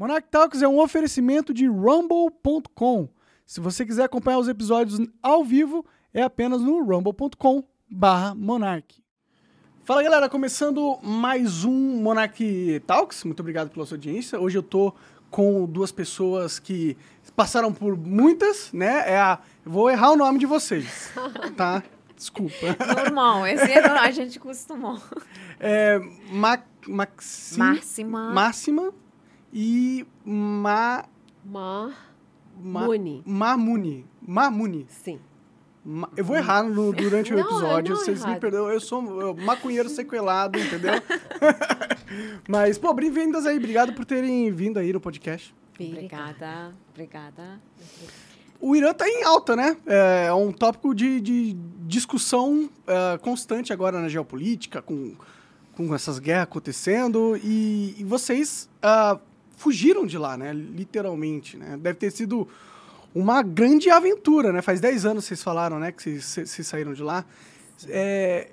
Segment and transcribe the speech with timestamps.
[0.00, 3.06] Monarch Talks é um oferecimento de rumble.com.
[3.44, 5.84] Se você quiser acompanhar os episódios ao vivo,
[6.14, 9.04] é apenas no rumble.com barra Monarch.
[9.84, 13.24] Fala galera, começando mais um Monarch Talks.
[13.24, 14.40] Muito obrigado pela sua audiência.
[14.40, 14.94] Hoje eu tô
[15.30, 16.96] com duas pessoas que
[17.36, 19.04] passaram por muitas, né?
[19.06, 21.12] É a, vou errar o nome de vocês,
[21.58, 21.82] tá?
[22.16, 22.74] Desculpa.
[22.96, 24.98] Normal, esse é normal, a gente costumou.
[25.58, 26.00] É,
[26.32, 26.58] Ma,
[26.88, 28.32] Maxi, Máxima.
[28.32, 28.94] Máxima
[29.52, 31.04] e Ma,
[31.44, 31.92] Ma...
[32.62, 33.22] Ma, Muni.
[33.24, 34.06] Mamuni.
[34.20, 34.86] Mamuni.
[34.88, 35.18] Sim.
[35.84, 38.70] Ma- Eu vou errar no- durante o Não, episódio, não é vocês me perdoam.
[38.70, 40.92] Eu sou maconheiro sequelado, entendeu?
[42.48, 43.56] Mas, pô, bem-vindas aí.
[43.56, 45.54] Obrigado por terem vindo aí no podcast.
[45.74, 47.60] Obrigada, obrigada.
[48.60, 49.74] O Irã tá em alta, né?
[49.86, 51.56] É um tópico de, de
[51.86, 55.14] discussão é, constante agora na geopolítica, com,
[55.74, 57.38] com essas guerras acontecendo.
[57.42, 59.18] E, e vocês ah,
[59.60, 60.52] fugiram de lá, né?
[60.54, 61.76] Literalmente, né?
[61.76, 62.48] Deve ter sido
[63.14, 64.62] uma grande aventura, né?
[64.62, 65.92] Faz 10 anos vocês falaram, né?
[65.92, 67.26] Que vocês, saíram de lá.
[67.86, 68.48] É,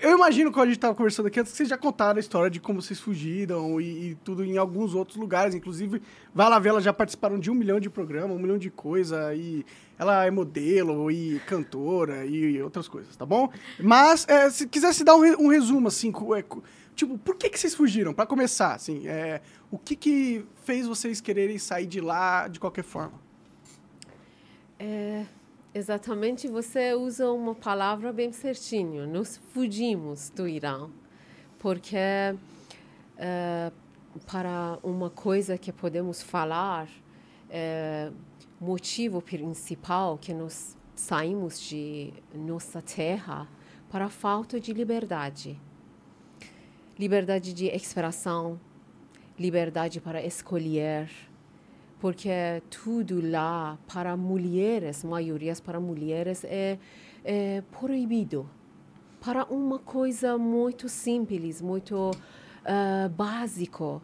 [0.00, 2.58] eu imagino, quando a gente estava conversando aqui, que vocês já contaram a história de
[2.58, 5.54] como vocês fugiram e, e tudo em alguns outros lugares.
[5.54, 6.00] Inclusive,
[6.34, 9.34] Vai lá ver, elas já participaram de um milhão de programas, um milhão de coisa.
[9.34, 9.64] E
[9.98, 13.50] ela é modelo e cantora e outras coisas, tá bom?
[13.80, 16.44] Mas, é, se quisesse dar um, um resumo, assim, é,
[16.96, 18.12] tipo, por que, que vocês fugiram?
[18.14, 22.82] Para começar, assim, é, o que, que fez vocês quererem sair de lá de qualquer
[22.82, 23.20] forma?
[24.78, 25.26] É,
[25.74, 29.06] exatamente, você usa uma palavra bem certinho.
[29.06, 30.88] Nós fugimos do Irã,
[31.58, 31.96] porque
[33.18, 33.72] é,
[34.26, 36.88] para uma coisa que podemos falar,
[37.50, 38.10] é,
[38.58, 43.46] motivo principal que nós saímos de nossa terra
[43.90, 45.60] para a falta de liberdade.
[46.98, 48.58] Liberdade de expressão,
[49.38, 51.10] liberdade para escolher,
[52.00, 52.30] porque
[52.70, 56.78] tudo lá para mulheres, maiorias para mulheres, é,
[57.22, 58.48] é proibido.
[59.20, 62.12] Para uma coisa muito simples, muito
[62.64, 64.00] ah, básico,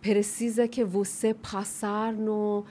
[0.00, 2.64] precisa que você passar no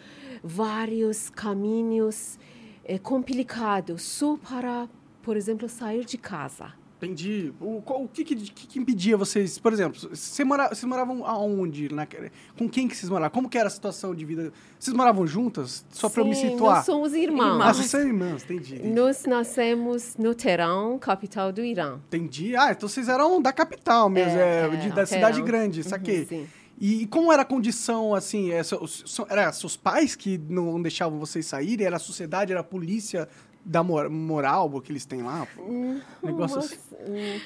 [0.43, 2.37] vários caminhos
[2.83, 4.89] eh, complicados só para,
[5.23, 6.80] por exemplo, sair de casa.
[7.01, 7.51] Entendi.
[7.59, 11.91] O, qual- o que, que, que impedia vocês, por exemplo, você mora, vocês moravam aonde?
[11.91, 12.05] Na,
[12.57, 13.31] com quem que vocês moravam?
[13.31, 14.53] Como que era a situação de vida?
[14.79, 15.83] Vocês moravam juntas?
[15.89, 16.75] Só para eu me situar.
[16.77, 17.61] Nós somos irmãos.
[17.61, 18.75] Ah, vocês são irmãs, entendi.
[18.75, 18.93] Entendi.
[18.93, 21.99] Nós nascemos no Teherã, capital do Irã.
[22.07, 22.55] Entendi.
[22.55, 26.19] Ah, então vocês eram da capital mesmo, é, É, de- é, da cidade grande, saquei.
[26.21, 26.47] Uhum, sim.
[26.79, 30.81] E, e como era a condição, assim, é, so- so- era seus pais que não
[30.81, 31.85] deixavam vocês saírem?
[31.85, 33.27] Era a sociedade, era a polícia
[33.63, 35.45] da mor- moral que eles têm lá?
[35.55, 35.61] pô?
[36.23, 36.77] Negócio assim.
[37.07, 37.39] Hum,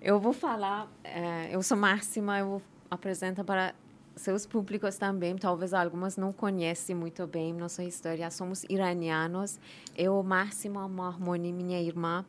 [0.00, 3.74] Eu vou falar, eh, eu sou Máxima, eu vou apresentar para
[4.16, 8.30] seus públicos também, talvez algumas não conhecem muito bem nossa história.
[8.30, 9.58] Somos iranianos,
[9.96, 12.24] eu, Máxima, Marmoni, minha irmã,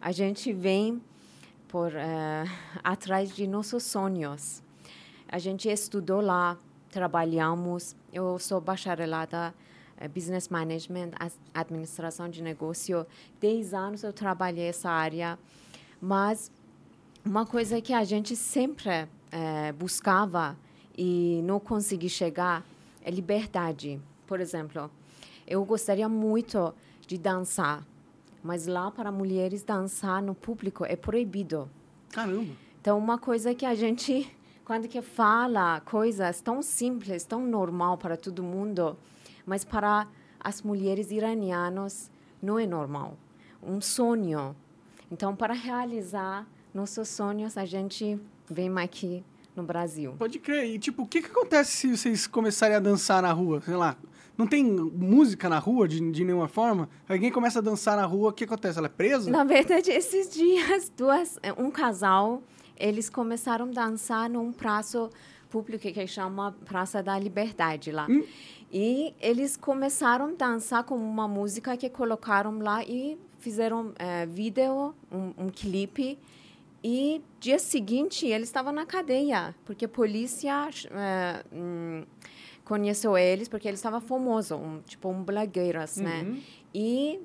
[0.00, 1.02] a gente vem
[1.68, 2.44] por eh,
[2.84, 4.62] atrás de nossos sonhos.
[5.28, 6.56] A gente estudou lá,
[6.90, 7.96] trabalhamos.
[8.12, 9.52] Eu sou bacharelada
[10.12, 11.10] Business Management,
[11.54, 13.06] administração de negócio.
[13.40, 15.38] Dez anos eu trabalhei essa área,
[16.00, 16.50] mas
[17.24, 20.56] uma coisa que a gente sempre eh, buscava
[20.96, 22.64] e não consegui chegar
[23.02, 24.00] é liberdade.
[24.26, 24.90] Por exemplo,
[25.46, 26.74] eu gostaria muito
[27.06, 27.86] de dançar,
[28.42, 31.70] mas lá para mulheres dançar no público é proibido.
[32.10, 32.52] Caramba.
[32.80, 34.32] Então, uma coisa que a gente,
[34.64, 38.96] quando que fala coisas tão simples, tão normal para todo mundo,
[39.46, 40.08] mas para
[40.40, 42.10] as mulheres iranianas
[42.42, 43.16] não é normal.
[43.62, 44.54] Um sonho.
[45.10, 48.18] Então, para realizar nossos sonhos, a gente
[48.50, 49.24] vem aqui
[49.54, 50.14] no Brasil.
[50.18, 50.66] Pode crer.
[50.66, 53.62] E, tipo, o que, que acontece se vocês começarem a dançar na rua?
[53.62, 53.96] Sei lá.
[54.36, 56.90] Não tem música na rua de, de nenhuma forma?
[57.08, 58.76] Alguém começa a dançar na rua, o que acontece?
[58.76, 59.30] Ela é presa?
[59.30, 62.42] Na verdade, esses dias, duas, um casal,
[62.76, 65.08] eles começaram a dançar num praça
[65.48, 68.06] público que chama Praça da Liberdade lá.
[68.08, 68.24] Hum.
[68.72, 74.94] E eles começaram a dançar com uma música que colocaram lá e fizeram eh, vídeo,
[75.10, 76.18] um, um clipe.
[76.82, 82.04] E dia seguinte eles estavam na cadeia, porque a polícia eh, hum,
[82.64, 86.22] conheceu eles, porque eles estavam famosos, um, tipo um blogueiros, né?
[86.22, 86.40] Uhum.
[86.74, 87.20] E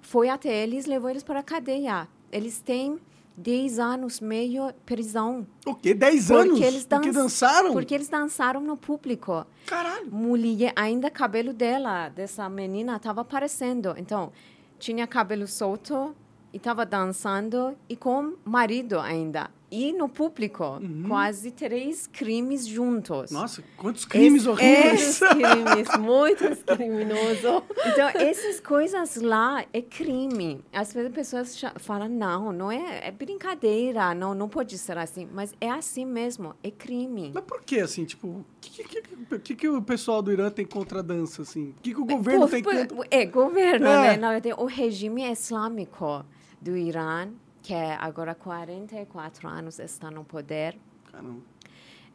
[0.00, 2.08] foi até eles, levou eles para a cadeia.
[2.30, 2.98] Eles têm
[3.36, 5.46] 10 anos, meio prisão.
[5.66, 5.92] O quê?
[5.92, 6.60] 10 Porque anos?
[6.60, 7.72] eles Porque dançam- dançaram?
[7.72, 9.44] Porque eles dançaram no público.
[9.66, 10.08] Caralho.
[10.10, 13.94] Mulher, ainda cabelo dela, dessa menina, estava aparecendo.
[13.98, 14.30] Então,
[14.78, 16.14] tinha cabelo solto
[16.52, 19.50] e estava dançando e com marido ainda.
[19.74, 23.30] E no público, quase três crimes juntos.
[23.32, 25.18] Nossa, quantos crimes Esse- horríveis!
[25.18, 27.62] Crimes, muitos criminosos.
[27.86, 30.64] Então, essas coisas lá é crime.
[30.72, 35.28] Às vezes as pessoas falam, não, não é, é brincadeira, não, não pode ser assim.
[35.32, 37.30] Mas é assim mesmo, é crime.
[37.34, 39.02] Mas por que, assim, tipo, o que, que,
[39.40, 41.74] que, que, o pessoal do Irã tem contra a dança, assim?
[41.78, 43.06] O que, que o governo Por- tem por- contra...
[43.10, 44.12] É, governo, É.
[44.12, 44.16] né?
[44.16, 46.24] Na verdade, o regime islâmico
[46.60, 47.28] do Irã,
[47.64, 50.78] que é agora 44 anos está no poder,
[51.10, 51.40] Caramba.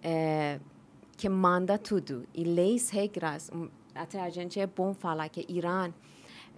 [0.03, 0.59] é,
[1.17, 2.23] que manda tudo.
[2.35, 3.49] E leis, regras.
[3.51, 5.91] um, Até a gente é bom falar que Irã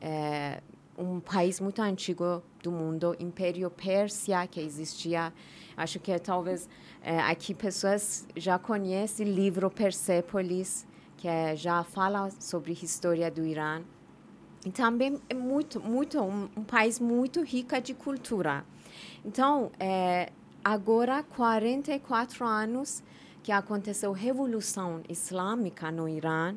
[0.01, 0.61] é
[0.97, 5.31] um país muito antigo do mundo, Império Pérsia, que existia.
[5.77, 6.67] Acho que talvez
[7.01, 10.85] é, aqui pessoas já conhecem o livro Persépolis,
[11.15, 13.81] que é, já fala sobre a história do Irã.
[14.65, 18.65] E também é muito, muito um, um país muito rico de cultura.
[19.25, 20.31] Então, é,
[20.63, 23.03] agora 44 anos
[23.44, 26.56] que aconteceu a revolução islâmica no Irã,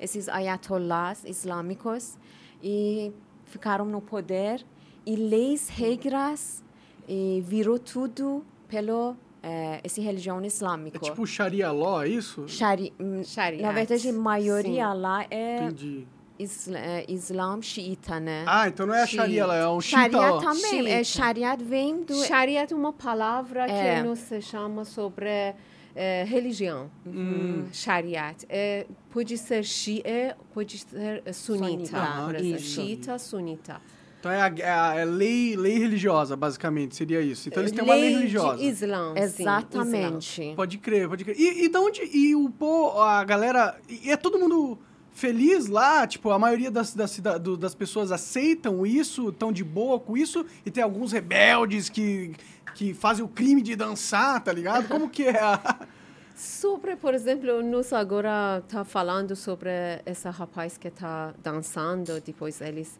[0.00, 2.16] esses ayatollahs islâmicos
[2.62, 3.12] e
[3.46, 4.64] ficaram no poder
[5.04, 6.62] e leis, regras
[7.08, 10.98] e virou tudo pelo é, essa religião É islâmica.
[10.98, 12.48] tipo Sharia Law, é isso?
[12.48, 15.00] Shari, hum, Shariat, na verdade, a maioria sim.
[15.00, 16.06] lá é Entendi.
[16.38, 18.44] Isla, é, Islã xiita, né?
[18.46, 20.88] Ah, então não é a Sharia Law, é um Shita Sharia também.
[20.92, 21.24] É, Xiita.
[21.26, 22.14] Sharia vem do.
[22.24, 23.96] Shariat é uma palavra É.
[23.96, 25.54] que não se chama sobre
[25.94, 26.90] eh, religião.
[27.06, 27.64] Hum.
[27.72, 28.46] Shariat.
[28.48, 31.98] É, pode ser Shia, pode ser sunita.
[31.98, 32.28] Ah.
[32.58, 33.80] Shiita, sunita.
[34.20, 37.48] Então é, a, é a- é lei, lei religiosa, basicamente, seria isso.
[37.48, 38.58] Então eles têm uma lei de religiosa.
[38.58, 40.52] Sim, Exatamente.
[40.54, 41.36] Pode crer, pode crer.
[41.38, 42.02] E, e de onde.
[42.04, 43.76] E o pô, a galera.
[43.88, 44.78] E é todo mundo
[45.12, 46.06] feliz lá?
[46.06, 47.20] Tipo, a maioria das, das,
[47.58, 52.32] das pessoas aceitam isso, estão de boa com isso, e tem alguns rebeldes que,
[52.74, 54.88] que fazem o crime de dançar, tá ligado?
[54.88, 55.86] Como que é a.
[56.34, 59.70] Sobre, por exemplo, nós agora tá falando sobre
[60.04, 62.98] esse rapaz que está dançando, depois eles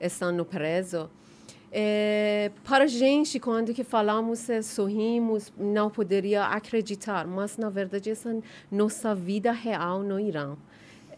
[0.00, 1.08] estão no preso.
[1.70, 8.10] É, para a gente, quando que falamos, eh, sorrimos, não poderia acreditar, mas na verdade
[8.10, 8.40] essa é
[8.72, 10.56] nossa vida real no Irã.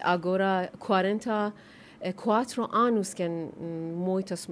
[0.03, 3.23] Agora, 44 anos que
[3.97, 4.49] muitas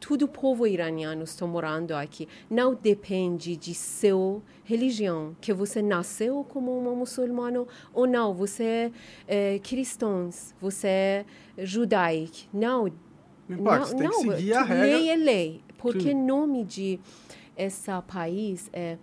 [0.00, 2.26] todo o povo iraniano está morando aqui.
[2.48, 8.90] Não depende de sua religião, que você nasceu como um muçulmano ou não, você
[9.28, 10.30] é cristão,
[10.60, 11.24] você é
[11.58, 12.48] judaico.
[12.52, 12.90] Não,
[13.48, 14.84] Não tem que seguir a regra.
[14.84, 15.60] Lei é lei.
[15.76, 16.14] Porque Sim.
[16.14, 17.00] o nome de
[17.56, 18.96] esse país é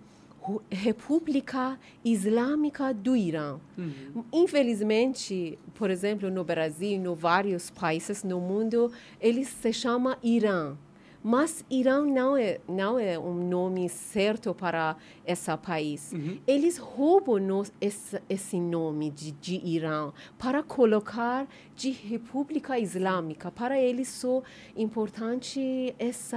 [0.72, 3.60] República Islâmica do Irã.
[3.78, 4.24] Uhum.
[4.34, 10.76] Infelizmente, por exemplo, no Brasil, em vários países no mundo, ele se chama Irã.
[11.24, 14.96] Mas Irã não é, não é um nome certo para
[15.28, 16.14] esse país.
[16.48, 21.46] Eles roubam nos- esse, esse nome de, de Irã para colocar
[21.76, 23.52] de República Islâmica.
[23.52, 24.42] Para eles só
[24.76, 26.36] importante esse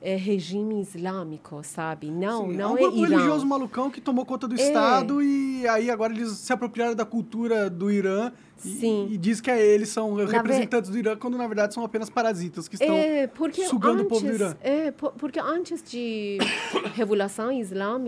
[0.00, 2.10] eh, regime islâmico, sabe?
[2.10, 3.08] Não, Sim, não é é, um Irã.
[3.16, 4.62] religioso malucão que tomou conta do É.
[4.66, 8.32] Estado e aí agora eles se apropriaram da cultura do Irã
[8.64, 9.08] e, Sim.
[9.10, 12.68] e diz que é, eles são representantes do Irã, quando na verdade são apenas parasitas
[12.68, 13.28] que estão É,
[13.68, 14.56] sugando o povo do antes- Irã.
[14.62, 16.38] É, po- porque antes de
[16.94, 18.03] Revolução Islâmica,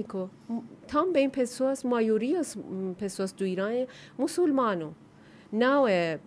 [0.49, 3.87] m- também pessoas, maiorias hum, pessoas do Irã é
[4.19, 4.95] muçulmano.
[5.53, 6.19] Não é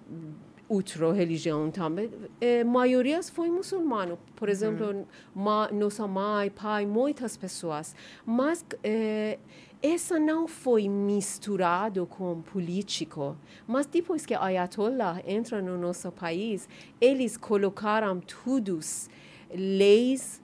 [0.68, 2.10] outra religião também.
[2.40, 4.18] É, maioria foi muçulmano.
[4.36, 7.96] Por exemplo, ma, nossa mãe, pai, muitas pessoas.
[8.26, 9.40] Mas é,
[9.82, 13.36] essa não foi misturado com político.
[13.68, 16.68] Mas depois que Ayatollah entra no nosso país,
[17.02, 19.10] eles colocaram todos
[19.54, 20.42] leis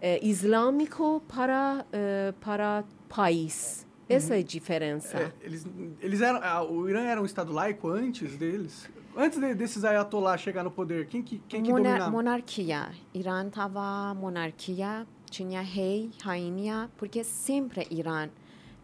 [0.00, 3.86] eh, islâmico para eh, para país.
[4.08, 5.18] Essa é a diferença.
[5.18, 5.66] É, eles,
[6.00, 8.88] eles eram, ah, o Irã era um estado laico antes deles?
[9.16, 12.10] Antes de- desses ayatollah chegar no poder, quem que, quem que Mona- dominava?
[12.12, 12.88] monarquia.
[13.12, 18.28] Irã tava monarquia, tinha rei, rainha, porque sempre Irã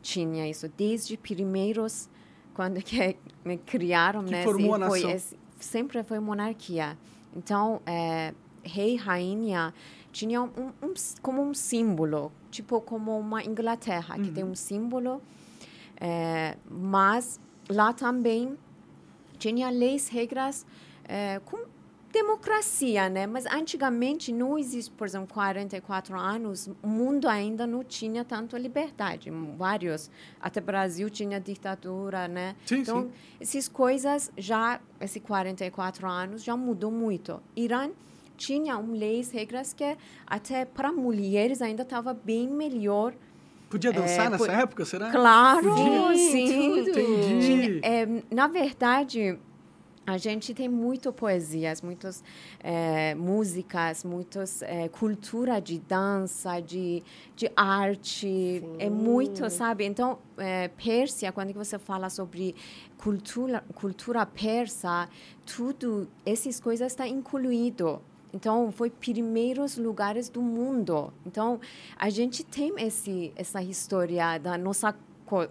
[0.00, 0.69] tinha isso.
[0.76, 2.09] Desde primeiros,
[2.54, 4.42] quando que me criaram, Que né?
[4.45, 4.88] formou assim, a
[5.19, 5.21] foi
[5.61, 6.99] sempre foi monarquia.
[7.37, 9.73] Então, é, rei, rainha
[10.12, 10.50] tinha um,
[10.83, 14.35] um como um símbolo, tipo como uma Inglaterra, que Uhum.
[14.35, 15.21] tem um símbolo.
[15.99, 18.57] É, mas lá também
[19.38, 20.66] tinha leis, regras
[21.04, 21.64] é, com
[22.12, 23.26] democracia, né?
[23.26, 29.31] Mas antigamente não existe, por exemplo, 44 anos, o mundo ainda não tinha tanto liberdade.
[29.57, 32.54] Vários, até Brasil tinha ditadura, né?
[32.66, 33.11] Sim, então, sim.
[33.40, 37.42] essas coisas já, esses 44 anos, já mudou muito.
[37.57, 37.90] Irã
[38.42, 39.96] tinha um leis, regras que
[40.26, 43.14] até para mulheres ainda estava bem melhor
[43.70, 45.11] Podia dançar é, nessa época, será?
[45.11, 45.75] Claro,
[46.14, 46.46] sim.
[46.46, 46.80] sim.
[46.80, 47.80] Entendi.
[47.82, 49.38] É, na verdade,
[50.06, 52.22] a gente tem muito poesias, muitas
[52.61, 57.02] é, músicas, muitas é, cultura de dança, de,
[57.34, 58.76] de arte, Sim.
[58.78, 59.87] é muito, sabe?
[59.87, 62.54] Então, é, Pérsia, quando você fala sobre
[62.99, 65.08] cultura, cultura persa,
[65.46, 68.02] tudo, essas coisas estão incluído.
[68.33, 71.12] Então, foi primeiros lugares do mundo.
[71.27, 71.61] Então,
[71.97, 74.95] a gente tem esse, essa história da nossa
[75.27, 75.49] co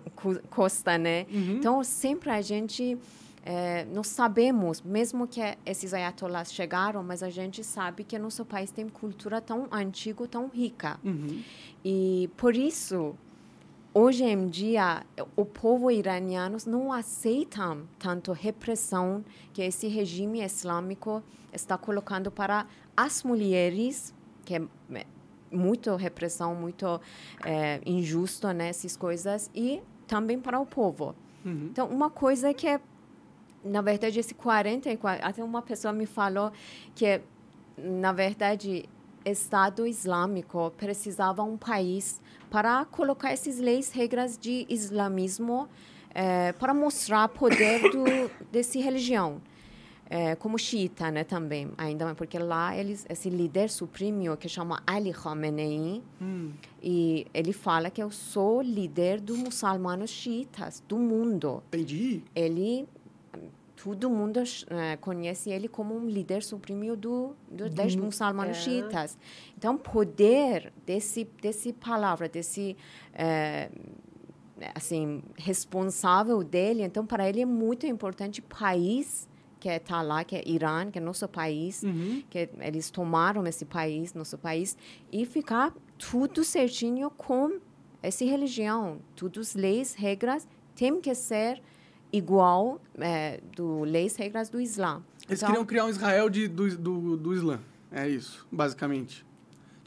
[0.50, 1.26] costa, né?
[1.32, 1.58] Uhum.
[1.58, 2.98] Então, sempre a gente
[3.44, 8.72] é, nós sabemos, mesmo que esses ayatollahs chegaram, mas a gente sabe que nosso país
[8.72, 11.00] tem cultura tão antiga, tão rica.
[11.04, 11.42] Uhum.
[11.84, 13.16] E por isso,
[13.94, 15.04] hoje em dia,
[15.36, 22.65] o povo iraniano não aceita tanto repressão que esse regime islâmico está colocando para
[22.96, 24.13] as mulheres,
[24.46, 24.62] que é
[25.51, 27.00] muito repressão, muito
[27.43, 31.15] é, injusto nessas né, coisas, e também para o povo.
[31.46, 31.70] Uhum.
[31.72, 32.79] Então, uma coisa que é
[33.63, 36.51] na verdade, esse 44, até uma pessoa me falou
[36.96, 37.22] que,
[37.77, 38.89] na verdade,
[39.24, 45.70] Estado Islâmico precisava um país para colocar essas leis, regras de islamismo,
[46.13, 48.03] é, para mostrar poder do,
[48.51, 49.41] dessa religião.
[50.13, 55.13] É, como xiita, né, também, ainda porque lá eles, esse líder supremo que chama Ali
[55.13, 56.51] Khamenei, hum.
[56.84, 61.63] e ele fala que eu sou líder dos muçulmanos xiitas do mundo.
[61.68, 62.24] Entendi.
[62.36, 62.89] Ele
[63.82, 68.60] todo mundo uh, conhece ele como um líder supremo do, do, dos muçulmanos é.
[68.60, 69.18] chiitas.
[69.58, 72.75] Então, poder desse desse palavra, desse
[73.13, 74.01] uh,
[74.75, 79.31] assim responsável dele, então para ele é muito importante país
[79.62, 82.24] que está lá, que é Irã, que é nosso país, uhum.
[82.32, 84.75] que eles tomaram esse país, nosso país,
[85.12, 87.60] e ficar tudo certinho com
[88.01, 91.62] essa religião, todas as leis, regras, tem que ser
[92.12, 95.03] igual é, do leis regras do Islã.
[95.27, 97.60] Eles então, queriam criar um Israel de, do, do, do Islã.
[97.91, 99.24] É isso, basicamente.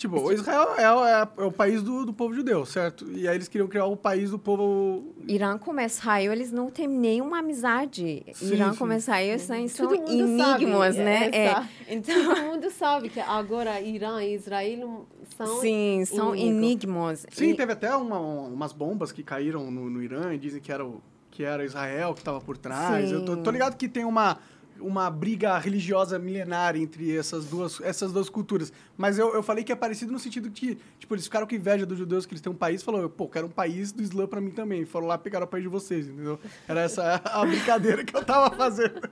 [0.04, 3.11] Tipo, o Israel é, é, é, o país do, do povo judeu, certo?
[3.11, 5.14] E aí eles queriam criar o país do povo...
[5.26, 8.23] Irã com Israel, eles não têm nenhuma amizade.
[8.34, 8.78] Sim, Irã sim.
[8.78, 11.04] com Israel são, são enigmas, sabe.
[11.06, 11.30] né?
[11.32, 11.68] É, é.
[11.88, 12.14] Então...
[12.14, 15.06] Todo mundo sabe que agora Irã e Israel
[15.38, 17.25] são Sim, são enigmas.
[17.30, 17.54] Sim, e...
[17.54, 21.00] teve até uma, umas bombas que caíram no, no Irã e dizem que era o
[21.30, 23.08] que era Israel que estava por trás.
[23.08, 23.14] Sim.
[23.14, 24.38] Eu tô, tô, ligado que tem uma,
[24.85, 28.73] uma briga religiosa milenária entre essas duas, essas duas culturas.
[28.97, 31.87] Mas eu, eu falei que é parecido no sentido que, tipo, eles ficaram com inveja
[31.87, 34.41] dos judeus que eles têm um país, falou, pô, quero um país do Islã para
[34.41, 34.85] mim também.
[34.85, 36.38] Foram lá pegar o país de vocês, entendeu?
[36.69, 39.09] Era essa a brincadeira que eu tava fazendo.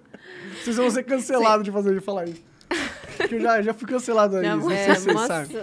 [0.63, 2.45] Vocês vão ser cancelados de fazer de falar isso.
[3.17, 5.59] Porque eu já, já fui cancelado aí, não, não é, sei se.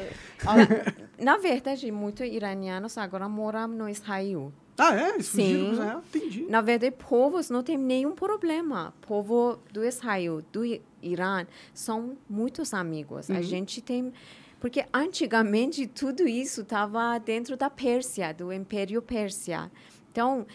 [1.18, 4.54] Na verdade, muitos iranianos agora moram no Israel.
[4.80, 5.10] Ah, é?
[5.10, 5.72] Eles fugiram Sim.
[5.74, 6.04] Israel?
[6.08, 6.46] Entendi.
[6.50, 8.94] Na verdade, povos não tem nenhum problema.
[9.02, 10.64] Povo do Israel, do
[11.02, 13.30] Irã, são muitos amigos.
[13.30, 13.38] Uhum.
[13.38, 14.14] A gente tem...
[14.60, 19.72] Porque antigamente tudo isso estava dentro da Pérsia, do Império Pérsia.
[20.12, 20.46] Então,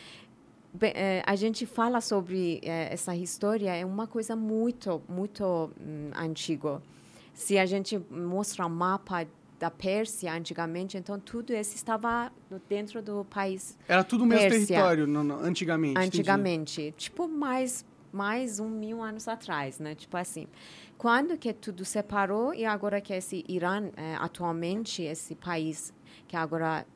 [0.81, 6.83] eh, a gente fala sobre eh, essa história, é uma coisa muito, muito hum, antiga.
[7.33, 9.27] Se a gente mostra um mapa
[9.65, 12.31] da Pérsia antigamente, então tudo isso estava
[12.69, 13.79] dentro do país.
[13.89, 15.99] Era tudo o mesmo território no, no, antigamente.
[15.99, 16.97] Antigamente, entendi.
[16.97, 19.95] tipo mais mais um mil anos atrás, né?
[19.95, 20.47] Tipo assim,
[20.99, 25.95] quando que tudo separou e agora que esse Irã é, atualmente esse país
[26.29, 26.87] que agora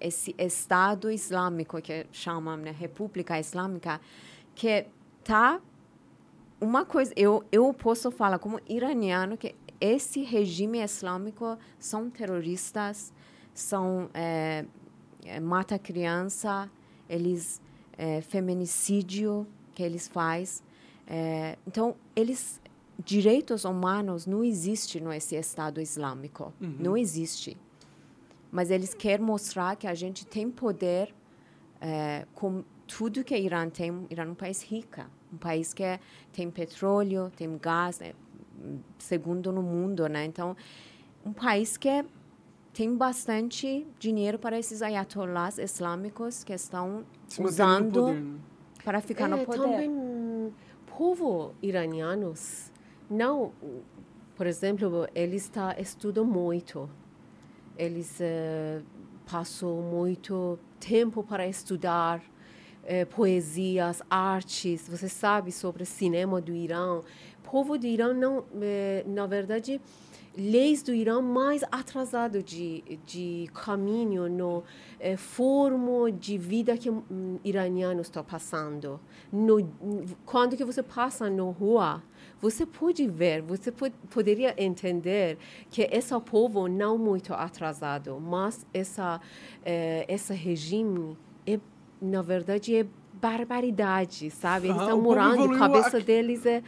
[0.00, 4.00] esse Estado Islâmico que chamam né, República Islâmica
[4.54, 4.86] que
[5.24, 5.60] tá
[6.60, 13.12] uma coisa eu eu posso falar como iraniano que esse regime islâmico são terroristas,
[13.52, 14.64] são é,
[15.24, 16.70] é, mata criança,
[17.08, 17.60] eles
[17.96, 20.62] é, feminicídio que eles faz.
[21.06, 22.60] É, então eles
[23.04, 26.76] direitos humanos não existe no esse Estado Islâmico, uhum.
[26.78, 27.56] não existe.
[28.50, 31.14] Mas eles querem mostrar que a gente tem poder
[31.80, 34.06] é, com tudo que Irã tem.
[34.08, 35.02] Irã é um país rico,
[35.32, 35.82] um país que
[36.32, 38.14] tem petróleo, tem gás, é
[38.98, 40.24] segundo no mundo, né?
[40.24, 40.56] Então,
[41.24, 42.04] um país que
[42.72, 48.38] tem bastante dinheiro para esses ayatollahs islâmicos que estão Se usando poder, né?
[48.84, 49.62] para ficar é, no poder.
[49.62, 50.52] Também,
[50.86, 52.70] povo iranianos
[53.08, 53.52] não,
[54.34, 56.90] por exemplo, eles está estudam muito.
[57.78, 58.82] Eles uh,
[59.30, 64.88] passam muito tempo para estudar uh, poesias, artes.
[64.88, 67.00] Você sabe sobre cinema do Irã,
[67.50, 69.80] povo de Irã não, eh, na verdade,
[70.36, 74.62] leis do Irã mais atrasado de, de caminho no
[75.00, 79.00] eh, forma de vida que um, iranianos estão passando.
[79.32, 79.66] No,
[80.26, 82.02] quando que você passa na rua,
[82.40, 85.38] você pode ver, você pode, poderia entender
[85.70, 89.20] que esse povo não muito atrasado, mas essa
[89.64, 91.58] eh, esse regime é
[92.00, 92.86] na verdade é
[93.20, 94.68] barbaridade, sabe?
[94.68, 96.62] Eles Ah, estão povo morando, a cabeça aqui- deles é,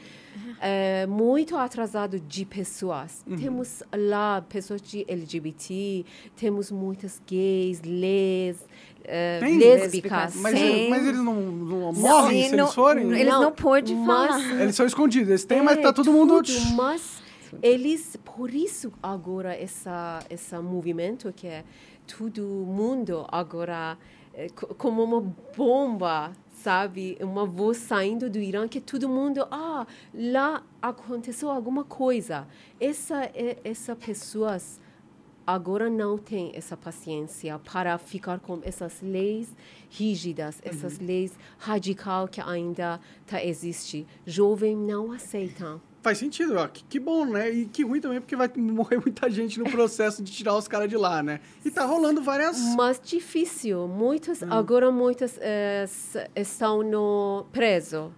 [0.60, 3.24] é muito atrasado de pessoas.
[3.26, 3.36] Uhum.
[3.36, 6.04] Temos lá pessoas de LGBT,
[6.36, 8.64] temos muitas gays, les,
[9.40, 9.58] Tem?
[9.58, 10.34] lésbicas.
[10.36, 10.54] Mas,
[10.88, 13.12] mas eles não, não morrem Sim, se não- eles forem?
[13.12, 14.60] Eles não, Não, podem mas- falar.
[14.62, 15.28] Eles são escondidos.
[15.28, 16.42] Eles têm, mas É, tá todo mundo...
[16.42, 17.18] tudo, mas
[17.62, 21.64] eles, por isso agora essa esse movimento que é
[22.18, 23.96] todo mundo agora
[24.76, 25.20] como uma
[25.56, 32.46] bomba, sabe, uma voz saindo do Irã que todo mundo, ah, lá aconteceu alguma coisa.
[32.80, 34.80] Essa é- essa pessoas
[35.46, 39.56] agora não tem essa paciência para ficar com essas leis
[39.88, 44.06] rígidas, essas leis radical que ainda tá existe.
[44.26, 45.80] Jovem não aceitam.
[46.02, 46.68] Faz sentido, ó.
[46.68, 47.50] Que, que bom, né?
[47.50, 50.88] E que ruim também, porque vai morrer muita gente no processo de tirar os caras
[50.88, 51.40] de lá, né?
[51.64, 52.58] E tá rolando várias...
[52.76, 53.88] Mas difícil.
[53.88, 58.12] Muitos agora muitos eh, s- estão no preso.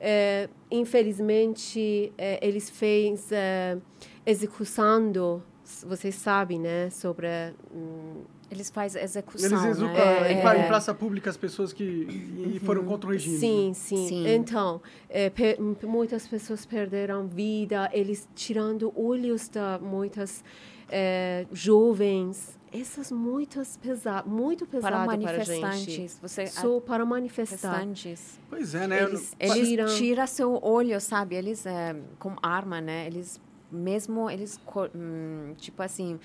[0.00, 3.78] Eh, infelizmente eh, eles fez eh,
[4.26, 5.42] executando,
[5.86, 7.28] vocês sabem, né, sobre
[7.72, 8.22] hum,
[8.52, 10.32] Eles fazem Eles execução, executam né?
[10.32, 10.66] em, pra- em é.
[10.66, 13.38] praça pública as pessoas que e foram contra o regime.
[13.38, 13.74] Sim, né?
[13.74, 14.28] sim, Sim.
[14.28, 20.44] Então, eh, pe- m- muitas pessoas perderam vida, eles tirando olhos de muitas
[20.90, 22.58] eh, jovens.
[22.70, 25.58] Essas muitas pesa muito Para pesado para, a gente.
[25.60, 26.18] manifestantes.
[26.22, 28.38] Você, Só para manifestantes.
[28.48, 29.02] Pois é, né?
[29.02, 29.86] Eles- Eles Tiram.
[29.96, 31.34] tiram seu olho, sabe?
[31.36, 33.06] Eles, é, com arma, né?
[33.06, 33.40] Eles,
[33.70, 34.58] mesmo, eles,
[34.94, 36.18] hum, tipo assim,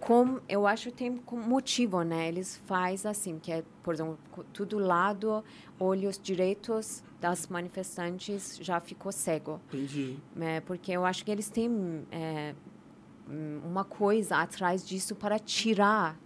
[0.00, 2.28] com, eu acho que tem motivo, né?
[2.28, 4.18] Eles faz assim, que é, por exemplo,
[4.52, 5.44] todo lado,
[5.78, 9.60] olhos direitos das manifestantes já ficou cego.
[9.68, 10.16] Entendi.
[10.34, 10.60] né?
[10.60, 12.54] Porque eu acho que eles têm é,
[13.64, 16.18] uma coisa atrás disso para tirar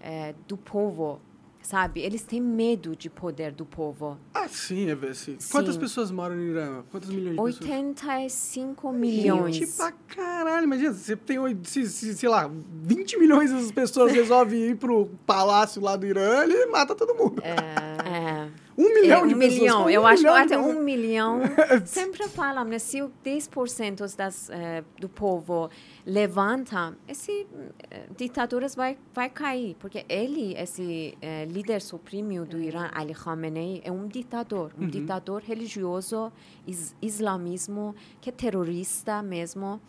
[0.00, 1.20] é, do povo,
[1.62, 2.00] sabe?
[2.00, 4.18] Eles têm medo de poder do povo.
[4.34, 5.36] Ah, sim, é ver se.
[5.50, 5.80] Quantas Sim.
[5.80, 6.82] pessoas moram no Irã?
[6.90, 7.70] Quantas milhões de pessoas?
[7.70, 9.56] 85 milhões.
[9.56, 12.50] Gente pra caralho, imagina, você tem, se, se, sei lá,
[12.82, 17.42] 20 milhões das pessoas resolvem ir pro palácio lá do Irã, ele mata todo mundo.
[17.44, 18.48] É,
[18.80, 19.60] Um milhão é, de um pessoas.
[19.60, 19.84] milhão.
[19.84, 20.76] um Eu acho que milhão de até pessoas.
[20.76, 21.40] um milhão.
[21.84, 22.78] Sempre falam, né?
[22.78, 25.68] Se o 10% das, eh, do povo
[26.06, 27.46] levanta, esse
[27.90, 33.82] eh, ditaduras vai vai cair, porque ele, esse eh, líder supremo do Irã, Ali Khamenei,
[33.84, 36.32] é um ditador, um ditador religioso,
[36.66, 39.80] is, islamismo, que é terrorista mesmo.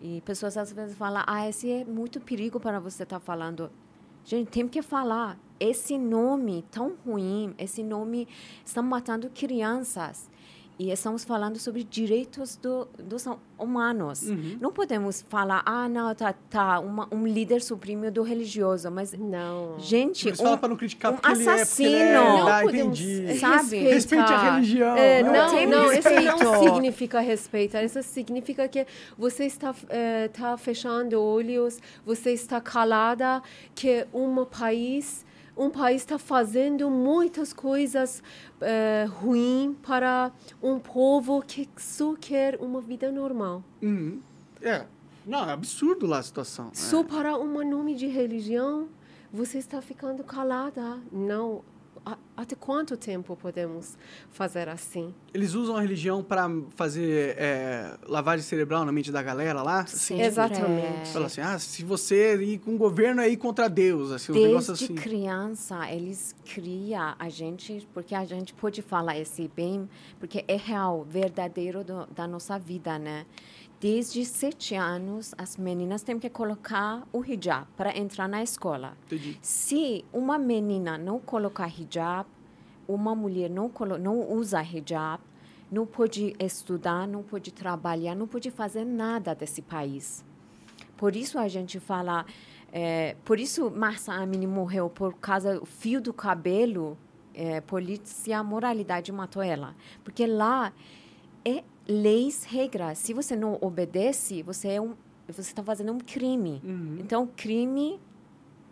[0.00, 3.70] E pessoas às vezes falam, ah, esse é muito perigo para você estar falando.
[4.24, 5.38] Gente, tem que falar.
[5.58, 8.26] Esse nome tão ruim, esse nome
[8.64, 10.29] estão matando crianças.
[10.80, 13.26] E estamos falando sobre direitos do, dos
[13.58, 14.22] humanos.
[14.22, 14.56] Uhum.
[14.58, 18.90] Não podemos falar, ah, não, tá, tá uma, um líder supremo do religioso.
[18.90, 19.78] Mas, Não.
[19.78, 21.52] gente, falam um, pra não criticar um é, porque ele é.
[21.52, 22.12] assassino.
[22.14, 23.38] Não Ah, podemos entendi.
[23.38, 23.76] Sabe?
[23.76, 24.96] Respeite a religião.
[24.96, 26.44] É, Não não, não, isso respeito.
[26.44, 27.84] não significa respeitar.
[27.84, 28.86] Isso significa que
[29.18, 33.42] você está, eh, tá fechando olhos, você está calada,
[33.74, 35.26] que um país,
[35.60, 38.22] um país está fazendo muitas coisas
[38.62, 43.62] eh, ruins para um povo que só quer uma vida normal.
[43.82, 44.20] Uhum.
[44.62, 44.86] É.
[45.26, 46.66] Não, é absurdo lá a situação.
[46.66, 46.70] né?
[46.72, 48.88] Só para um nome de religião,
[49.30, 50.98] você está ficando calada.
[51.12, 51.62] Não.
[52.36, 53.98] Até quanto tempo podemos
[54.30, 55.14] fazer assim?
[55.34, 59.86] Eles usam a religião pra fazer é, lavagem cerebral na mente da galera lá?
[59.86, 61.12] sempre Exatamente.
[61.12, 64.36] Fala assim, ah, se você ir com o governo, é ir contra Deus, assim, um
[64.36, 64.94] negócio Desde assim.
[64.94, 71.04] criança, eles criam a gente, porque a gente pode falar esse bem, porque é real,
[71.04, 73.26] verdadeiro do- da nossa vida, né?
[73.80, 78.94] Desde sete anos, as meninas têm que colocar o hijab para entrar na escola.
[79.06, 79.38] Entendi.
[79.40, 82.28] Se uma menina não colocar hijab,
[82.86, 85.22] uma mulher não, não usa hijab,
[85.72, 90.22] não pode estudar, não pode trabalhar, não pode fazer nada desse país.
[90.98, 92.26] Por isso a gente fala,
[92.70, 96.98] é, por isso Marsa Amini morreu por causa do fio do cabelo,
[97.32, 100.70] é, polícia, moralidade matou ela, porque lá
[101.42, 102.98] é leis, regras.
[102.98, 104.94] Se você não obedece, você é um,
[105.26, 106.60] você está fazendo um crime.
[107.00, 108.00] Então crime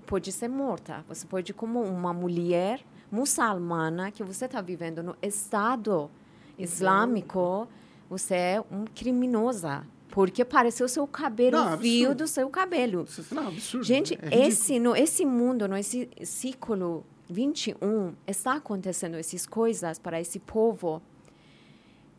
[0.07, 1.05] pode ser morta.
[1.09, 6.11] Você pode como uma mulher muçulmana que você está vivendo no Estado
[6.59, 7.69] Islâmico,
[8.09, 9.87] você é um criminosa.
[10.11, 13.05] Porque pareceu seu cabelo, Não, o fio do seu cabelo.
[13.05, 13.85] Isso não, é absurdo.
[13.85, 20.39] Gente, é esse, no, esse mundo, nesse século 21, está acontecendo essas coisas para esse
[20.41, 21.03] povo.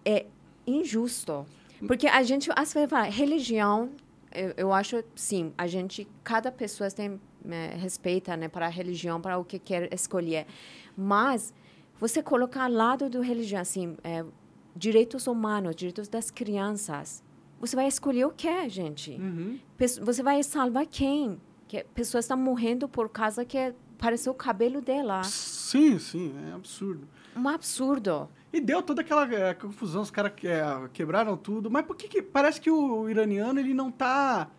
[0.06, 0.28] É
[0.78, 1.46] injusto.
[1.88, 3.90] Porque a gente, às vezes, fala, religião,
[4.34, 9.22] eu, eu acho, sim, a gente, cada pessoa tem, eh, respeita, né, para a religião,
[9.22, 10.46] para o que quer escolher.
[10.98, 11.54] Mas,
[12.00, 14.26] você colocar ao lado da religião, assim, eh,
[14.76, 17.24] direitos humanos, direitos das crianças,
[17.60, 19.12] você vai escolher o que, gente?
[19.12, 19.60] Uhum.
[19.78, 21.40] Pesso- Você vai salvar quem?
[21.68, 25.24] Que pessoas estão morrendo por causa que pareceu o cabelo dela.
[25.24, 27.08] Sim, sim, é absurdo.
[27.39, 28.30] Um absurdo.
[28.52, 31.69] E deu toda aquela é, confusão, os caras é, quebraram tudo.
[31.69, 34.49] Mas por que, que parece que o iraniano ele não tá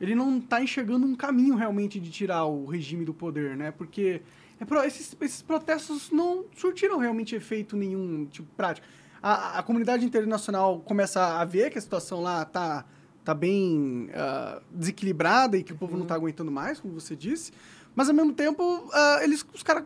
[0.00, 3.70] ele não tá enxergando um caminho realmente de tirar o regime do poder, né?
[3.70, 4.20] Porque
[4.58, 8.84] é pro- esses, esses protestos não surtiram realmente efeito nenhum, tipo, prático.
[9.22, 12.84] A, a comunidade internacional começa a ver que a situação lá tá,
[13.24, 17.52] tá bem ah, desequilibrada e que o povo não tá aguentando mais, como você disse.
[17.94, 19.84] Mas, ao mesmo tempo, ah, eles, os caras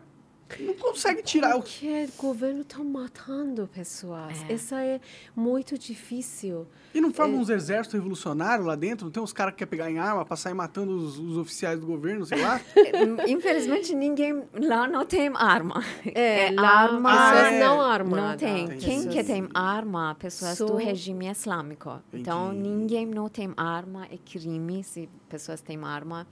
[0.59, 4.33] não conseguem tirar o Porque o governo está matando pessoas.
[4.49, 4.99] Isso é
[5.35, 6.67] muito difícil.
[6.93, 7.13] E não É.
[7.13, 9.05] forma uns exércitos revolucionários lá dentro?
[9.05, 11.79] Não tem uns caras que querem pegar em arma pra sair matando os, os oficiais
[11.79, 12.59] do governo, sei lá?
[13.27, 15.83] Infelizmente, ninguém lá não tem arma.
[16.13, 17.09] É, lá arma.
[17.11, 17.59] pessoas Ah, é.
[17.59, 18.29] não armadas.
[18.29, 18.63] Não tem.
[18.65, 18.85] Entendi.
[18.85, 20.15] Quem que tem arma?
[20.19, 21.99] Pessoas do Só- regime islâmico.
[22.13, 22.69] Então, Entendi.
[22.69, 24.05] ninguém não tem arma.
[24.11, 26.27] É crime se pessoas têm arma.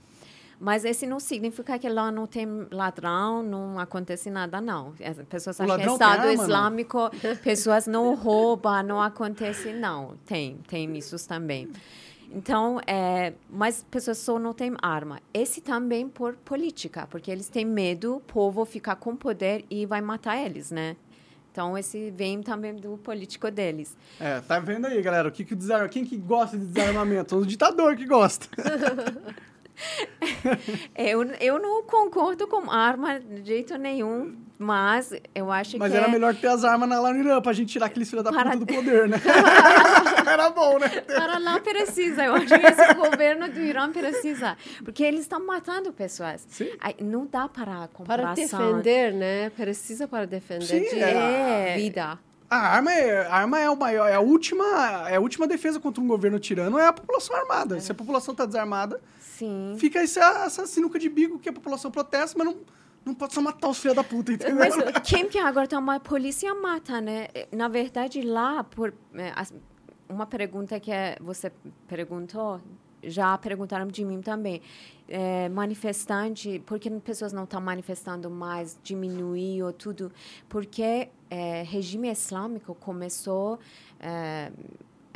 [0.58, 4.94] Mas esse não significa que lá não tem ladrão, não acontece nada, não.
[5.04, 6.42] As pessoas acham que é Estado arma, não?
[6.42, 7.10] Islâmico,
[7.42, 10.16] pessoas não roubam, não acontece, não.
[10.24, 11.68] Tem, tem isso também.
[12.32, 15.20] Então, é, mas pessoas só não têm arma.
[15.32, 20.00] Esse também por política, porque eles têm medo, o povo ficar com poder e vai
[20.00, 20.96] matar eles, né?
[21.52, 23.96] Então, esse vem também do político deles.
[24.20, 25.28] É, tá vendo aí, galera?
[25.28, 25.88] O que que desarma...
[25.88, 27.36] Quem que gosta de desarmamento?
[27.36, 28.46] O ditador que gosta.
[30.96, 36.06] Eu, eu não concordo com arma de jeito nenhum, mas eu acho Mas que era
[36.06, 38.32] é- melhor ter as armas na lá no Irã pra gente tirar aqueles filhos da
[38.32, 39.18] Para- puta do poder, né?
[40.26, 40.88] era bom, né?
[40.88, 42.24] para lá precisa.
[42.24, 46.46] Eu acho que esse governo do Irã precisa, porque eles estão matando pessoas.
[46.48, 46.70] Sim.
[46.80, 48.34] Aí, não dá para Para comparação.
[48.80, 49.50] defender, né?
[49.50, 51.74] Precisa para defender Sim, de é.
[51.76, 52.18] vida.
[52.48, 55.80] A arma é, a arma é o maior, é a última, é a última defesa
[55.80, 57.80] contra um governo tirano é a população armada.
[57.80, 59.00] Se a população tá desarmada,
[59.38, 59.76] Sim.
[59.78, 62.56] fica essa, essa sinuca de bico que a população protesta, mas não,
[63.04, 64.56] não pode só matar os filhos da puta, entendeu?
[64.56, 64.74] Mas
[65.08, 67.28] quem que agora tá uma polícia mata, né?
[67.52, 69.32] Na verdade, lá, por é,
[70.08, 71.52] uma pergunta que é- você
[71.86, 72.60] perguntou,
[73.02, 74.60] já perguntaram de mim também.
[75.08, 80.10] É, manifestante, por que pessoas não estão manifestando mais, diminuiu tudo?
[80.48, 83.58] Porque é, regime islâmico começou,
[84.00, 84.50] é,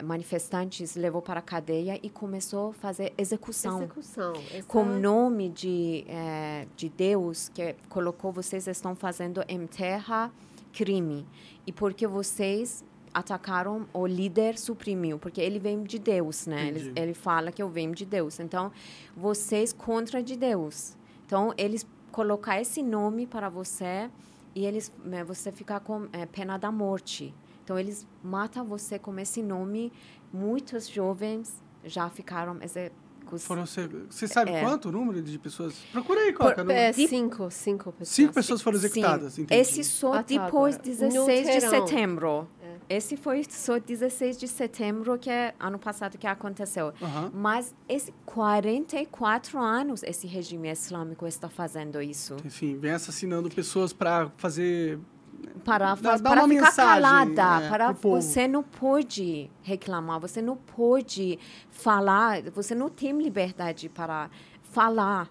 [0.03, 3.79] manifestantes levou para a cadeia e começou a fazer execução.
[3.83, 4.33] Execução.
[4.69, 10.31] com Essa- nome de, eh, de Deus que colocou vocês estão fazendo em terra
[10.73, 11.27] crime.
[11.67, 15.19] E porque vocês atacaram o líder suprimiu.
[15.19, 16.69] Porque ele vem de Deus né?
[16.69, 18.39] Ele, ele fala que eu venho de Deus.
[18.41, 18.71] Então
[19.17, 20.97] vocês contra de Deus.
[21.27, 24.11] Então eles colocar esse nome para você
[24.55, 27.35] e eles eh, você ficar com eh, pena da morte
[27.71, 29.93] então eles matam você com esse nome
[30.33, 33.01] muitos jovens já ficaram executados
[33.45, 34.61] Foram ser, você sabe É.
[34.61, 35.75] quanto o número de pessoas?
[35.93, 36.65] Procura aí, Coca.
[36.65, 38.09] no- É, cinco, cinco pessoas.
[38.09, 38.87] Cinco pessoas foram Sim.
[38.87, 39.61] executadas, entendi.
[39.61, 40.83] Esse só Ah, depois agora.
[40.91, 42.49] 16 de setembro.
[42.89, 46.93] Esse foi só 16 de setembro que é ano passado que aconteceu.
[47.33, 52.35] Mas esse 44 anos esse regime islâmico está fazendo isso.
[52.45, 54.99] Enfim, vem assassinando pessoas pra fazer...
[55.65, 60.41] Para, Dá- faz- dá para ficar mensagem, calada, é, para você não pode reclamar, você
[60.41, 61.39] não pode
[61.71, 64.31] falar, você não tem liberdade para
[64.63, 65.29] falar.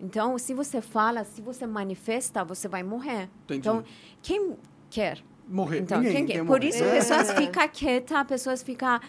[0.00, 3.28] Então, se você fala, se você manifesta, você vai morrer.
[3.44, 3.58] Entendi.
[3.60, 3.84] Então,
[4.22, 4.56] quem
[4.90, 5.18] quer
[5.50, 5.78] Morrer.
[5.80, 6.44] Então, Ninguém quem quer quer?
[6.44, 6.90] Por isso, É.
[6.90, 9.00] pessoas ficam quietas, pessoas ficam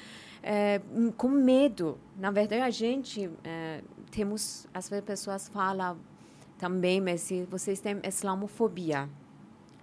[0.42, 0.80] é,
[1.18, 1.98] com medo.
[2.18, 5.98] Na verdade, a gente é, temos, às vezes, pessoas falam
[6.58, 9.10] também, mas se vocês têm islamofobia,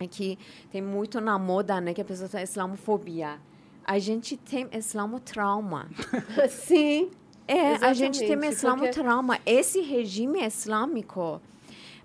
[0.04, 0.38] aqui
[0.70, 3.38] tem muito na moda, né, que a pessoa tem islamofobia.
[3.84, 5.88] A gente tem islamotrauma.
[6.50, 7.10] Sim.
[7.48, 9.38] É, a gente tem Exatamente, islamo porque- trauma.
[9.46, 11.40] Esse regime islâmico,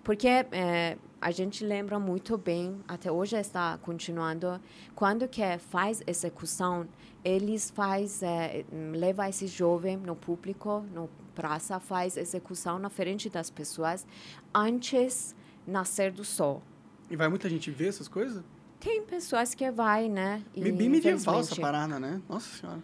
[0.04, 4.62] porque é, a gente lembra muito bem, até hoje está continuando,
[4.94, 6.88] quando que faz execução,
[7.24, 13.50] eles faz, é, leva esse jovem no público, no praça, faz execução na frente das
[13.50, 14.06] pessoas
[14.54, 16.62] antes nascer do sol.
[17.12, 18.42] E vai muita gente ver essas coisas?
[18.80, 20.42] Tem pessoas que vai, né?
[20.56, 22.22] e Bem medieval essa parada, né?
[22.28, 22.80] Nossa senhora.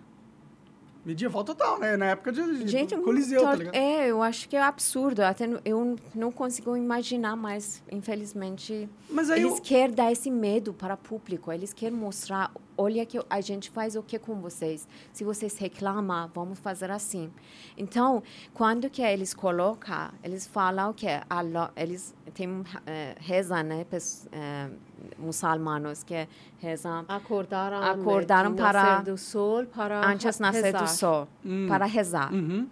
[1.06, 1.96] Medieval total, né?
[1.96, 3.74] Na época de, de Gente, Coliseu, tá ligado?
[3.74, 5.22] É, eu acho que é absurdo.
[5.22, 8.90] Até eu não consigo imaginar mais, infelizmente.
[9.10, 11.50] Mas aí Eles eu- querem dar esse medo para o público.
[11.50, 14.88] Eles querem mostrar, olha que a gente faz o que com vocês.
[15.12, 17.32] Se vocês reclamam, vamos fazer assim.
[17.76, 18.22] Então,
[18.54, 24.70] quando que eles colocam, eles falam que Allah, eles têm eh, reza, né, pes- eh,
[25.18, 26.28] muçulmanos que
[26.60, 30.88] rezam Acordaram, Acordaram de para- nascer do sol para antes de nascer do rezar.
[30.88, 31.28] sol,
[31.68, 32.34] para rezar.
[32.34, 32.68] Uhum.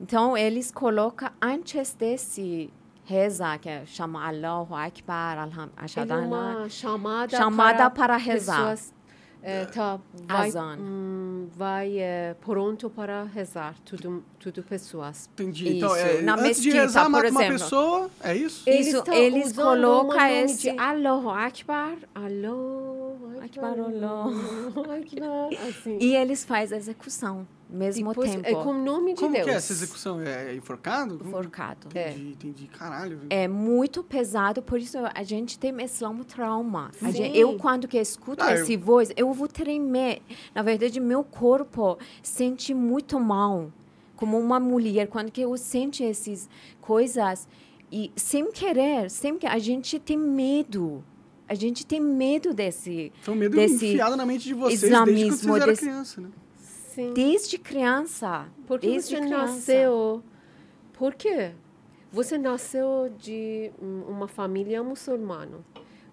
[0.00, 2.72] Então, eles colocam antes desse
[3.04, 8.56] reza, que é chama Allahu Akbar, Alham- Ashhadu Ele é uma chamada, Chamada para rezar.
[8.70, 8.94] pessoas,
[9.72, 10.76] tá, vai, Azan.
[10.78, 15.28] hum, vai eh, pronto para rezar, tudo, tudo pessoas.
[15.34, 15.76] Entendi.
[15.78, 17.58] Então, Isso, é, na antes de mesquita, rezar, por mata uma exemplo.
[17.58, 18.62] pessoa, é isso?
[18.70, 24.80] Eles- Isso, eles colocam esse- de Allahu Akbar, Allahu Akbar, Akbar, Allahu.
[24.80, 25.98] Akbar, assim.
[26.00, 29.44] E eles fazem a execução, mesmo Depois, tempo, é com o nome de Como Deus.
[29.44, 30.20] que é essa execução?
[30.20, 31.18] É enforcado?
[31.30, 31.88] forcado.
[31.88, 32.66] Entendi, entendi.
[32.66, 33.20] Caralho.
[33.30, 36.90] É muito pesado, por isso a gente tem esse um trauma.
[37.00, 40.20] Gente- eu, quando que escuto Ah, eu- voz, eu vou tremer.
[40.54, 43.72] Na verdade, meu corpo sente muito mal.
[44.16, 46.48] Como uma mulher, quando que eu sinto essas
[46.80, 47.48] coisas,
[47.90, 51.02] e sem querer, sem que a gente tem medo.
[51.48, 53.12] A gente tem medo desse...
[53.20, 55.80] Foi um medo desse enfiado na mente de vocês desde quando islamismo, vocês eram desse-
[55.82, 56.28] criança, né?
[56.94, 57.12] Sim.
[57.14, 58.46] Desde criança.
[58.66, 59.46] Porque desde você criança.
[59.46, 60.22] nasceu.
[60.92, 61.52] Por quê?
[62.12, 65.58] Você nasceu de uma família muçulmana.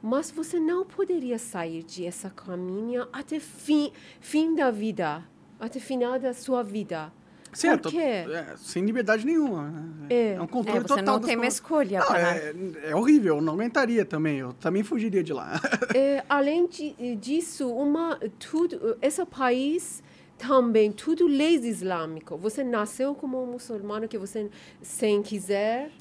[0.01, 5.25] Mas você não poderia sair de essa caminho até fim, fim da vida,
[5.59, 7.11] até final da sua vida.
[7.51, 7.83] Certo.
[7.89, 7.97] Por quê?
[8.01, 9.69] É, sem liberdade nenhuma.
[9.69, 9.83] né?
[10.09, 10.41] É.
[10.41, 11.03] um controle É, você total.
[11.05, 12.35] não das tem uma escolha Não, para...
[12.37, 12.53] é,
[12.91, 14.37] é horrível, eu não aguentaria também.
[14.37, 15.59] Eu também fugiria de lá.
[15.93, 20.01] É, além de, disso, uma, tudo, esse país
[20.39, 22.39] também, tudo leis islâmicas.
[22.39, 24.49] Você nasceu como muçulmano que você,
[24.81, 25.91] sem quiser,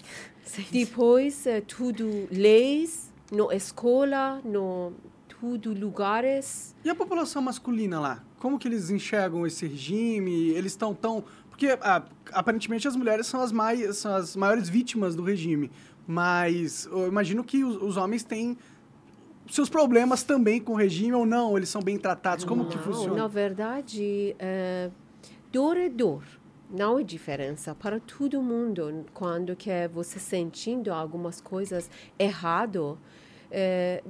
[0.71, 4.93] depois é, tudo leis, no escola, no
[5.29, 6.75] tudo lugares.
[6.85, 8.25] E a população masculina lá?
[8.39, 10.51] Como que eles enxergam esse regime?
[10.51, 11.25] Eles estão tão...
[11.51, 15.71] Porque ah, aparentemente as mulheres são as, mais, são as maiores vítimas do regime.
[16.07, 18.57] Mas eu imagino que os, os homens têm
[19.51, 21.57] seus problemas também com o regime ou não?
[21.57, 22.45] Eles são bem tratados?
[22.45, 23.15] Como que Não, funciona?
[23.15, 24.91] Na verdade, é,
[25.53, 26.23] dor é dor.
[26.71, 29.07] Não é diferença para todo mundo.
[29.15, 32.99] Quando que você sentindo algumas coisas errado,
[33.51, 34.03] é,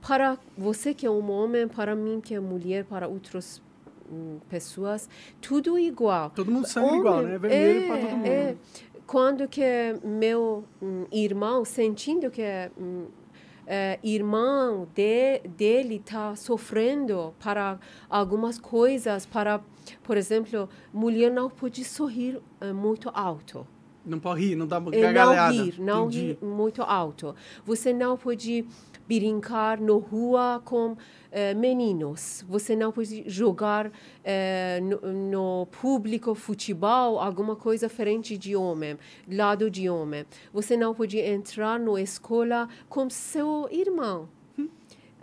[0.00, 3.60] para você que é um homem, para mim que é mulher, para outras
[4.10, 5.08] hum, pessoas,
[5.40, 6.30] tudo igual.
[6.30, 7.36] Todo mundo sangue igual, né?
[7.36, 8.26] Vermelho é, para todo mundo.
[8.26, 8.56] é.
[9.06, 9.62] Quando que
[10.04, 12.42] meu hum, irmão, sentindo que
[12.78, 13.06] hum,
[13.68, 17.78] é, irmão de, dele está sofrendo para
[18.08, 19.60] algumas coisas, para,
[20.02, 23.66] por exemplo, mulher não pode sorrir é, muito alto.
[24.06, 25.52] Não pode rir, não dá não gargalhada.
[25.52, 26.26] rir, não Entendi.
[26.28, 27.34] rir muito alto.
[27.66, 28.64] Você não pode
[29.08, 30.96] brincar na rua com
[31.32, 32.44] eh, meninos.
[32.46, 33.90] Você não pode jogar
[34.22, 40.24] eh, no, no público futebol, alguma coisa diferente de homem, lado de homem.
[40.52, 44.28] Você não pode entrar na escola com seu irmão.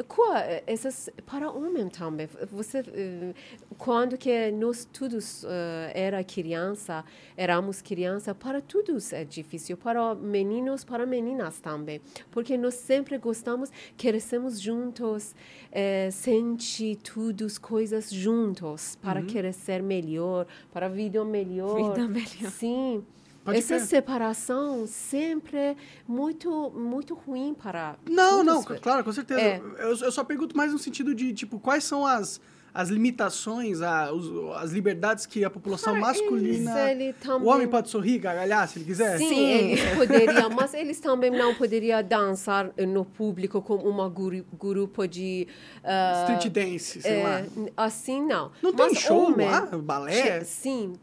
[0.07, 0.35] Qual,
[0.67, 2.27] essas para homem também.
[2.51, 3.33] Você eh,
[3.77, 7.03] quando que nós todos eh, era criança,
[7.35, 13.71] éramos criança, para todos é difícil, para meninos, para meninas também, porque nós sempre gostamos,
[13.97, 15.35] crescemos juntos,
[16.11, 21.91] sente todas coisas juntos para crescer melhor, para vida melhor.
[21.91, 22.51] Vida melhor.
[22.51, 23.03] Sim.
[23.45, 23.85] Pode Essa crer.
[23.85, 25.75] separação sempre é
[26.07, 28.81] muito muito ruim para Não, não, todos.
[28.81, 29.39] claro, com certeza.
[29.39, 29.61] É.
[29.77, 32.41] Eu, eu só pergunto mais no sentido de, tipo, quais são as,
[32.73, 36.89] as limitações, a, os- as liberdades que a população Para masculina...
[36.89, 39.17] eles, ele O também- homem pode sorrir, gargalhar, se ele quiser?
[39.19, 39.43] Sim, Sim.
[39.71, 45.47] eles poderiam, mas eles também não poderiam dançar no público com uma guru, grupo de...
[45.83, 47.43] ah, Street dance, sei é, lá.
[47.77, 48.51] Assim, não.
[48.61, 49.61] Não tem Mas show homem- lá?
[49.67, 50.43] Balé?
[50.43, 50.93] Sim,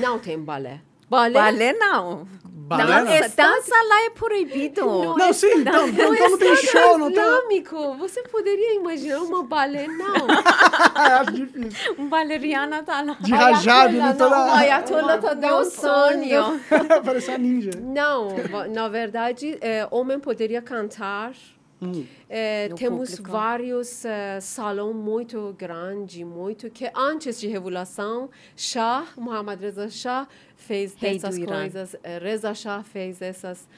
[0.00, 0.80] não tem balé.
[1.12, 2.26] Balé, Balé não.
[2.44, 3.52] Balé dança, não?
[3.52, 4.80] dança lá é proibido.
[5.14, 7.62] Não, sim, então, então não tem show, não tem...
[7.98, 9.88] Você poderia imaginar uma balé?
[9.88, 10.26] Não.
[10.94, 11.96] Acho difícil.
[11.98, 13.18] Um baleriana tá lá.
[13.20, 14.06] De rajado, né?
[14.06, 14.38] Não, Toda...
[14.38, 16.24] o Ayatollah tá Meu dançando.
[16.24, 16.60] sonho.
[17.04, 17.70] Parece uma ninja.
[17.78, 18.28] Não,
[18.70, 21.32] na verdade, é, homem poderia cantar.
[21.82, 22.06] Hum.
[22.30, 23.32] É, temos público.
[23.32, 30.28] vários é, salões muito grandes, muito que antes de revolução, Shah, Muhammad Reza Shah
[30.62, 31.96] fez Rei essas coisas.
[32.02, 33.68] é, Reza Shah fez essas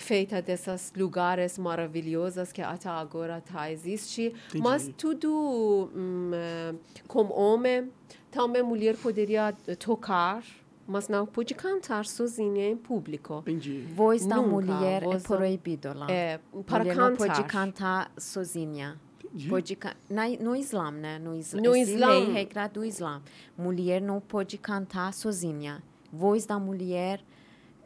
[0.00, 6.74] feita desses lugares maravilhosos que até agora tá existe, mas tudo hum, eh,
[7.06, 7.90] como homem,
[8.30, 10.42] também mulher poderia tocar,
[10.86, 13.40] mas não pode cantar sozinha em público.
[13.46, 13.86] Entendi.
[13.94, 16.10] Voz da Nunca, mulher voz é da- proibido lá.
[16.10, 17.10] É, para mulher cantar.
[17.10, 18.98] não pode cantar sozinha.
[19.24, 19.48] Entendi.
[19.50, 21.18] Pode ca- na, no Islã, né?
[21.18, 22.08] No, isla, No Islã.
[22.08, 23.22] lei, regra do Islã.
[23.58, 25.82] Mulher não pode cantar sozinha.
[26.12, 27.20] Voz da mulher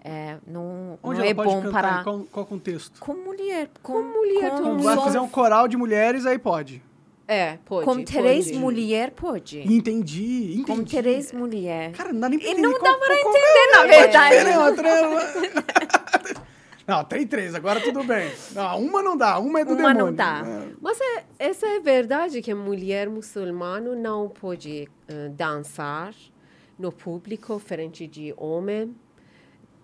[0.04, 1.82] é, não, Onde não ela é pode bom cantar?
[1.82, 2.02] para...
[2.04, 3.00] Qual, qual contexto?
[3.00, 3.68] Com mulher.
[3.82, 6.82] Com, Com mulher, com, mundo vai fazer um coral de mulheres, aí pode.
[7.28, 7.84] É, pode.
[7.84, 9.58] com três mulheres, pode.
[9.60, 10.64] Entendi, entendi.
[10.64, 11.96] Com três mulheres.
[11.96, 13.82] Cara, não dá nem pra E entender não qual- dá para qual- entender, na é
[13.82, 16.46] a verdade.
[16.86, 18.30] Não, tem três, agora tudo bem.
[18.52, 20.06] Não, uma não dá, uma é do Uma demônio.
[20.06, 20.44] não dá.
[20.46, 20.68] É.
[20.80, 26.14] Mas é, essa é verdade que mulher muçulmana não pode eh, dançar
[26.78, 28.94] no público frente de homem.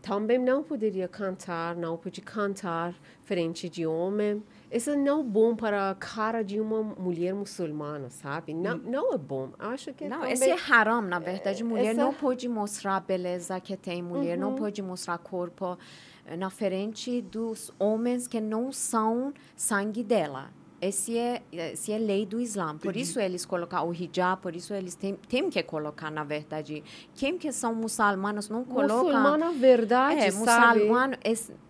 [0.01, 4.43] Também não poderia cantar, não pode cantar frente de homem.
[4.69, 8.53] Isso não é bom para a cara de uma mulher muçulmana, sabe?
[8.53, 9.51] Não, não é bom.
[9.61, 10.33] Acho que Não, também...
[10.33, 11.63] esse é haram, na verdade.
[11.63, 14.03] Mulher essa- não pode mostrar a beleza que tem.
[14.03, 14.41] Mulher Uhum.
[14.51, 15.79] não pode mostrar corpo
[16.27, 20.51] eh, na frente dos homens que não são sangue dela.
[20.83, 22.77] Esse é, esse é lei do Islã.
[22.77, 26.83] Por isso eles colocam o hijab, por isso eles têm, têm que colocar, na verdade.
[27.15, 29.05] Quem que são muçulmanos não colocam...
[29.05, 30.81] Muçulmana, verdade, É, sabe?
[30.81, 31.17] muçulmano,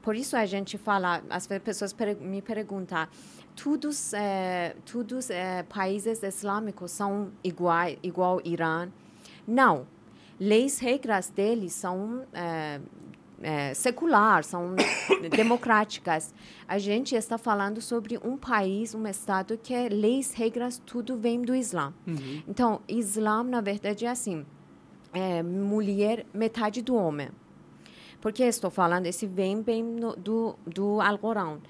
[0.01, 3.07] por isso a gente fala, as pe- pessoas me perguntam,
[3.55, 8.88] todos, eh, todos eh, países islâmicos são igual, igual ao Irã?
[9.46, 9.87] Não.
[10.40, 12.81] Leis, regras deles são eh,
[13.42, 14.74] eh, secular, são
[15.31, 16.35] democráticas.
[16.66, 21.42] A gente está falando sobre um país, um estado que é leis, regras, tudo vem
[21.42, 21.92] do Islã.
[22.48, 24.46] Então, Islã, na verdade, é assim,
[25.12, 27.28] é, mulher, metade do homem.
[28.20, 29.07] Por que estou falando?
[29.07, 31.61] Esse vem bem no- do, do Alcorão.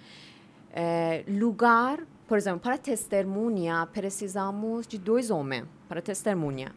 [0.70, 6.72] É, lugar, por exemplo, para testemunha, precisamos de dois homens para testemunha.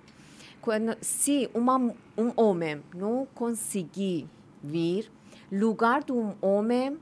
[0.62, 4.28] Quando, se uma, um homem não conseguir
[4.66, 5.12] vir,
[5.52, 6.98] lugar de um homem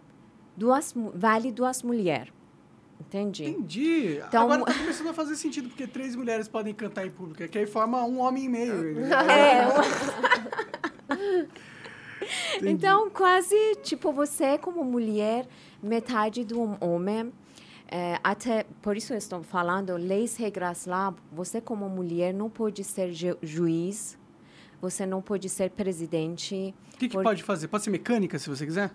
[0.55, 2.31] duas, vale duas mulheres.
[2.99, 3.45] Entendi?
[3.45, 4.19] Entendi.
[4.27, 7.57] Então- Agora tá começando a fazer sentido, porque três mulheres podem cantar em público, que
[7.57, 8.73] aí forma um homem e meio.
[12.61, 15.45] É, Então, quase, tipo, você como mulher,
[15.81, 17.31] metade de um homem,
[17.89, 22.83] é, até, por isso eu estou falando, leis, regras lá, você como mulher não pode
[22.83, 24.17] ser ju- juiz,
[24.83, 26.75] você não pode ser presidente.
[26.93, 27.69] O que, que por- pode fazer?
[27.69, 28.91] Pode ser mecânica, se você quiser?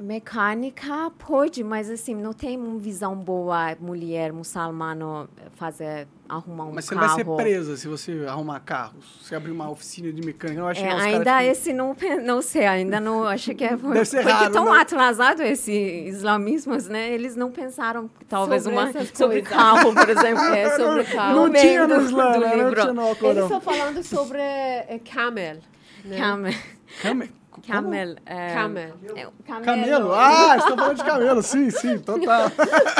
[0.00, 6.84] Mecânica pode, mas assim, não tem uma visão boa mulher muçulmana fazer, arrumar um Mas
[6.86, 7.16] você não carro.
[7.16, 9.18] vai ser presa se você arrumar carros.
[9.22, 12.42] Se abrir uma oficina de mecânica, eu acho É, que ainda que- esse não, não
[12.42, 14.80] sei, ainda não, acho que é Deve ser porque raro, tão né?
[14.80, 17.12] atrasado esse islamismos, né?
[17.12, 19.48] Eles não pensaram talvez Sobre uma sobre coisas.
[19.48, 21.36] carro, por exemplo, É, sobre carro.
[21.36, 22.48] Não no meio tinha no Islã, do né?
[22.56, 22.80] Não livro.
[22.80, 25.58] tinha no Eles estão falando sobre eh, camel.
[26.04, 26.16] Né?
[26.18, 26.54] Camel,
[27.02, 27.28] Camel.
[27.60, 28.94] Camel, é, Camel.
[29.14, 29.64] é, camelo.
[29.64, 30.12] Camelo.
[30.12, 31.42] Ah, estão falando de camelo.
[31.42, 32.50] Sim, sim, total.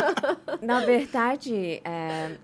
[0.61, 2.37] Na verdade, é,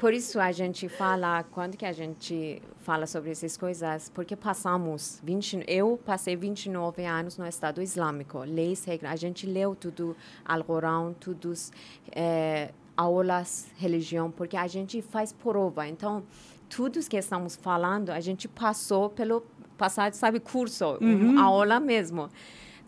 [0.00, 5.20] por isso a gente fala, quando que a gente fala sobre essas coisas, porque passamos,
[5.22, 11.14] 20, eu passei 29 anos no Estado Islâmico, leis, regras, a gente leu tudo, Alcorão,
[11.18, 11.70] todos,
[12.12, 16.22] é, aulas, religião, porque a gente faz prova, então,
[16.68, 19.42] tudo que estamos falando, a gente passou pelo
[19.78, 22.28] passado, sabe, curso, uma aula mesmo.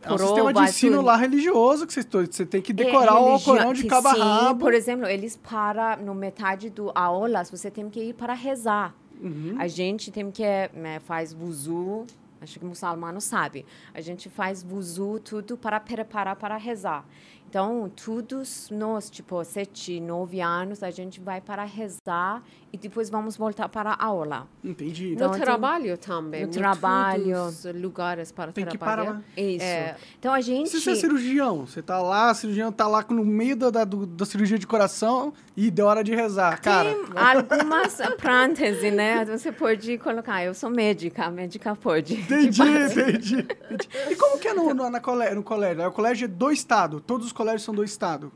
[0.03, 1.07] É um sistema de Prova, ensino tudo.
[1.07, 2.03] lá religioso que você,
[2.47, 4.61] tem que É, decorar o religião- Alcorão de cabo Sim, rabo.
[4.61, 8.95] por exemplo, eles para no metade do aulas, você tem que ir para rezar.
[9.21, 9.57] Uhum.
[9.59, 12.07] A gente tem que né, faz wuzu,
[12.41, 13.67] acho que o muçulmano sabe.
[13.93, 17.05] A gente faz wuzu tudo para preparar para rezar.
[17.51, 23.37] Então, todos nós, tipo, sete, nove anos, a gente vai para rezar e depois vamos
[23.37, 24.47] voltar para a aula.
[24.63, 25.15] Entendi.
[25.15, 26.47] Então, no tem- trabalho também.
[26.47, 27.35] no trabalho.
[27.75, 29.05] lugares para Tem que trabalhar.
[29.05, 29.23] parar.
[29.37, 29.65] Isso.
[29.65, 29.97] É.
[30.17, 30.71] Então, a gente...
[30.71, 34.25] Se você é cirurgião, você tá lá, cirurgião tá lá no meio da, da, da
[34.25, 35.33] cirurgia de coração
[35.67, 36.59] e deu hora de rezar.
[36.63, 39.25] Cara, Tem algumas parênteses, né?
[39.27, 42.15] Você pode colocar, eu sou médica, médica pode.
[42.15, 43.89] entendi, entendi, entendi.
[44.11, 45.87] E como que é no, no, na colé- no colégio?
[45.87, 48.33] O colégio é do Estado, todos os colégios são do Estado.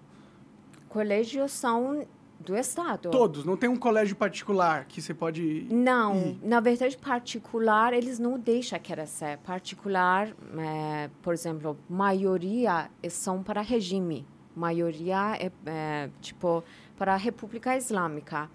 [0.89, 2.07] Colégios são
[2.39, 3.11] do Estado.
[3.11, 5.67] Todos, não tem um colégio particular que você pode...
[5.71, 6.39] Não, ir.
[6.43, 9.39] na verdade, particular, eles não deixam crescer.
[9.39, 14.27] Particular, eh, por exemplo, maioria são para regime.
[14.55, 16.63] Maioria é, eh, tipo,
[16.97, 18.49] para a República Islâmica.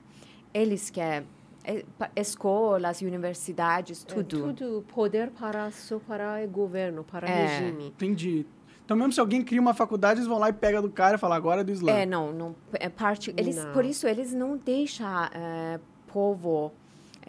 [0.53, 1.27] Eles querem
[1.63, 4.53] eh, pa- escolas, universidades, É, tudo.
[4.53, 7.45] tudo poder para só para o governo, para É.
[7.45, 7.87] regime.
[7.87, 8.45] Entendi.
[8.85, 11.19] Então, mesmo se alguém cria uma faculdade, eles vão lá e pega do cara e
[11.19, 11.91] falam, agora é do Islã.
[11.91, 13.71] É, não, não é parte, eles, Não.
[13.71, 16.71] por isso eles não deixam eh, povo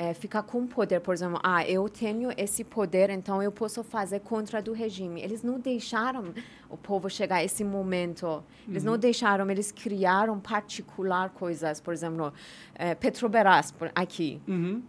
[0.03, 4.21] eh, ficar com poder, por exemplo, ah, eu tenho esse poder, então eu posso fazer
[4.21, 5.21] contra do regime.
[5.21, 6.33] Eles não deixaram
[6.71, 8.43] o povo chegar a esse momento.
[8.67, 12.33] Eles não deixaram, eles criaram particular coisas, por exemplo,
[12.77, 14.41] eh, Petrobras aqui.
[14.49, 14.83] Uhum.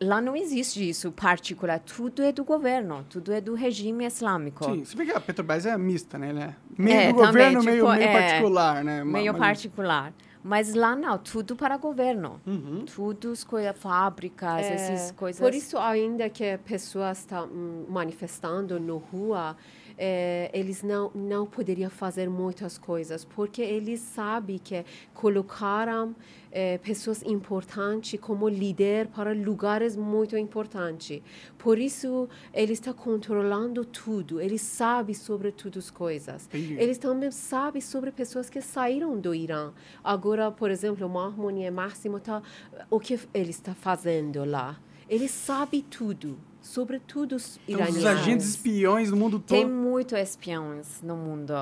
[0.00, 4.64] Lá não existe isso particular, tudo é do governo, tudo é do regime islâmico.
[4.64, 6.28] Sim, se bem que a Petrobras é mista, né?
[6.30, 9.04] Ele é meio É, do governo, também, meio, tipo, meio é, particular, né?
[9.04, 10.12] Meio mas- particular.
[10.42, 12.40] Mas lá não, tudo para governo.
[12.46, 12.84] Uhum.
[12.84, 15.40] Tudo, as coisas, fábricas, É, essas coisas.
[15.40, 17.48] Por isso, ainda que pessoas estão
[17.88, 19.56] manifestando na rua,
[19.98, 26.14] eh, eles não não poderiam fazer muitas coisas, porque eles sabem que colocaram
[26.52, 31.20] eh, pessoas importantes como líder para lugares muito importantes.
[31.58, 34.40] Por isso, eles estão controlando tudo.
[34.40, 36.46] Eles sabem sobre todas as coisas.
[36.46, 36.74] Entendi.
[36.74, 39.72] Eles também sabem sobre pessoas que saíram do Irã.
[40.02, 42.42] Agora, por exemplo, Mahmoud e Máximo, tá,
[42.88, 44.78] o que ele está fazendo lá?
[45.08, 46.38] Ele sabe tudo
[46.68, 48.20] sobre tudo os Então, os iranianos.
[48.20, 49.72] agentes espiões do mundo Tem todo.
[49.72, 51.52] muitos espiões no mundo.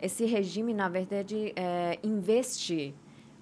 [0.00, 2.94] Esse regime, na verdade, é, investe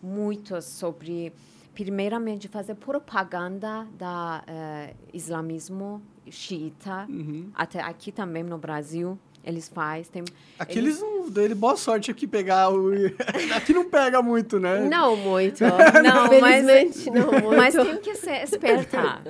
[0.02, 1.32] muito sobre,
[1.74, 6.00] primeiramente, fazer propaganda da eh, islamismo
[6.30, 7.06] xiita.
[7.08, 7.50] Uhum.
[7.54, 10.04] Até aqui também no Brasil, eles fazem.
[10.12, 10.24] Tem,
[10.58, 11.20] Aqui eles não.
[11.36, 12.90] Ele boa sorte aqui pegar o.
[13.56, 14.80] aqui não pega muito, né?
[14.88, 15.62] Não muito.
[16.02, 16.64] Não, mas-
[17.06, 17.56] não muito.
[17.56, 19.22] Mas tem que ser esperta,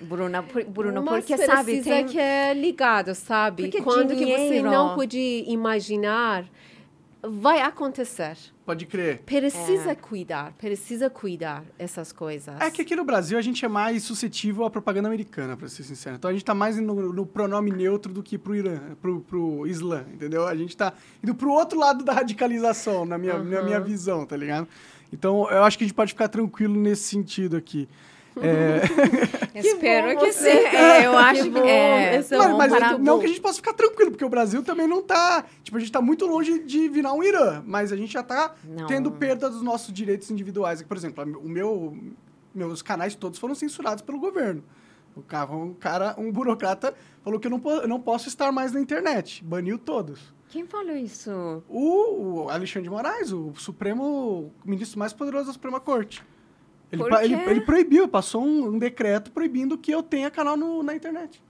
[0.00, 3.64] Bruna, por- Bruno, Mas porque sabe, precisa tem, que é ligado, sabe?
[3.64, 6.44] Porque Quando que você dinheiro- não pode imaginar,
[7.22, 8.36] vai acontecer.
[8.64, 9.22] Pode crer.
[9.24, 9.94] Precisa É.
[9.94, 12.54] cuidar, precisa cuidar essas coisas.
[12.60, 15.82] É que aqui no Brasil a gente é mais suscetível à propaganda americana, pra ser
[15.82, 16.16] sincero.
[16.16, 19.66] Então a gente tá mais no, no pronome neutro do que pro Irã, pro, pro
[19.66, 20.46] Islã, entendeu?
[20.46, 20.92] A gente tá
[21.22, 24.68] indo pro outro lado da radicalização, na minha, na minha visão, tá ligado?
[25.12, 27.88] Então eu acho que a gente pode ficar tranquilo nesse sentido aqui.
[28.42, 30.48] É, espero que sim.
[30.48, 32.18] É, eu acho que bom, é, é
[32.56, 35.44] mas mas não que a gente possa ficar tranquilo, porque o Brasil também não tá.
[35.62, 38.54] Tipo, a gente tá muito longe de virar um Irã, mas a gente já tá
[38.64, 38.86] Não.
[38.86, 40.82] tendo perda dos nossos direitos individuais.
[40.82, 41.96] Por exemplo, o meu,
[42.54, 44.62] meus canais todos foram censurados pelo governo.
[45.16, 48.52] O cara, um, cara, um burocrata falou que eu não, po- eu não posso estar
[48.52, 49.42] mais na internet.
[49.44, 50.32] Baniu todos.
[50.48, 51.62] Quem falou isso?
[51.68, 56.22] O, o Alexandre de Moraes, o Supremo, o ministro mais poderoso da Suprema Corte.
[56.90, 60.94] Ele, ele, ele proibiu, passou um, um decreto proibindo que eu tenha canal no- na
[60.94, 61.42] internet.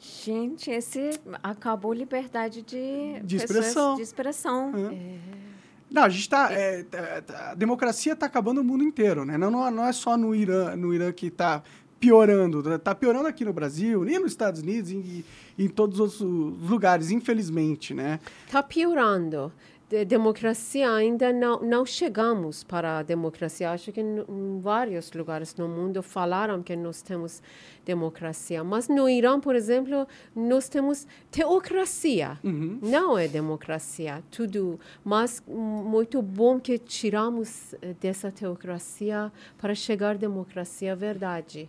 [0.00, 3.94] Gente, esse acabou a liberdade de, De expressão.
[3.96, 4.72] de expressão.
[4.74, 4.90] Hã?
[5.90, 6.48] Não, a gente tá.
[6.52, 9.38] é, tá- tá- a democracia tá acabando no mundo inteiro, né?
[9.38, 11.62] Não, não, não é só no Irã, no Irã que tá
[12.00, 12.78] piorando.
[12.78, 15.24] Tá piorando aqui no Brasil, e nos Estados Unidos e,
[15.56, 18.18] e em todos os outros lugares, infelizmente, né?
[18.46, 19.50] Está piorando.
[19.88, 23.70] De democracia ainda não não chegamos para a democracia.
[23.70, 27.42] Acho que em vários lugares no mundo falaram que nós temos
[27.84, 32.38] democracia, mas no Irã, por exemplo, nós temos teocracia.
[32.42, 32.78] Uhum.
[32.82, 34.80] Não é democracia, tudo.
[35.04, 41.68] Mas muito bom que tiramos eh, dessa teocracia para chegar à democracia verdade.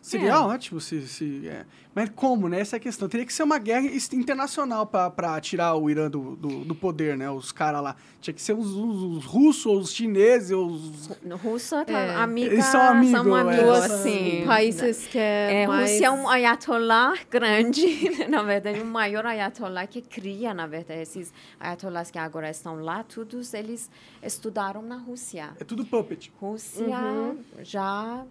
[0.00, 0.38] Seria É.
[0.38, 1.06] ótimo se.
[1.06, 1.64] se é.
[1.94, 2.60] Mas como, né?
[2.60, 3.08] Essa é a questão.
[3.08, 7.28] Teria que ser uma guerra internacional para tirar o Irã do, do, do poder, né?
[7.28, 7.96] Os caras lá.
[8.20, 11.10] Tinha que ser os, os, os russos, os chineses, os.
[11.22, 12.14] No Rússia, tá, É.
[12.16, 13.40] amiga, Eles são amigos, são é.
[13.40, 14.44] amigos, assim.
[14.46, 15.90] Países que É, mais...
[15.90, 17.82] Rússia é um ayatollah grande,
[18.30, 23.02] na verdade, um maior ayatollah que cria, na verdade, esses ayatollahs que agora estão lá,
[23.02, 23.90] todos eles
[24.22, 25.50] estudaram na Rússia.
[25.58, 26.32] É tudo puppet.
[26.40, 26.86] Rússia
[27.62, 28.24] já,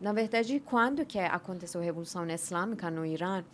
[0.00, 3.44] na verdade, quando que aconteceu a Revolução Islâmica no Irã,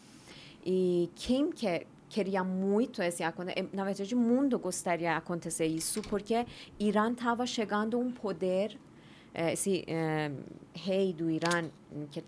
[0.65, 6.03] e quem que queria muito esse acontecer, na verdade, o mundo gostaria de acontecer isso,
[6.03, 6.45] porque
[6.79, 8.77] Irã estava chegando a um poder,
[9.33, 10.33] eh, esse eh,
[10.75, 11.71] rei do Irã,
[12.11, 12.25] que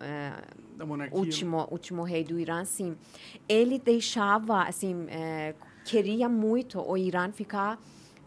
[0.00, 0.32] eh,
[1.10, 2.96] último último rei do Irã, sim,
[3.48, 7.80] ele deixava assim eh, queria muito o Irã ficar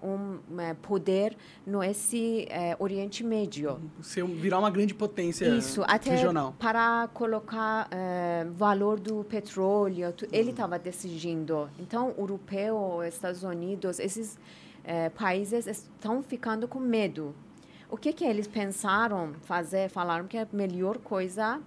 [0.04, 1.36] um eh, poder
[1.66, 3.80] no esse eh, Oriente Médio.
[4.02, 6.56] Ser, virar uma grande potência Isso, até regional.
[6.60, 11.70] para colocar eh, valor do petróleo, tu- ele estava decidindo.
[11.80, 14.38] Então, o europeu, Estados Unidos, esses
[14.84, 17.34] eh, países estão ficando com medo.
[17.90, 19.90] O que que eles pensaram fazer?
[19.90, 21.60] Falaram que a melhor coisa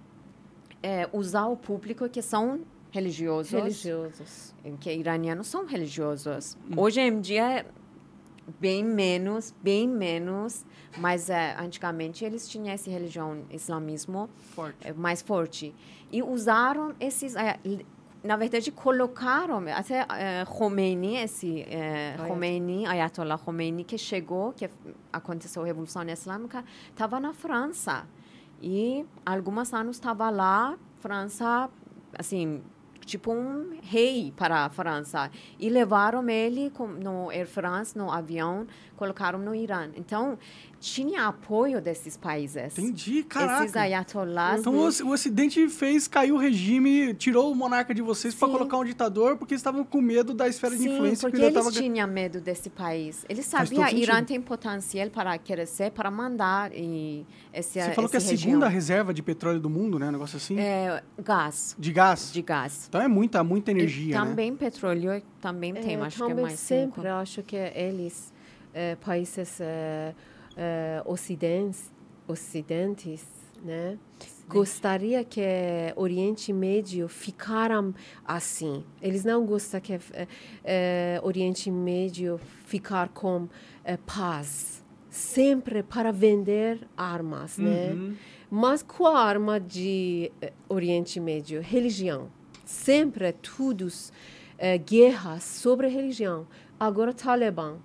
[0.81, 2.61] é usar o público que são
[2.91, 4.53] religiosos, religiosos.
[4.79, 6.57] que iranianos são religiosos.
[6.77, 7.65] Hoje em dia
[8.59, 10.65] bem menos, bem menos,
[10.97, 14.77] mas eh, antigamente eles tinham essa religião islamismo Forte.
[14.87, 15.73] eh, mais forte
[16.11, 17.33] e usaram esses
[17.63, 17.85] li-
[18.23, 24.67] na verdade, colocaram, até uh, Khomeini, esse uh, Khomeini, Ayatollah Khomeini, que chegou, que
[25.13, 28.07] aconteceu a Revolução Islâmica, estava na França.
[28.59, 31.69] E alguns anos estava lá, França,
[32.17, 32.63] assim,
[33.05, 35.29] tipo um rei para a França.
[35.59, 38.65] E levaram ele no Air France, no avião,
[38.97, 39.89] colocaram no Irã.
[39.95, 40.37] Então,
[40.79, 42.77] tinha apoio desses países.
[42.77, 43.63] Entendi, caraca.
[43.63, 44.59] Esses ayatollahs.
[44.59, 48.77] Então o, o Ocidente fez cair o regime, tirou o monarca de vocês para colocar
[48.77, 51.21] um ditador, porque estavam com medo da esfera Sim, de influência.
[51.21, 51.71] porque que eles tava...
[51.71, 53.25] tinham medo desse país.
[53.27, 58.17] Eles sabiam que Irã tem potencial para crescer, para mandar e esse Você falou que
[58.17, 58.37] é a região.
[58.37, 60.09] segunda reserva de petróleo do mundo, né?
[60.09, 60.59] Um negócio assim?
[60.59, 61.75] É, gás.
[61.79, 62.31] De gás?
[62.31, 62.87] De gás.
[62.95, 64.25] Então é muita, muita energia, e né?
[64.25, 67.07] também petróleo, também tem, É, acho que é também mais sempre cinco.
[67.07, 68.33] acho que eles,
[68.73, 70.13] eh, países eh,
[70.55, 71.91] eh, ocidentes,
[72.25, 73.25] ocidentes,
[73.63, 73.97] né?
[74.47, 75.41] Gostaria que
[75.95, 77.93] Oriente Médio ficaram
[78.23, 78.83] assim.
[79.01, 80.27] Eles não gostam que eh,
[80.63, 83.49] eh, Oriente Médio ficar com
[83.83, 84.83] eh, paz.
[85.09, 87.91] Sempre para vender armas, né?
[87.93, 88.15] Uhum.
[88.51, 91.59] Mas qual a arma de eh, Oriente Médio?
[91.61, 92.29] Religião.
[92.65, 94.11] Sempre todos
[94.57, 96.47] eh, guerras sobre religião.
[96.79, 97.77] Agora Talibã.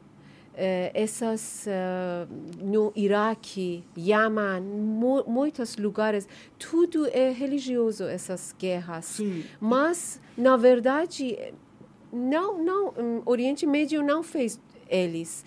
[0.54, 2.26] Eh, essas eh,
[2.60, 3.84] no Iraque,
[4.60, 6.28] mu muitos lugares,
[6.58, 9.04] tudo é religioso essas guerras.
[9.04, 9.44] Sim.
[9.60, 11.54] Mas na verdade
[12.12, 15.44] não, não, hum, Oriente Médio não fez eles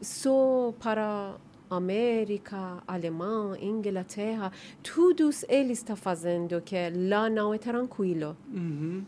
[0.00, 1.34] só para
[1.74, 4.50] América, Alemanha, Inglaterra,
[4.82, 8.36] todos eles estão fazendo que lá não é tranquilo.
[8.52, 9.04] Uhum.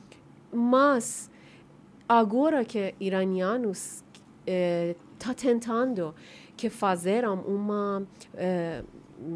[0.53, 1.31] Mas
[2.09, 4.05] agora que iranianos
[4.47, 6.15] está tentando
[6.57, 8.83] que fazeram uma eh,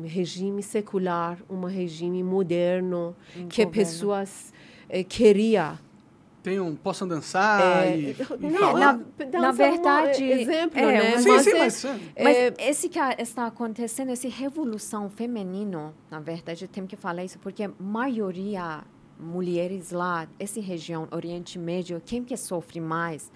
[0.04, 3.70] regime secular, um regime moderno, Um que governo.
[3.72, 4.52] pessoas
[4.88, 5.78] eh, queriam
[6.42, 8.10] Tem um possam dançar É, e,
[8.40, 8.98] e não, falar.
[8.98, 11.10] na- na um verdade, exemplo, é, né?
[11.16, 11.84] mas- Sim, Mas sim, é- mas...
[11.84, 12.24] é.
[12.24, 17.38] Mas é, esse que está acontecendo, essa revolução feminina, na verdade, tem que falar isso,
[17.38, 18.82] porque a maioria
[19.18, 23.30] mulheres lá, essa região, Oriente Médio, quem que sofre mais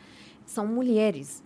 [0.47, 1.45] são mulheres.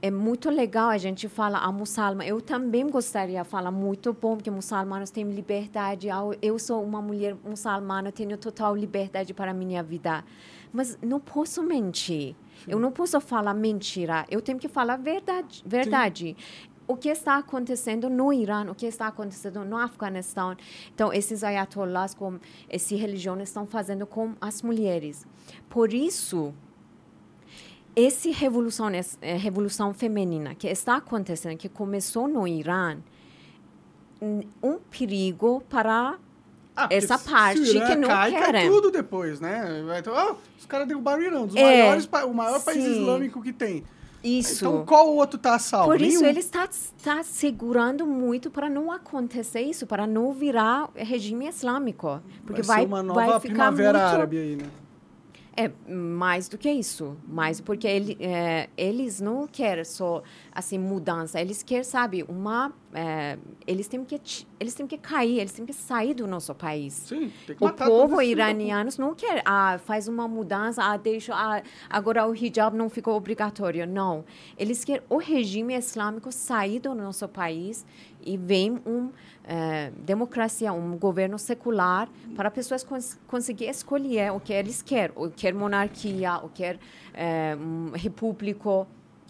[0.00, 2.24] É muito legal a gente falar a muçulmana.
[2.26, 6.08] Eu também gostaria de falar muito bom que muçulmanos têm liberdade.
[6.40, 10.22] Eu sou uma mulher muçulmana, tenho total liberdade para a minha vida.
[10.76, 12.36] Mas não posso mentir.
[12.68, 14.26] Eu não posso falar mentira.
[14.30, 15.62] Eu tenho que falar verdade.
[15.64, 16.36] verdade.
[16.86, 20.54] O que está acontecendo no Irã, o que está acontecendo no Afeganistão.
[20.94, 25.26] Então, esses ayatollahs, com essa religião, estão fazendo com as mulheres.
[25.70, 26.52] Por isso,
[27.96, 32.98] essa revolução, essa, eh, revolução feminina que está acontecendo, que começou no Irã,
[34.62, 36.18] um perigo para
[36.76, 38.68] Ah, essa parte que não cai, Cai querem.
[38.70, 39.64] tudo depois, né?
[40.04, 42.90] Ter- ah, os caras derrubaram o Irã, um dos É, maiores, o maior país sim.
[43.00, 43.82] islâmico que tem.
[44.22, 44.64] isso.
[44.66, 45.86] Então qual o outro tá a salvo?
[45.90, 46.30] Por isso, Nenhum.
[46.30, 52.20] ele está, está segurando muito para não acontecer isso, para não virar regime islâmico.
[52.44, 54.14] Porque vai, vai, ser uma nova vai ficar primavera muito...
[54.14, 54.66] árabe aí, né?
[55.56, 57.16] É, mais do que isso.
[57.26, 61.40] Mais porque ele, é, eles não querem só, assim, mudança.
[61.40, 62.74] Eles querem, sabe, uma...
[62.92, 64.20] é, eles, têm que,
[64.60, 66.92] eles têm que cair, eles têm que sair do nosso país.
[66.92, 71.62] Sim, tem que O povo iraniano não quer, ah, faz uma mudança, ah, deixa, ah,
[71.88, 73.86] agora o hijab não ficou obrigatório.
[73.86, 74.26] Não.
[74.58, 77.86] Eles querem o regime islâmico sair do nosso país
[78.20, 78.80] e vem
[79.46, 85.14] uma democracia, um governo secular para pessoas cons conseguir escolher o que eles querem.
[85.16, 86.78] O quer monarquia, o quer
[87.14, 88.86] eh, um repúblico.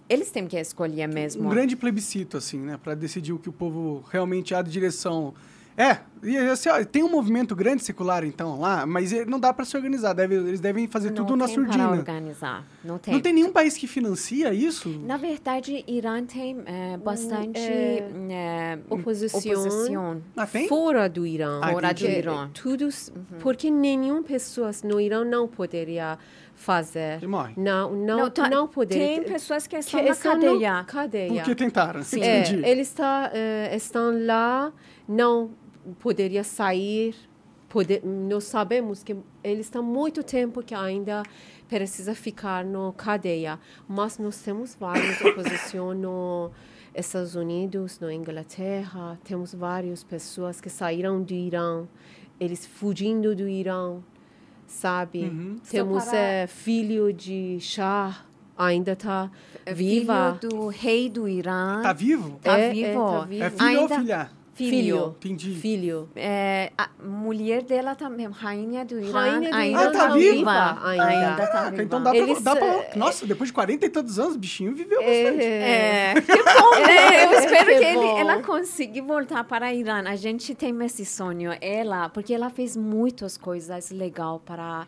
[0.08, 1.46] Eles têm que escolher mesmo.
[1.46, 2.78] Um grande plebiscito, assim, né?
[2.82, 5.34] Pra decidir o que o povo realmente há de direção.
[5.76, 9.52] É, e assim, ó, tem um movimento grande secular, então, lá, mas ele não dá
[9.52, 10.14] pra se organizar.
[10.14, 11.90] Deve, eles devem fazer não tudo na tem para surdina.
[11.90, 12.64] organizar.
[12.82, 13.12] Não tem.
[13.14, 14.88] Não tem nenhum país que financia isso?
[15.04, 19.38] Na verdade, Irã tem eh, bastante é, eh, oposição.
[19.38, 20.22] oposição.
[20.34, 20.66] Ah, tem?
[20.66, 21.60] fora do Irã.
[21.62, 22.06] Ah, Fora do.
[22.06, 22.50] Irã.
[22.54, 26.18] Todos, porque nenhuma pessoa no Irã não poderia
[26.54, 27.20] fazer.
[27.28, 27.52] Morre.
[27.56, 29.06] Não, não, não, tá- poderia.
[29.06, 30.84] Tem pessoas que estão que na estão cadeia.
[30.84, 31.34] cadeia.
[31.34, 32.22] Porque tentaram, Sim.
[32.22, 32.66] É, entendi.
[32.66, 33.30] eles tá,
[33.74, 34.72] estão lá,
[35.06, 35.50] não
[36.00, 37.14] poderia sair.
[37.68, 41.22] Poder, nós sabemos que eles estão muito tempo que ainda
[41.68, 43.58] precisa ficar no cadeia,
[43.88, 46.50] mas nós temos várias oposição no
[46.94, 51.86] Estados Unidos, na Inglaterra, temos várias pessoas que saíram do Irã,
[52.38, 53.98] eles fugindo do Irã,
[54.66, 55.24] sabe?
[55.24, 55.56] Uhum.
[55.68, 58.24] Temos para- eh, filho de Shah,
[58.56, 59.28] ainda está
[59.66, 60.38] É viva.
[60.40, 61.82] Filho do rei do Irã.
[61.82, 62.38] Tá vivo?
[62.42, 63.10] Tá É, é, vivo.
[63.10, 63.44] tá vivo.
[63.44, 64.30] É filho ou Ainda- filha?
[64.56, 65.14] Filho.
[65.18, 65.54] Entendi.
[65.54, 66.08] Filho.
[66.16, 70.32] É, a mulher dela também, rainha do Irã, Rainha do ainda Irã tá tá viva?
[70.34, 70.88] viva.
[70.88, 71.04] Ainda.
[71.06, 71.82] Ainda tá viva.
[71.82, 74.38] então dá Eles, pra, dá pra- eh, Nossa, depois de 40 e tantos anos, o
[74.38, 75.44] bichinho viveu bastante.
[75.44, 77.24] É, que bom, né?
[77.26, 80.02] Eu espero Que que ele, ela consiga voltar para Irã.
[80.06, 81.52] A gente tem esse sonho.
[81.60, 84.86] Ela, porque ela fez muitas coisas legais para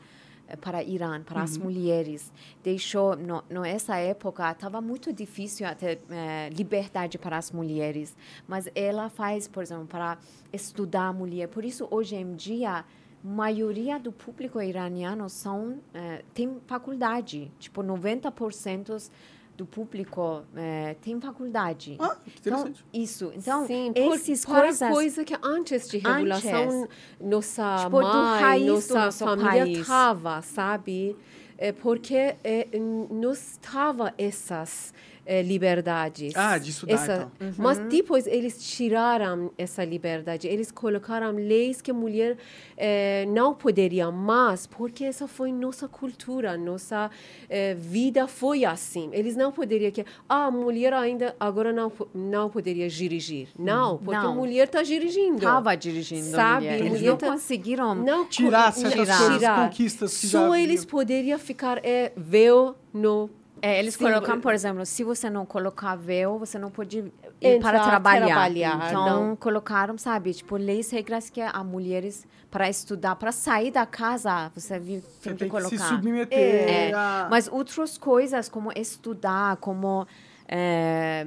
[0.56, 2.32] para Irã, para as mulheres.
[2.62, 8.16] Deixou, no, nessa época, estava muito difícil até eh, liberdade para as mulheres.
[8.46, 10.18] Mas ela faz, por exemplo, para
[10.52, 11.48] estudar a mulher.
[11.48, 12.84] Por isso, hoje em dia,
[13.22, 17.50] maioria do público iraniano são eh, tem faculdade.
[17.58, 19.10] Tipo, 90%
[19.58, 21.96] do público eh, tem faculdade.
[21.98, 22.84] Ah, que então, interessante.
[22.94, 23.32] isso.
[23.34, 24.92] Então, Sim, por- esses para coisas...
[24.92, 26.96] coisa que antes de regulação, Antes.
[27.20, 31.16] nossa Tipo, mãe, nossa família estava, sabe?
[31.58, 32.68] É porque é,
[33.10, 34.94] não estava essas
[35.28, 36.32] é, liberdades.
[36.34, 37.30] Ah, de estudar, então.
[37.58, 40.48] Mas depois eles tiraram essa liberdade.
[40.48, 42.38] Eles colocaram leis que a mulher
[42.78, 47.10] eh, não poderia mais, porque essa foi nossa cultura, nossa
[47.50, 49.10] eh, vida foi assim.
[49.12, 53.48] Eles não poderiam que ah, a mulher ainda agora não não poderia dirigir.
[53.58, 54.32] Não, porque Não.
[54.32, 55.36] a mulher está dirigindo.
[55.36, 56.80] Estava dirigindo a Sabe, mulher.
[56.80, 57.94] Eles mulher não tá- conseguiram...
[57.94, 59.68] não Tirar certas coisas, tirar.
[59.68, 63.28] conquistas que Só já eles poderiam ficar é, véu no
[63.60, 67.12] É, eles Sim, colocam, por exemplo, se você não colocar véu, você não pode ir
[67.40, 68.26] Entrar, para trabalhar.
[68.26, 69.36] trabalhar, então, não.
[69.36, 74.78] colocaram, sabe, tipo, leis, regras que a mulheres, para estudar, para sair da casa, você
[74.78, 75.68] vi- Você tem que tem que colocar.
[75.76, 77.26] se submeter É, a...
[77.30, 80.06] Mas outras coisas, como estudar, como
[80.46, 81.26] é,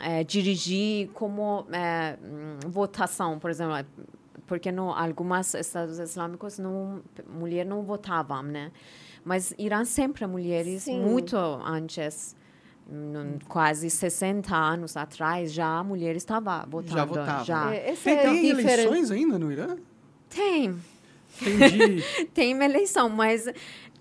[0.00, 2.16] é, dirigir, como é,
[2.66, 3.74] votação, por exemplo,
[4.46, 8.70] porque no algumas estados islâmicos não mulher não votavam, né?
[9.24, 11.00] Mas Irã sempre mulheres Sim.
[11.00, 12.34] muito antes
[12.90, 17.44] hum, quase 60 anos atrás já mulheres estavam votando Já votavam.
[17.44, 17.74] já.
[17.74, 19.76] É, Tem, é tem eleições ainda no Irã?
[20.28, 20.76] tem
[21.40, 22.02] Entendi.
[22.34, 23.46] tem uma eleição mas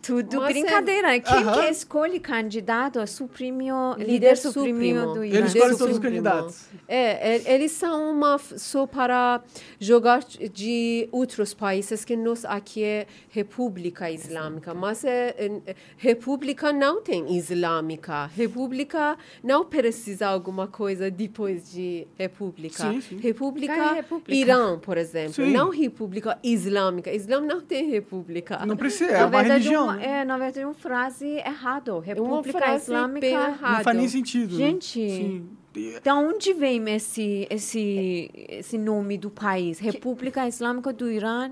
[0.02, 1.54] tudo é- brincadeira quem Aham.
[1.62, 5.14] que escolhe candidato suprimiu líder, Líder suprimiu supremo.
[5.14, 6.66] do Irã Eles escolhem todos os candidatos.
[6.88, 9.42] É, é, eles são uma só para
[9.80, 17.02] jogar de outros países que nós aqui é República Islâmica, mas é, é, República não
[17.02, 18.26] tem Islâmica.
[18.36, 22.92] República não precisa alguma coisa depois de República.
[22.92, 23.18] Sim, sim.
[23.18, 24.34] República, Qual é República?
[24.34, 25.52] Irã, por exemplo, Sim.
[25.52, 27.12] não República Islâmica.
[27.12, 28.66] Islã não tem República.
[28.66, 29.91] Não precisa, é uma verdade, religião.
[29.92, 30.22] Uma, né?
[30.22, 31.92] é, na verdade, uma frase errada.
[31.92, 33.20] É uma República frase Islâmica.
[33.22, 33.84] bem Não errada.
[33.84, 34.52] faz nem sentido.
[34.58, 34.66] né?
[34.66, 34.94] Gente.
[35.10, 35.50] Sim.
[35.76, 39.80] E- Da onde vem esse, esse, esse nome do país?
[39.80, 41.52] República Islâmica do Irã?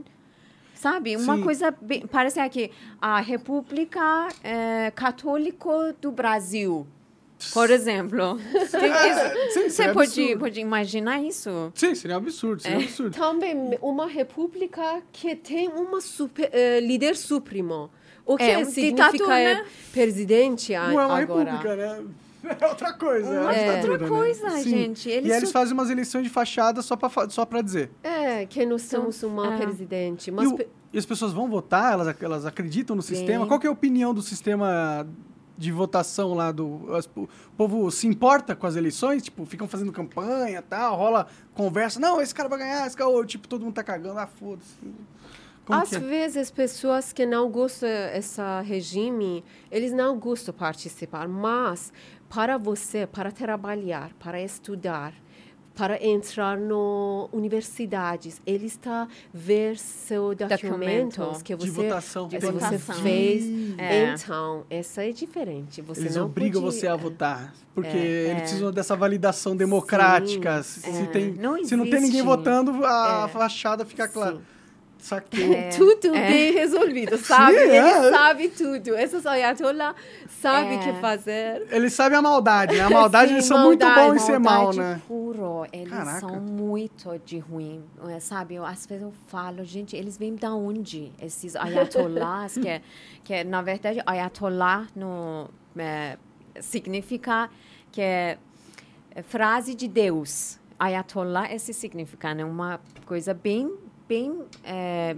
[0.75, 1.15] Sabe?
[1.17, 1.43] Uma Sim.
[1.43, 1.71] coisa.
[1.81, 2.71] bem- parece aqui.
[3.01, 6.85] A República eh, Católica do Brasil.
[7.53, 8.37] Por exemplo.
[8.53, 10.39] Isso- Sim, Você pode, absurdo.
[10.39, 11.71] pode imaginar isso?
[11.73, 12.63] Sim, seria um absurdo, É.
[12.63, 13.15] seria um absurdo.
[13.17, 17.89] Também uma república que tem uma super, eh, líder supremo.
[18.31, 19.65] O que É, um significa ditador, é né?
[19.91, 21.51] presidente a- Não é uma agora.
[21.51, 22.03] república, né?
[22.59, 23.27] É outra coisa.
[23.33, 23.75] É uma É.
[23.77, 24.07] Outra né?
[24.07, 24.69] coisa, Sim.
[24.69, 25.09] gente.
[25.09, 27.89] Eles e eles su- fazem umas eleições de fachada só pra, fa- só pra dizer.
[28.03, 29.57] É, que nós somos uma é.
[29.57, 30.27] presidente.
[30.29, 33.47] E, Mas o- pe- e as pessoas vão votar, elas, elas acreditam no sistema.
[33.47, 35.05] Qual que é a opinião do sistema
[35.57, 36.93] de votação lá do.
[36.95, 37.27] as- o
[37.57, 39.23] povo se importa com as eleições?
[39.23, 41.99] Tipo, ficam fazendo campanha tal, rola conversa.
[41.99, 43.09] Não, esse cara vai ganhar, esse cara.
[43.09, 44.17] ou, Tipo, todo mundo tá cagando.
[44.19, 44.75] Ah, foda-se.
[45.69, 45.99] Como às que é?
[45.99, 51.27] vezes pessoas que não gostam desse regime, eles não gostam de participar.
[51.27, 51.93] Mas
[52.27, 55.13] para você, para trabalhar, para estudar,
[55.75, 61.43] para entrar no universidades, ele está ver seus documentos Documento.
[61.43, 62.27] que De você votação.
[62.27, 62.95] que De você votação.
[63.03, 63.43] fez.
[63.77, 64.11] É.
[64.13, 65.81] Então, essa é diferente.
[65.81, 67.53] Você Eles não obrigam pode- você a votar.
[67.73, 68.39] Porque É, eles é.
[68.41, 70.61] precisam dessa validação democrática.
[70.63, 71.05] se, se é.
[71.05, 73.31] tem, Não se não tem ninguém votando, a É.
[73.31, 74.35] fachada fica clara.
[74.37, 74.41] Sim.
[74.99, 75.53] Saquei.
[75.55, 75.69] É.
[75.69, 77.53] Tudo bem resolvido, sabe?
[77.53, 78.09] Sim, Ele é.
[78.11, 78.95] sabe tudo.
[78.97, 79.95] Esses ayatollah
[80.41, 80.85] sabem o É.
[80.93, 81.67] que fazer.
[81.71, 82.81] Eles sabem a maldade, né?
[82.83, 85.01] A maldade, Sim, eles são muito maldade, bons em ser mal, né?
[85.07, 85.65] puro.
[85.71, 86.19] Eles Caraca.
[86.19, 88.55] são muito de ruim, é, sabe?
[88.55, 91.11] Eu, às vezes eu falo, gente, eles vêm da onde?
[91.21, 92.81] Esses ayatollahs, que, é-
[93.23, 96.17] que é, na verdade, ayatollah no, é,
[96.59, 97.49] significa
[97.91, 98.37] que é,
[99.15, 100.59] é frase de Deus.
[100.77, 102.43] Ayatollah, esse significa, né?
[102.45, 103.73] Uma coisa bem,
[104.09, 105.15] bem é,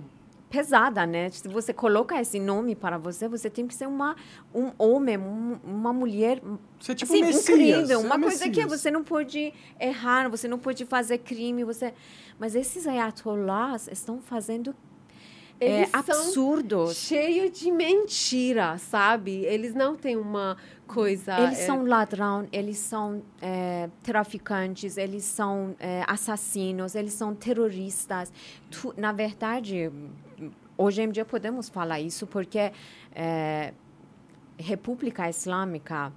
[0.49, 1.29] pesada, né?
[1.29, 4.17] Se você coloca esse nome para você, você tem que ser uma,
[4.53, 6.41] um homem, um- uma mulher
[6.77, 7.49] Você é tipo Sim, um Messias.
[7.49, 8.01] incrível.
[8.01, 8.81] é Uma um coisa que Messias.
[8.81, 11.93] você não pode errar, você não pode fazer crime, você...
[12.37, 14.73] Mas esses ayatollahs estão fazendo é,
[15.64, 16.97] Eles são absurdos.
[16.97, 19.45] cheio de mentira, sabe?
[19.45, 20.57] Eles não têm uma
[20.88, 21.39] coisa.
[21.39, 28.34] Eles é, são ladrão, eles são é, traficantes, eles são é, assassinos, eles são terroristas.
[28.72, 29.91] Tu- na verdade,
[30.78, 32.72] hoje em dia podemos falar isso porque
[33.14, 33.74] é,
[34.57, 36.12] República Islâmica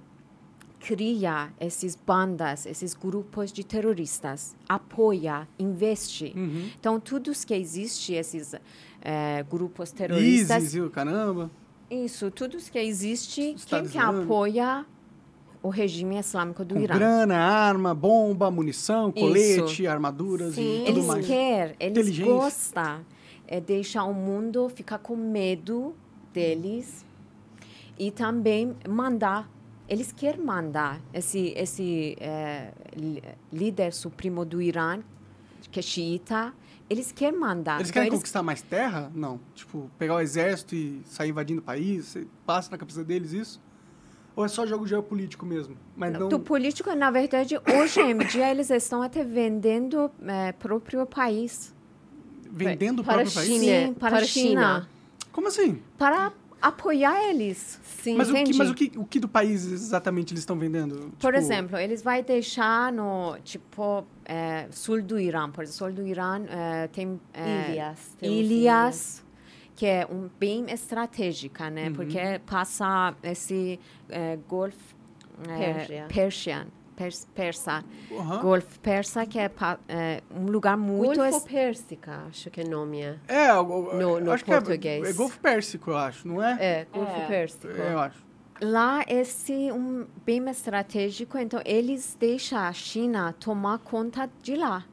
[0.79, 6.31] cria esses bandas, esses grupos de terroristas, apoia, investe.
[6.35, 6.69] Uhum.
[6.79, 8.53] Então, todos que existem esses
[9.05, 11.51] é, grupos terroristas, ISIS o caramba.
[11.89, 14.83] isso, tudo que existe, Estado quem que apoia
[15.61, 16.95] o regime islâmico do Com Irã?
[16.95, 20.61] grana, arma, bomba, munição, colete, armaduras Sim.
[20.61, 21.25] e tudo Eles mais.
[21.27, 23.05] querem, eles gostam,
[23.47, 25.95] é deixar o mundo ficar com medo
[26.33, 27.05] deles
[27.97, 29.47] e também mandar.
[29.87, 32.17] Eles querem mandar esse esse
[32.95, 33.21] li-
[33.53, 34.99] líder supremo do Irã,
[35.71, 36.51] que é xiita,
[36.89, 37.75] eles querem mandar.
[37.75, 39.11] Eles Então, querem conquistar mais terra?
[39.13, 39.39] Não.
[39.53, 42.05] Tipo, pegar o exército e sair invadindo o país?
[42.05, 43.61] Você Passa na cabeça deles isso?
[44.35, 45.77] Ou é só jogo geopolítico mesmo?
[45.95, 46.27] Mas não...
[46.27, 51.73] Do político, na verdade, hoje em dia eles estão até vendendo eh, próprio país
[52.55, 53.47] vendendo o para próprio país?
[53.47, 53.87] China.
[53.87, 54.89] Sim, para para a China.
[55.31, 55.81] Como assim?
[55.97, 56.31] para
[56.67, 57.79] apoiar eles.
[57.83, 58.15] Sim.
[58.17, 61.11] Mas, o que, mas o, que, o que do país exatamente eles estão vendendo?
[61.19, 65.93] Por Tipo, exemplo, eles vai deixar no tipo eh, sul do Irã, por exemplo, sul
[65.93, 69.25] do Irã eh, tem eh, Ilhas, temos ilhas
[69.75, 71.87] que é um bem estratégica, né?
[71.89, 71.93] Uhum.
[71.95, 73.77] Porque passa esse
[74.09, 74.95] eh, Golfo
[75.45, 76.05] Pérsia.
[76.07, 78.41] Persian, pers, persa, Aham.
[78.41, 82.69] Golfo persa que é pa- eh, um lugar muito Golfo es- Pérsica, acho que o
[82.69, 83.17] nome é.
[83.27, 84.79] É, No- no acho português.
[85.01, 86.57] que é, é Golfo Pérsico, eu acho, não é?
[86.59, 87.25] É, Golfo É.
[87.27, 87.67] Pérsico.
[87.67, 88.25] É, eu acho.
[88.61, 94.85] Lá esse um bem estratégico, então eles deixam a China tomar conta de lá.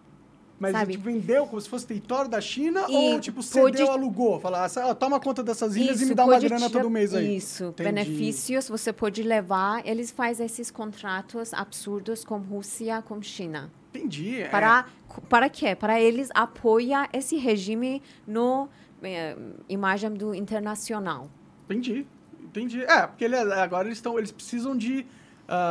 [0.63, 0.93] Mas Sabe?
[0.93, 4.39] tipo, vendeu como se fosse território da China E ou tipo cedeu, pode- alugou?
[4.39, 7.13] Falar, ó, toma conta dessas ilhas e me Isso, dá uma grana tirar- todo mês
[7.13, 7.37] aí.
[7.37, 7.83] Isso, Entendi.
[7.91, 9.85] benefícios você pode levar.
[9.85, 13.73] Eles fazem esses contratos absurdos com Rússia, com China.
[13.93, 14.43] Entendi.
[14.43, 14.49] é.
[14.51, 14.87] Para,
[15.29, 15.75] para quê?
[15.75, 18.69] Para eles apoiar esse regime no
[19.03, 19.37] eh,
[19.69, 21.29] imagem do internacional.
[21.65, 22.07] Entendi.
[22.41, 22.83] Entendi.
[22.85, 24.17] É, porque ele- agora eles estão.
[24.17, 25.05] Eles precisam de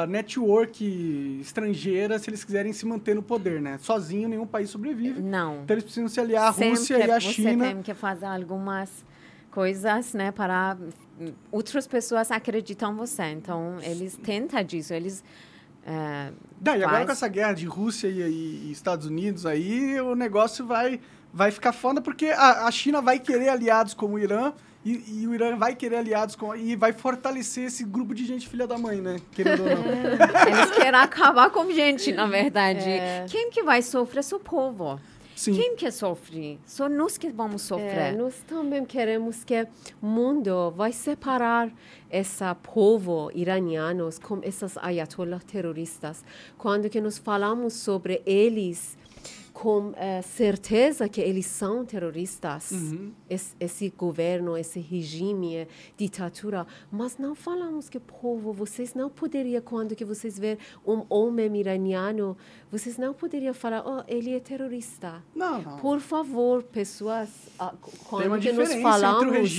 [0.07, 3.77] network estrangeira se eles quiserem se manter no poder, né?
[3.79, 5.21] Sozinho nenhum país sobrevive.
[5.21, 5.63] Não.
[5.63, 7.65] Então eles precisam se aliar à Sempre Rússia e à você China.
[7.65, 9.03] tem que fazer algumas
[9.49, 10.77] coisas, né, para
[11.51, 13.23] outras pessoas acreditam em você.
[13.23, 14.93] Então, eles tentam disso.
[14.93, 15.23] Eles
[15.85, 20.65] eh, Daí, agora com essa guerra de Rússia e, e Estados Unidos aí, o negócio
[20.65, 20.99] vai,
[21.33, 24.53] vai ficar foda, porque a, a China vai querer aliados como o Irã,
[24.83, 26.55] e, e o Irã vai querer aliados com.
[26.55, 29.19] E vai fortalecer esse grupo de gente filha da mãe, né?
[29.31, 29.85] Querendo ou não.
[29.85, 32.89] Eles querem acabar com gente, na verdade.
[32.89, 33.25] É.
[33.29, 34.23] Quem que vai sofrer?
[34.23, 34.99] Só o povo.
[35.35, 35.53] Sim.
[35.53, 36.59] Quem que sofre?
[36.67, 38.15] Só nós que vamos É, sofrer.
[38.15, 39.67] nós também queremos que
[40.01, 41.71] o mundo vai separar
[42.11, 46.23] esse povo iranianos com esses ayatollah terroristas.
[46.59, 48.95] Quando que nós falamos sobre eles
[49.61, 52.73] com eh, certeza que eles são terroristas,
[53.29, 59.61] esse, esse governo, esse regime, eh, ditadura, mas não falamos que povo, vocês não poderiam,
[59.61, 62.35] quando que vocês ver um homem iraniano,
[62.71, 65.23] vocês não poderiam falar, oh, ele é terrorista.
[65.35, 65.77] Não, não.
[65.77, 67.71] Por favor, pessoas, ah,
[68.09, 69.51] quando que diferença falamos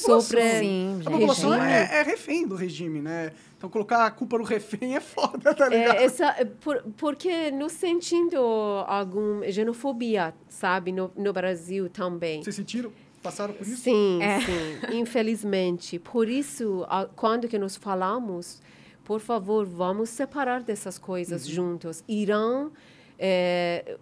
[0.00, 3.32] sobre Sim, A população é, é refém do regime, né?
[3.58, 5.96] Então colocar a culpa no refém é foda, tá ligado?
[5.98, 8.38] é, essa, é, por, porque nos sentindo
[8.86, 12.40] alguma xenofobia, sabe, no, no Brasil também.
[12.42, 12.92] Vocês sentiram?
[13.20, 13.82] Passaram por isso?
[13.82, 14.40] Sim, É.
[14.40, 15.98] sim, infelizmente.
[15.98, 18.62] Por isso, a- quando que nós falamos,
[19.04, 21.52] por favor, vamos separar dessas coisas Uhum.
[21.52, 22.04] juntos.
[22.06, 22.70] Irã,
[23.18, 23.98] é,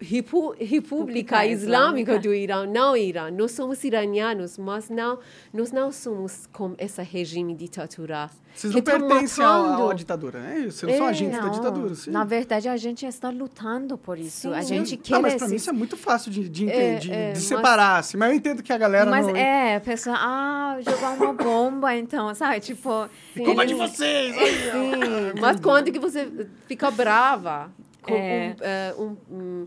[0.00, 3.30] Repu- República Islâmica do Irã, não Irã.
[3.30, 5.18] Nós somos iranianos, mas não,
[5.52, 8.28] nós não somos como esse regime ditadura.
[8.54, 9.90] Vocês que não tá pertencem à, matando.
[9.90, 10.78] à ditadura, é isso?
[10.80, 12.10] Vocês não são É, agentes da Não, ditadura, sim.
[12.10, 14.52] na verdade, a gente está lutando por isso.
[14.52, 14.68] A Sim.
[14.76, 17.26] gente quer Não, mas pra mim isso é muito fácil de, de, É, de- é,
[17.32, 18.16] de mas- separar, assim.
[18.16, 19.34] Mas eu entendo que a galera Mas não...
[19.36, 22.60] é, a pessoa, ah, jogar uma bomba, então, sabe?
[22.60, 24.34] Tipo, Culpa de vocês!
[24.36, 26.28] Sim, mas quando que você
[26.68, 27.72] fica brava
[28.04, 28.54] com É.
[28.54, 29.66] um, eh, um, um,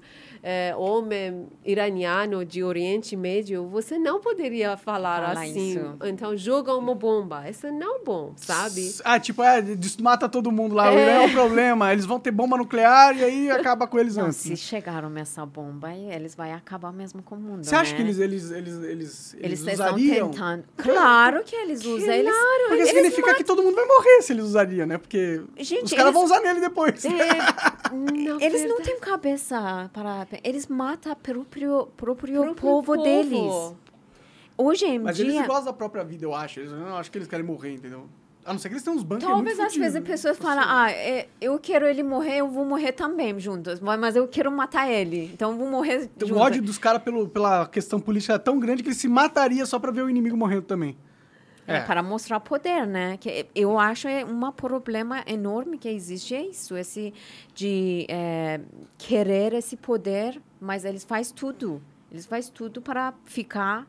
[0.49, 5.71] eh, homem iraniano de Oriente Médio, você não poderia falar Falar assim.
[5.71, 5.97] isso.
[6.05, 7.49] Então, joga uma bomba.
[7.49, 8.95] Isso não é bom, sabe?
[9.03, 9.61] Ah, tipo, é,
[9.99, 10.85] mata todo mundo lá.
[10.89, 11.01] O É.
[11.03, 11.91] Irã é um problema.
[11.91, 14.37] Eles vão ter bomba nuclear e aí acaba com eles Não, antes.
[14.37, 17.97] se chegaram nessa bomba, eles vão acabar mesmo com o mundo, Você acha né?
[17.97, 20.29] que eles, eles, eles, eles, Eles eles estão usariam?
[20.31, 20.63] tentando.
[20.77, 22.13] Claro que eles usam.
[22.13, 22.33] Eles,
[22.69, 24.97] Porque significa que todo mundo vai morrer se eles usariam, né?
[24.97, 27.03] Porque Gente, os caras eles- vão usar nele depois.
[27.03, 27.09] É,
[27.91, 30.27] na eles não verdade, têm cabeça para.
[30.43, 33.75] Eles matam o próprio, próprio, próprio povo, deles.
[34.57, 35.25] hoje em Mas dia.
[35.25, 36.59] eles gostam da própria vida, eu acho.
[36.59, 38.05] Eles, eu não acho que eles querem morrer, entendeu?
[38.45, 40.45] A não ser que eles tenham uns bancos Talvez muito às vezes as pessoas né?
[40.45, 44.25] falam, ah, é, eu quero ele morrer, eu vou morrer também juntos, mas mas eu
[44.25, 46.39] quero matar ele, então eu vou morrer O junto.
[46.39, 47.01] ódio dos caras
[47.33, 50.37] pela questão política é tão grande que ele se mataria só pra ver o inimigo
[50.37, 50.97] morrendo também.
[51.67, 53.17] É, para mostrar poder, né?
[53.17, 57.13] Que eu acho é um problema enorme que existe isso, esse
[57.53, 58.61] de é,
[58.97, 63.85] querer esse poder, mas eles faz tudo, eles faz tudo para ficar.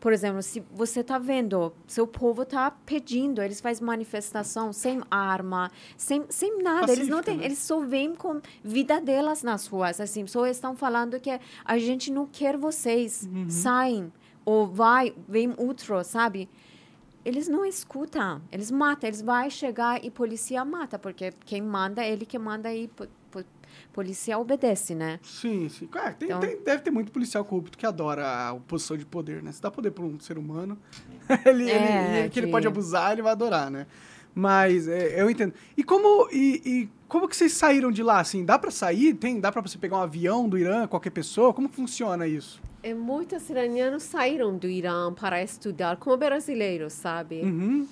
[0.00, 5.70] Por exemplo, se você está vendo, seu povo está pedindo, eles fazem manifestação sem arma,
[5.94, 7.44] sem, sem nada, eles não Pacífica, têm, né?
[7.44, 12.10] eles só vêm com vida delas nas ruas, assim, só estão falando que a gente
[12.10, 13.50] não quer vocês, Uhum.
[13.50, 14.12] saem
[14.42, 16.48] ou vai, vem outro, sabe?
[17.24, 22.24] Eles não escutam, eles matam, eles vão chegar e polícia mata, porque quem manda, ele
[22.24, 23.44] que manda e po, po,
[23.92, 25.20] polícia obedece, né?
[25.22, 25.88] Sim, sim.
[25.94, 29.42] É, tem- Então- tem- deve ter muito policial corrupto que adora a posição de poder,
[29.42, 29.52] né?
[29.52, 30.78] Se dá poder pra um ser humano,
[31.46, 33.86] ele, É, ele- que ele que- pode abusar, ele vai adorar, né?
[34.34, 35.52] Mas é, eu entendo.
[35.76, 38.44] E como, e, e como que vocês saíram de lá, assim?
[38.44, 39.14] Dá pra sair?
[39.14, 41.52] Tem, dá pra você pegar um avião do Irã, qualquer pessoa?
[41.52, 42.60] Como funciona isso?
[42.82, 47.40] E muitos iranianos saíram do Irã para estudar como brasileiros, sabe?
[47.42, 47.86] Uhum.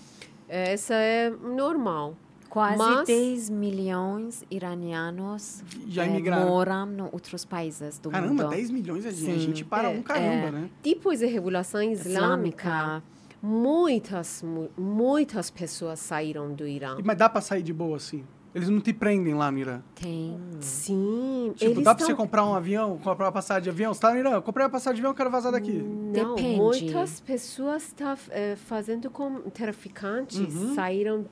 [0.49, 2.17] Essa é normal.
[2.49, 6.47] Quase Mas- 10 milhões iranianos Já imigraram.
[6.49, 8.49] moram em outros países do Caramba, mundo.
[8.51, 10.51] 10 milhões é gente, para É, um caramba, é.
[10.53, 10.71] né?
[10.83, 13.03] Depois da Revolução Islâmica, Islâmica.
[13.43, 16.99] Muitas, mu- muitas pessoas saíram do Irã.
[17.05, 18.25] Mas dá pra sair de boa, assim?
[18.59, 19.81] Eles não te prendem lá no Irã?
[19.95, 20.39] Tem.
[20.61, 23.95] Sim, Tipo, eles dá pra você comprar um avião, comprar uma passagem de avião?
[23.95, 25.73] Você tá no Irã, eu comprei uma passagem de avião, quero vazar daqui.
[25.73, 26.57] Não, Depende.
[26.57, 28.17] muitas pessoas estão
[28.57, 30.75] fazendo com traficantes, Uhum.
[30.75, 31.25] saíram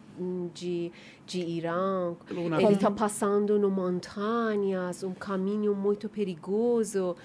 [0.55, 0.91] de,
[1.27, 2.15] de Irã.
[2.31, 2.67] Navio.
[2.67, 7.17] Ele está passando no montanhas, um caminho muito perigoso.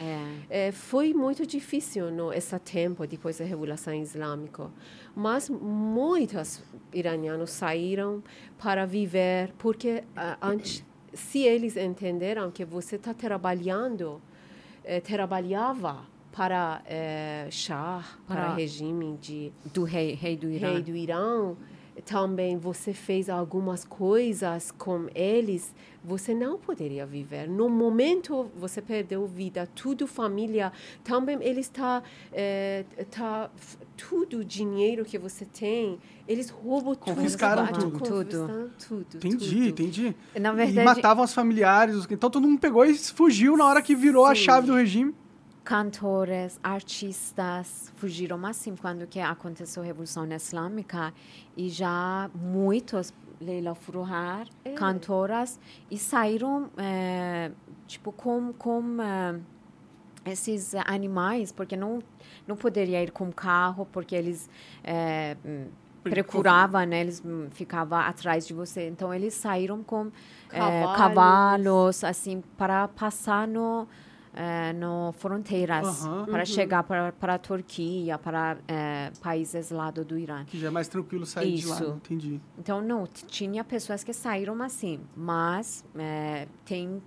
[0.50, 0.68] É.
[0.68, 4.70] É, foi muito difícil no esse tempo depois da Revolução Islâmica,
[5.16, 8.24] mas muitos iranianos saíram
[8.58, 10.84] para viver porque ah, antes,
[11.14, 14.22] se eles entenderam que você está trabalhando,
[14.84, 20.72] eh, trabalhava para eh, Shah, para regime de Do rei, rei do Irã.
[20.72, 21.56] rei do Irã,
[22.06, 25.74] também você fez algumas coisas com eles,
[26.04, 27.48] você não poderia viver.
[27.50, 30.72] No momento você perdeu vida, tudo família,
[31.04, 33.50] também ele está, eh, tá,
[33.98, 37.16] tudo dinheiro que você tem, eles roubam tudo.
[37.16, 38.00] Confiscaram tudo.
[38.00, 39.18] confiscaram tudo.
[39.18, 39.68] Entendi, tudo.
[39.68, 40.16] entendi.
[40.40, 42.08] Na E verdade, matavam os familiares.
[42.10, 44.42] Então todo mundo pegou e fugiu na hora que virou a Sim.
[44.42, 45.14] chave do regime.
[45.72, 51.14] Cantores, artistas fugiram assim quando que aconteceu a Revolução Islâmica
[51.56, 54.74] e já muitos Leila Furuhar, É.
[54.74, 55.58] cantoras
[55.90, 57.52] e saíram eh,
[57.88, 59.40] tipo com com eh,
[60.26, 62.00] esses animais porque não
[62.46, 64.50] não poderia ir com carro porque eles
[65.46, 65.68] hum,
[66.04, 67.00] procuravam, né?
[67.00, 68.88] Eles ficavam atrás de você.
[68.90, 70.12] Então eles saíram com
[70.52, 70.98] eh, Cavalos.
[70.98, 73.88] cavalos assim para passar no
[74.34, 76.26] eh, no fronteiras Aham.
[76.26, 80.46] para chegar para para a Turquia, para eh, países lá do, do Irã.
[80.46, 81.76] Que já é mais tranquilo sair de lá.
[81.76, 81.86] Isso.
[81.90, 82.42] Entendi.
[82.58, 87.02] Então não tinha pessoas que saíram assim, mas eh, tem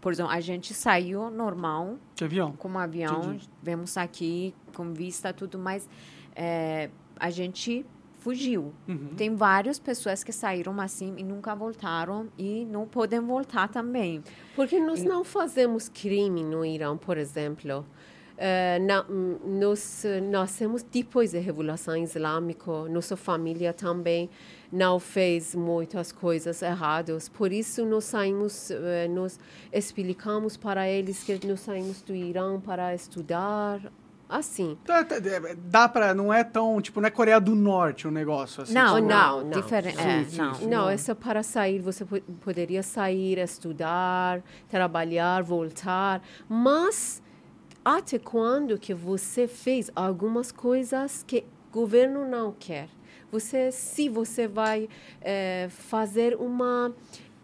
[0.00, 2.52] por exemplo, a gente saiu normal De avião.
[2.52, 3.48] com um avião, Entendi.
[3.62, 5.88] vemos aqui com vista tudo, mas
[6.36, 6.88] eh,
[7.18, 7.84] a gente
[8.20, 8.72] fugiu.
[8.86, 9.10] Uhum.
[9.16, 14.22] Tem várias pessoas que saíram assim e nunca voltaram e não podem voltar também.
[14.54, 17.84] Porque nós não fazemos crime no Irã, por exemplo.
[18.42, 19.04] Eh, na-
[19.44, 22.72] nós nascemos depois da Revolução Islâmica.
[22.88, 24.30] Nossa família também
[24.72, 27.28] não fez muitas coisas erradas.
[27.28, 29.38] Por isso, nós saímos, eh, nós
[29.70, 33.80] explicamos para eles que nós saímos do Irã para estudar.
[34.30, 34.78] Assim.
[34.84, 36.14] Tá, tá, é, Dá pra.
[36.14, 36.80] Não é tão.
[36.80, 38.62] Tipo, não é Coreia do Norte o negócio.
[38.62, 39.60] Assim, não, tipo, não, não, não.
[39.60, 39.98] diferente.
[39.98, 40.54] É, sim, não.
[40.54, 40.66] sim.
[40.68, 47.20] Não, é só para sair, você po- poderia sair, estudar, trabalhar, voltar, mas
[47.84, 52.88] até quando que você fez algumas coisas que o governo não quer?
[53.32, 54.88] Você, se você vai
[55.20, 56.92] eh, fazer uma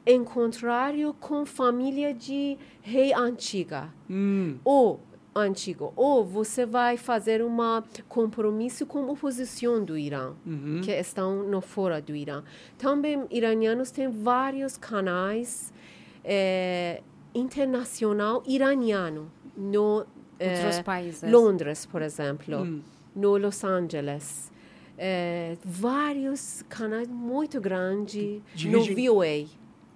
[0.05, 5.01] encontrário com família de rei antiga, Hum, ou
[5.37, 7.57] antigo, ou você vai fazer um
[8.09, 10.81] compromisso com a oposição do Irã, uhum.
[10.83, 12.43] que estão no fora do Irã.
[12.79, 15.73] Também iranianos têm vários canais
[16.25, 17.03] eh,
[17.35, 20.07] internacional iraniano no
[20.39, 21.31] Outros países.
[21.31, 22.83] Londres, por exemplo, Hum.
[23.15, 24.53] no Los Angeles.
[24.99, 29.47] Eh, vários canais muito grandes De no VOA,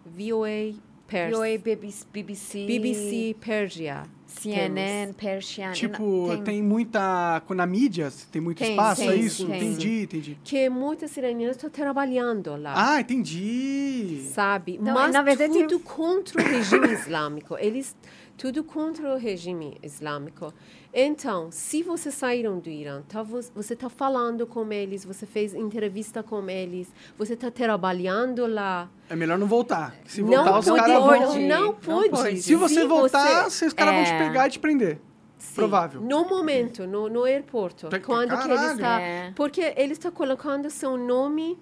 [0.05, 0.75] VOA
[1.07, 2.67] Pers, VOA, BBC, BBC.
[2.67, 4.03] BBC Persia.
[4.31, 5.73] CNN, Persian.
[5.73, 7.43] Tipo, tem, tem, muita.
[7.51, 9.47] Na mídia, tem muito Tem, espaço, é tem, isso?
[9.47, 9.57] tem.
[9.57, 10.39] Entendi, entendi.
[10.45, 12.75] que muitas iranianas estão trabalhando lá.
[12.77, 14.31] Ah, entendi.
[14.33, 14.79] sabe?
[14.81, 17.57] Então, Mas na verdade, tudo contra o regime islâmico.
[17.59, 17.95] Eles
[18.37, 20.53] tudo contra o regime islâmico.
[20.93, 25.55] Então, se vocês saíram do Irã, tá, vo- você está falando com eles, você fez
[25.55, 28.91] entrevista com eles, você está trabalhando lá.
[29.09, 29.95] É melhor não voltar.
[30.05, 31.41] Se Não voltar, os pode, caras vão.
[31.41, 32.09] não, Não pode.
[32.11, 32.43] pode.
[32.43, 34.19] Se você voltar, você- os caras vão te É.
[34.19, 34.99] pegar e te prender.
[35.39, 36.01] Sim, Provável.
[36.01, 38.75] No momento, no, no aeroporto, quando que ele caralho.
[38.75, 39.33] está, É.
[39.35, 41.57] porque ele está colocando seu nome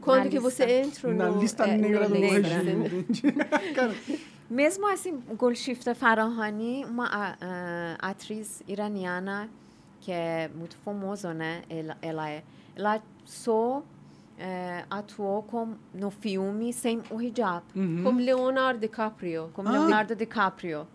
[0.00, 0.50] quando Na que lista.
[0.50, 2.48] você entra Na no, lista é, negra na do lista.
[2.48, 2.86] regime.
[2.86, 3.22] entendi.
[3.74, 3.94] Cara,
[4.48, 9.48] Mesmo assim, Golshifta Farahani, uma a- a- atriz iraniana
[10.00, 11.62] que é muito famosa, né?
[11.68, 12.42] Ela, ela é,
[12.76, 13.82] ela só
[14.38, 18.02] eh, atuou com, no filme sem o hijab, uhum.
[18.02, 19.48] Como Leonardo DiCaprio.
[19.54, 19.72] como Ah.
[19.72, 20.86] Leonardo DiCaprio.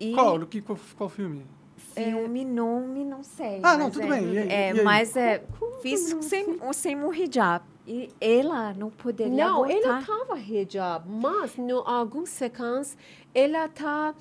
[0.00, 0.40] E Qual?
[0.46, 1.44] Que, qual, qual filme?
[1.76, 3.60] filme, nome, não sei.
[3.62, 4.32] Ah, não, tudo é, bem.
[4.32, 4.38] E?
[4.38, 5.44] É, E mas é,
[5.82, 7.64] fiz sem, sem o hijab.
[7.90, 9.72] E ela não poderia Não, voltar.
[9.74, 12.98] ela estava hijab, mas em alguns sequências
[13.34, 14.14] ela está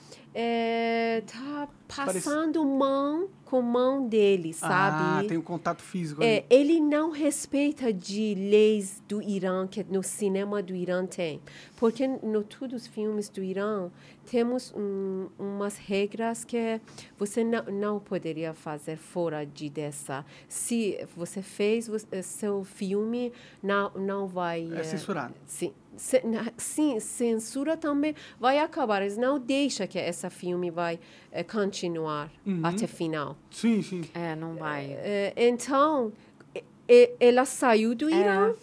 [1.26, 5.26] tá passando mão com mão dele, sabe?
[5.26, 6.46] Ah, tem um contato físico É, ali.
[6.50, 11.40] ele não respeita de leis do Irã que no cinema do Irã tem,
[11.78, 13.90] porque no todos os filmes do Irã
[14.30, 16.82] temos um, umas regras que
[17.18, 20.26] você não, não poderia fazer fora de dessa.
[20.50, 23.32] Se você fez você- seu filme,
[23.64, 25.34] não não vai É eh, censurado.
[25.46, 29.02] Sim, ce- na- sim, censura também vai acabar.
[29.02, 31.00] Eles não deixam que esse filme vai
[31.32, 32.62] eh, continuar Uhum.
[32.64, 33.38] até final.
[33.58, 34.02] Sim, sim.
[34.14, 34.86] É, não vai.
[35.00, 36.14] Eh, então,
[36.54, 38.54] e- e- ela saiu do Irã.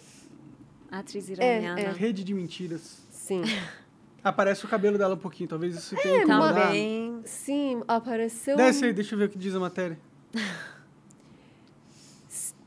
[0.89, 1.91] Atriz É, iraniana.
[1.91, 3.01] Rede de mentiras.
[3.11, 3.41] Sim,
[4.23, 6.67] Aparece o cabelo dela um pouquinho, talvez isso tenha Então, incomodado.
[6.67, 7.21] Também.
[7.25, 9.99] sim, apareceu Desce aí, deixa eu ver o que diz a matéria.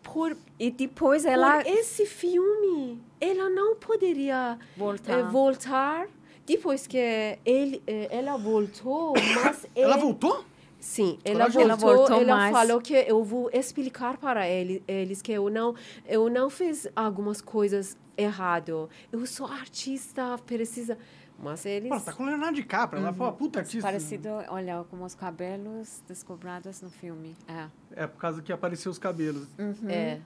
[0.03, 3.01] por, E depois ela por esse filme.
[3.21, 5.19] Ela não poderia voltar.
[5.19, 6.09] eh, voltar.
[6.47, 6.97] Depois que
[7.45, 10.45] ele, eh, ela voltou, mas Ela ele- voltou?
[10.81, 12.53] Sim, ela voltou, Ela voltou ela mais.
[12.57, 15.75] falou que eu vou explicar para ele, eles que eu não,
[16.07, 18.89] eu não fiz algumas coisas errado.
[19.11, 20.97] Eu sou artista, precisa,
[21.39, 23.01] mas eles Pô, tá com o Leonardo DiCaprio.
[23.03, 23.83] Ela foi uma puta artista.
[23.83, 27.37] Parecido, olha, com os cabelos descobridos no filme.
[27.49, 27.67] É.
[28.05, 29.49] É por causa que apareceu os cabelos.
[29.89, 30.19] é,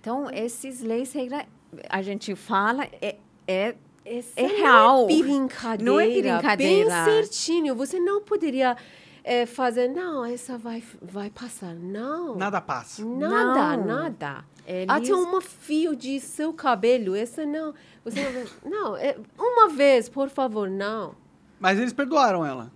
[0.00, 1.46] Então, esses leis, regra,
[1.90, 3.16] a gente fala, é,
[3.46, 3.74] é,
[4.04, 5.06] Essa é não real.
[5.06, 7.04] brincadeira, Não é brincadeira.
[7.04, 7.74] Bem certinho.
[7.76, 8.76] Você não poderia
[9.24, 11.74] eh, fazer, não, essa vai, vai passar.
[11.74, 12.34] Não.
[12.36, 13.04] Nada passa.
[13.04, 13.86] Nada, Não.
[13.86, 14.44] nada.
[14.66, 17.74] Eles- Até um fio de seu cabelo, essa não.
[18.04, 21.14] Você não, vai- não, é, uma vez, por favor, não.
[21.58, 22.70] Mas eles perdoaram ela.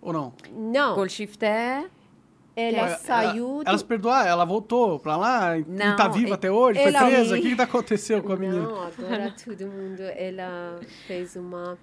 [0.00, 0.32] Ou não?
[0.52, 1.90] Não, Goldshifter,
[2.54, 3.68] ela Ela- saiu do...
[3.68, 7.06] Elas perdoaram, ela voltou pra lá e Não, tá viva e- até hoje, foi ela-
[7.06, 7.36] presa.
[7.36, 8.62] O que, que tá aconteceu com a menina?
[8.62, 11.76] Não, agora todo mundo, ela fez uma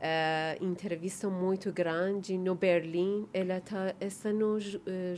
[0.00, 3.26] eh, entrevista muito grande no Berlim.
[3.32, 5.14] Ela tá, está no ju, eh,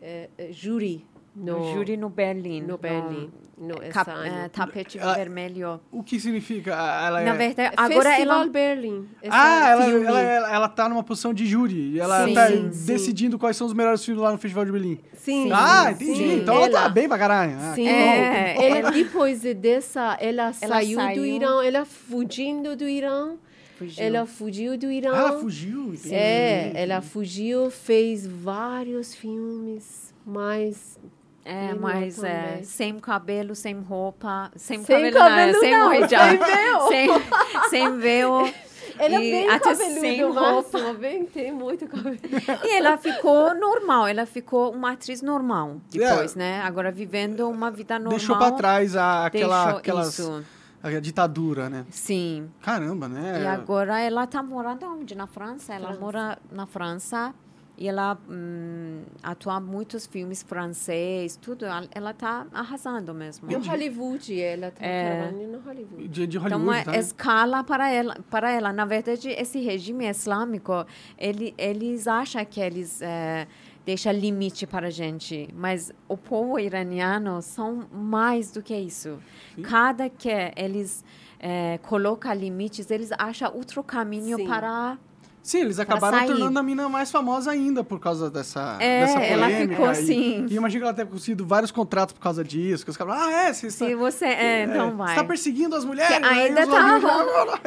[0.00, 1.06] eh, júri.
[1.36, 2.60] No, no júri no Berlim.
[2.62, 3.28] No Berlim.
[3.58, 5.80] No, cap- eh, tapete Ela- vermelho.
[5.90, 6.70] O que significa?
[6.72, 7.24] Ela é...
[7.24, 8.50] Na verdade, agora Festival ela...
[8.50, 9.08] Berlim.
[9.28, 11.98] Ah, ela, ela, ela, ela tá numa posição de júri.
[11.98, 12.86] Ela Sim, tá sim, sim.
[12.86, 15.00] decidindo quais são os melhores filmes lá no Festival de Berlim.
[15.14, 16.14] Sim, ah, entendi.
[16.14, 16.34] sim.
[16.40, 17.56] Então ela, tá Ela- bem pra caralho.
[17.58, 17.90] Ah, Sim, bom.
[17.90, 21.24] É, ela, depois dessa, ela, saiu, do saiu.
[21.26, 23.34] Irã, ela fugindo do Irã,
[23.78, 24.04] Fugiu.
[24.04, 25.12] ela fugiu do Irã.
[25.12, 25.94] Ah, ela fugiu.
[25.94, 26.14] entendi.
[26.14, 30.98] É, ela fugiu, fez vários filmes, mas
[31.44, 32.30] É, mas também.
[32.32, 36.38] é, sem cabelo, sem roupa, sem, Sem cabelo, não, é, cabelo sem não, hijab, sem
[36.38, 36.80] véu.
[36.88, 38.54] sem, sem véu.
[38.98, 40.78] ela e bem até sem cabeludo, roupa.
[40.78, 42.18] máximo, bem, tem muito cabelo.
[42.64, 46.38] E ela ficou normal, ela ficou uma atriz normal depois, É.
[46.38, 46.60] né?
[46.62, 48.18] Agora vivendo uma vida normal.
[48.18, 50.44] Deixou pra trás a, aquela, deixou aquelas, isso.
[50.84, 51.84] A ditadura, né?
[51.90, 52.50] Sim.
[52.60, 53.42] Caramba, né?
[53.42, 55.14] E agora ela tá morando onde?
[55.14, 55.72] Na França.
[55.74, 56.00] Ela França.
[56.00, 57.34] mora na França
[57.76, 61.64] e ela hum, atua em muitos filmes francês, tudo.
[61.64, 63.50] Ela- Ela tá arrasando mesmo.
[63.50, 65.30] No Hollywood, ela tá É.
[65.32, 66.08] no Hollywood.
[66.08, 66.96] De, de Então, Hollywood, uma tá?
[66.98, 68.72] escala para ela, para ela.
[68.72, 70.86] Na verdade, esse regime islâmico,
[71.18, 73.48] ele, eles acham que eles eh,
[73.84, 79.18] deixam limite para a gente, mas o povo iraniano são mais do que isso.
[79.62, 81.04] Cada que eles
[81.38, 84.46] eh, colocam limites, eles acham outro caminho Sim.
[84.46, 84.98] para...
[85.42, 86.28] Sim, eles acabaram sair.
[86.28, 89.72] tornando a mina mais famosa ainda por causa dessa, É, dessa ela polêmica.
[89.74, 90.46] ficou e, assim.
[90.48, 92.82] E imagina que ela tenha conseguido vários contratos por causa disso.
[92.82, 94.24] Que os caras ah, é, você está, Se você...
[94.24, 94.30] É,
[94.60, 95.10] é, então você vai.
[95.10, 96.16] está perseguindo as mulheres.
[96.16, 97.60] Que ainda tá- amigos-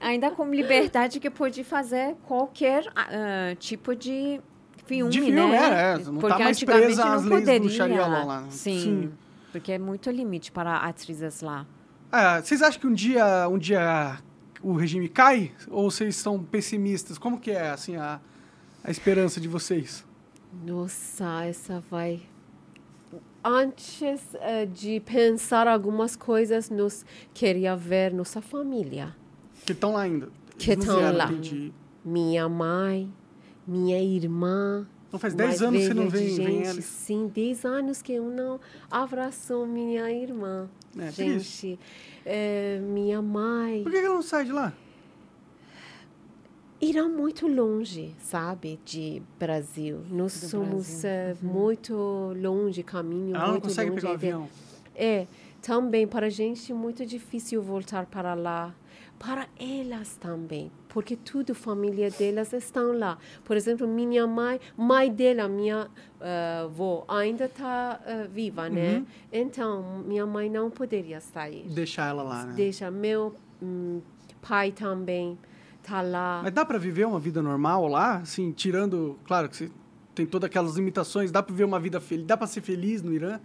[0.00, 4.40] ainda com liberdade que pode fazer qualquer uh, tipo de
[4.90, 5.94] filme, de filme, né?
[5.94, 8.40] é, não tá mais presa às leis do Sharia law lá.
[8.40, 8.48] né?
[8.50, 9.12] Sim, Sim.
[9.52, 11.64] porque é muito limite para atrizes lá.
[12.10, 14.18] Ah, vocês acham que um dia, um dia
[14.60, 15.52] o regime cai?
[15.68, 17.18] Ou vocês são pessimistas?
[17.18, 18.20] Como que é, assim, a,
[18.82, 20.04] a esperança de vocês?
[20.66, 22.22] Nossa, essa vai.
[23.44, 29.14] Antes eh, de pensar algumas coisas, nós queria ver nossa família.
[29.64, 30.28] Que estão lá ainda.
[30.58, 31.26] Que estão lá.
[31.26, 31.72] entendi.
[32.04, 33.10] Minha mãe,
[33.70, 34.86] minha irmã.
[35.08, 36.84] Então faz 10 mais anos que você não vem, vem eles.
[36.84, 38.60] Sim, 10 anos que eu não
[38.90, 40.68] abraço minha irmã.
[40.98, 41.78] É, gente,
[42.24, 43.82] eh, minha mãe.
[43.82, 44.72] Por que ela não sai de lá?
[46.80, 50.00] Irá muito longe, sabe, de Brasil.
[50.10, 51.10] Nós Do somos Brasil.
[51.10, 54.00] eh, muito longe, caminho Ela não muito consegue longe.
[54.00, 54.48] pegar o avião.
[54.94, 55.26] É,
[55.60, 58.74] também para a gente é muito difícil voltar para lá.
[59.20, 63.18] Para elas também, porque tudo, família delas estão lá.
[63.44, 68.00] Por exemplo, minha mãe, mãe dela, minha eh, avó, ainda está
[68.32, 68.96] viva, né?
[68.96, 69.06] Uhum.
[69.30, 71.68] Então, minha mãe não poderia sair.
[71.68, 72.54] Deixar ela lá, né?
[72.56, 74.00] Deixa, meu hum,
[74.40, 75.38] pai também
[75.82, 76.40] está lá.
[76.42, 78.16] Mas dá pra viver uma vida normal lá?
[78.16, 79.18] Assim, tirando...
[79.26, 79.70] Claro que você
[80.14, 81.30] tem todas aquelas limitações.
[81.30, 82.24] Dá pra viver uma vida feliz?
[82.24, 83.38] Dá pra ser feliz no Irã?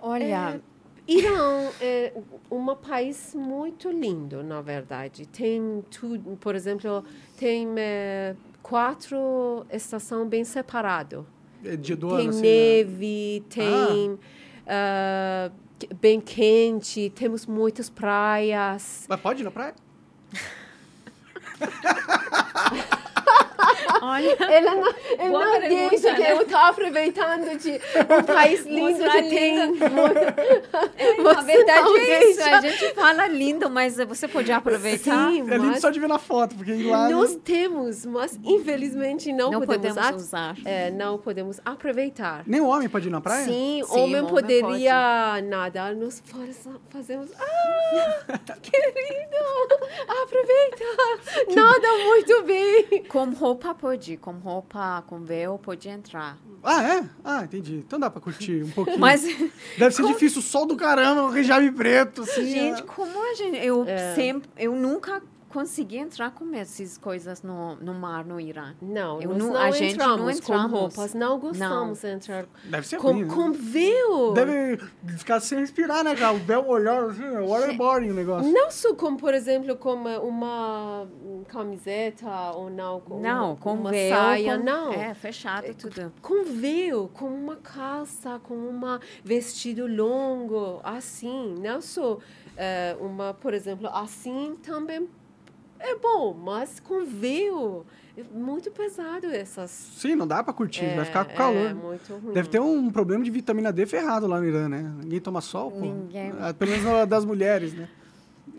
[0.00, 0.60] Olha,
[1.08, 2.12] Irã é
[2.50, 5.26] um país muito lindo, na verdade.
[5.26, 7.02] Tem tudo, por exemplo,
[7.38, 11.24] tem eh, quatro estações bem separadas.
[11.64, 12.48] É dia do Tem assim, né?
[12.82, 14.18] neve, tem
[14.66, 19.06] ah, que- bem quente, temos muitas praias.
[19.08, 19.74] Mas pode ir na praia?
[24.02, 24.86] olha, Ela não,
[25.18, 26.32] ela Boa não pergunta, deixa que né?
[26.32, 29.56] eu estou aproveitando de um país lindo Mostrar que tem.
[29.78, 32.42] na Você verdade não é isso.
[32.42, 35.30] A gente fala lindo, mas você pode aproveitar.
[35.30, 37.08] Sim, É lindo mas só de ver na foto, porque lá...
[37.08, 40.56] nós temos, mas infelizmente não, Não podemos, podemos usar.
[40.64, 42.42] é, não podemos aproveitar.
[42.46, 43.44] Nem o homem pode ir na praia?
[43.44, 47.28] Sim, Sim, homem o homem poderia nadar, nós faz- fazemos.
[47.38, 49.36] Ah, querido,
[50.22, 50.84] aproveita!
[51.54, 53.04] Nada muito bem.
[53.08, 56.36] Com roupa pode, com roupa, com véu pode entrar.
[56.62, 57.04] Ah, é?
[57.24, 57.76] Ah, entendi.
[57.76, 58.98] Então dá pra curtir um pouquinho.
[58.98, 59.22] Mas,
[59.78, 62.50] Deve ser difícil o sol do caramba, o regime preto, assim.
[62.50, 62.84] gente, é.
[62.84, 63.56] como a gente...
[63.56, 64.14] Eu É.
[64.14, 64.50] sempre...
[64.58, 68.74] Eu nunca consegui entrar com essas coisas no, no mar no Irã.
[68.82, 70.80] Não, Eu nós não- não, a gente não entramos com entramos.
[70.80, 73.34] roupas, não gostamos de entrar Deve ser com, ruim, né?
[73.34, 74.32] com véu.
[74.34, 74.76] Deve
[75.16, 76.34] ficar sem respirar, né, cara?
[76.34, 78.52] O véu olhando assim, é waterboarding o negócio.
[78.52, 81.06] Não só como, por exemplo, como uma
[81.48, 84.14] camiseta ou não, com Não, uma, com uma véu.
[84.16, 84.92] saia, com- não.
[84.92, 86.12] É, fechado tudo.
[86.22, 88.80] Com véu, com uma calça, com um
[89.24, 91.54] vestido longo, assim.
[91.58, 92.18] Não só
[92.56, 95.08] eh, uma, por exemplo, assim também
[95.80, 97.84] é bom, mas com véu
[98.16, 99.70] é muito pesado essas.
[99.70, 101.74] Sim, não dá pra curtir, vai ficar com É calor.
[101.74, 102.32] muito ruim.
[102.34, 104.82] Deve ter um problema de vitamina D ferrado lá no Irã, né?
[105.02, 105.80] Ninguém toma sol, pô.
[105.80, 106.32] Ninguém.
[106.40, 107.88] Ah, Pelo menos na- das mulheres, né?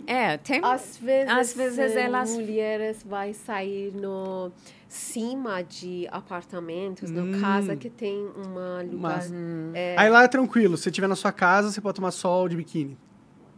[0.08, 0.60] É, tem...
[0.64, 4.52] Às vezes, Às vezes elas- mulheres vai sair no
[4.88, 7.26] cima de apartamentos, Hum.
[7.26, 9.18] no casa que tem uma lugar.
[9.18, 9.32] Mas-
[9.74, 12.48] é, Aí lá é tranquilo, se você estiver na sua casa, você pode tomar sol
[12.50, 12.98] de biquíni.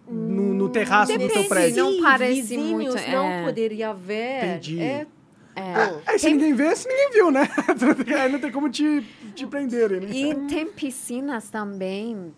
[0.08, 1.84] No, no terraço do Depende, teu prédio.
[1.86, 3.44] não parece vizinhos muito, não é.
[3.46, 4.46] poderia ver.
[4.46, 4.82] Entendi.
[4.82, 5.08] É,
[5.56, 6.02] É.
[6.06, 7.48] Aí se ninguém vê, se ninguém viu, né?
[8.22, 10.08] Aí não tem como te, te prenderem, né?
[10.10, 12.34] E tem piscinas também,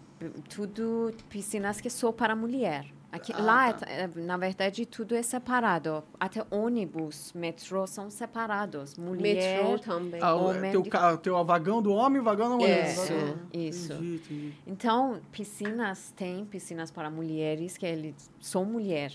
[0.49, 2.86] tudo piscinas que só para mulher.
[3.14, 3.86] Aqui, Ah, lá, tá.
[3.88, 6.03] é, na verdade, tudo é separado.
[6.20, 8.97] Até ônibus, metrô são separados.
[8.97, 10.20] Mulher, Metrô também.
[10.20, 10.89] Ah, homem teu, de-
[11.22, 12.89] teu o vagão do homem e o vagão da mulher.
[12.91, 13.93] Isso, Vagão- isso.
[13.93, 14.53] Entendi, entendi.
[14.66, 19.14] Então, piscinas, tem piscinas para mulheres que eles são mulher.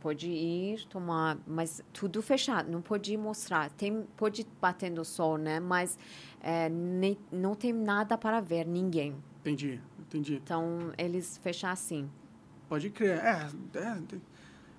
[0.00, 3.70] Pode ir tomar, mas tudo fechado, não pode mostrar.
[3.70, 5.60] Tem, pode bater no sol, né?
[5.60, 5.96] Mas
[6.40, 9.14] é, nem, não tem nada para ver, ninguém.
[9.40, 10.34] Entendi, entendi.
[10.42, 12.10] Então, eles fecham assim.
[12.68, 13.18] Pode crer.
[13.18, 14.20] É, é, O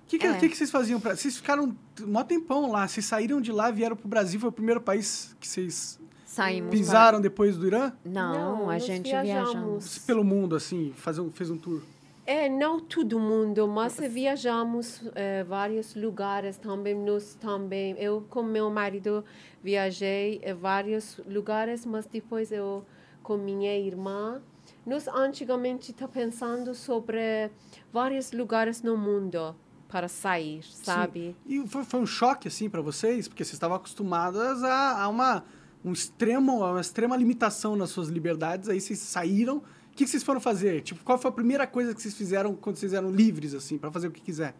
[0.06, 0.34] que, que, É.
[0.38, 1.00] que, que vocês faziam?
[1.00, 1.16] Pra...
[1.16, 2.86] Vocês ficaram um tempão lá.
[2.86, 4.38] Vocês saíram de lá, vieram pro Brasil.
[4.40, 7.90] Foi o primeiro país que vocês Saímos pisaram depois do Irã?
[7.90, 8.10] para...
[8.12, 9.52] Não, a gente viajamos.
[9.52, 9.98] viajamos.
[9.98, 11.82] Pelo mundo, assim, fazer um, fez um tour.
[12.26, 16.94] É, não todo mundo, mas viajamos eh, vários lugares também.
[16.94, 19.24] Nós também, eu com meu marido
[19.64, 22.84] viajei em vários lugares, mas depois eu
[23.22, 24.40] com minha irmã.
[24.86, 27.50] Nós antigamente tá pensando sobre
[27.92, 29.54] vários lugares no mundo
[29.88, 31.36] para sair, sabe?
[31.46, 33.28] E foi, foi um choque, assim, para vocês?
[33.28, 35.44] Porque vocês estavam acostumadas a, a uma,
[35.84, 38.68] um extremo, uma extrema limitação nas suas liberdades.
[38.68, 39.58] Aí vocês saíram.
[39.58, 39.62] O
[39.92, 40.80] que, que vocês foram fazer?
[40.82, 43.90] Tipo, qual foi a primeira coisa que vocês fizeram quando vocês eram livres, assim, para
[43.90, 44.54] fazer o que quiser?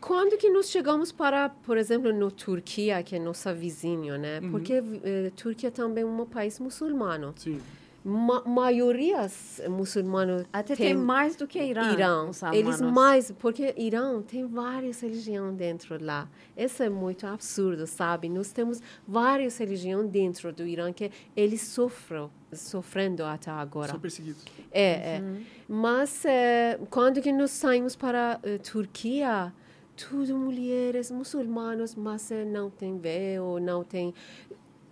[0.00, 4.40] quando que nós chegamos para, por exemplo, no Turquia, que é nossa vizinho, né?
[4.40, 4.50] Uhum.
[4.50, 7.34] Porque eh, Turquia também é um país muçulmano.
[7.36, 7.60] Sim.
[8.08, 11.92] Ma maiorias muçulmanos Até tem, mais do que Irã.
[11.92, 12.30] Irã.
[12.52, 16.28] Eles mais, porque Irã tem várias religiões dentro lá.
[16.56, 18.28] Isso é muito absurdo, sabe?
[18.28, 23.90] Nós temos várias religiões dentro do Irã que eles sofrem, sofrendo até agora.
[23.90, 24.44] São perseguidos.
[24.70, 25.22] É, é.
[25.66, 29.52] Mas eh, quando que nós saímos para a Turquia,
[29.96, 34.14] tudo mulheres muçulmanas, mas eh, não tem véu, não tem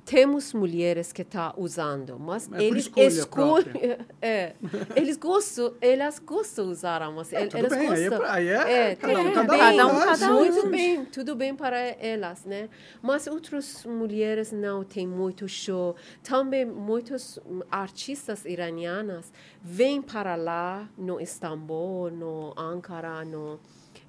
[0.05, 3.73] temos mulheres que tá usando, mas É eles escolhem,
[4.21, 4.55] é,
[4.95, 8.19] eles gostam, elas gostam de usar, mas el- tudo elas bem, aí é gostam.
[8.19, 10.39] pra- aí é cada um, tudo cada bem, Cada um, cada um.
[10.45, 12.69] muito bem, tudo bem para elas, né?
[13.01, 15.97] Mas outras mulheres não têm muito show.
[16.23, 17.39] Também muitos
[17.71, 19.33] artistas iranianas
[19.63, 23.59] vêm para lá no Istambul, no Ankara, no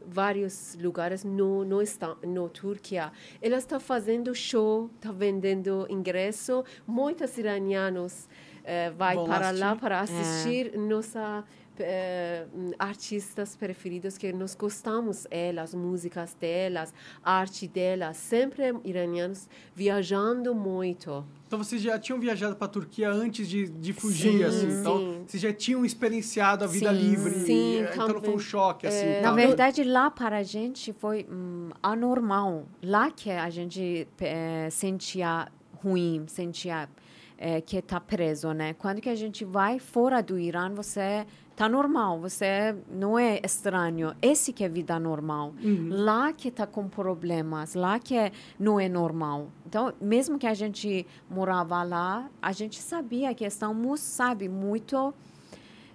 [0.07, 3.11] vários lugares no no Esta- no Turquia.
[3.41, 6.63] Ela está fazendo show, está vendendo ingresso.
[6.87, 8.27] Muitos iranianos
[8.63, 9.79] eh, vai Vão lá para lá assistir.
[9.81, 11.43] para assistir nossa
[11.77, 12.45] eh,
[12.79, 21.25] artistas preferidos que nós gostamos elas, músicas delas, arte delas, sempre iranianos viajando muito.
[21.55, 24.79] Então vocês já tinham viajado para a Turquia antes de, de fugir, Sim, assim.
[24.79, 25.23] Então sim.
[25.25, 27.45] vocês já tinham experienciado a vida Sim, livre.
[27.45, 29.05] sim, então não foi um choque, assim.
[29.05, 29.33] É, tal.
[29.33, 32.65] Na verdade, lá para a gente foi hum, anormal.
[32.83, 35.47] Lá que a gente eh, sentia
[35.81, 36.89] ruim, sentia
[37.37, 38.73] eh, que está preso, né?
[38.73, 41.25] Quando que a gente vai fora do Irã, você
[41.55, 44.13] tá normal, você não é estranho.
[44.21, 45.53] Esse que é vida normal.
[45.89, 49.49] Lá que tá com problemas, lá que é, não é normal.
[49.65, 55.13] Então, mesmo que a gente morava lá, a gente sabia que estamos, sabe, muito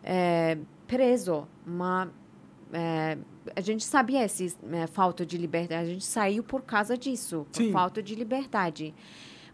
[0.02, 0.56] é,
[0.86, 2.08] preso, mas
[2.72, 3.18] é,
[3.54, 7.62] a gente sabia esse é, falta de liberdade, a gente saiu por causa disso, por
[7.62, 7.72] Sim.
[7.72, 8.94] falta de liberdade.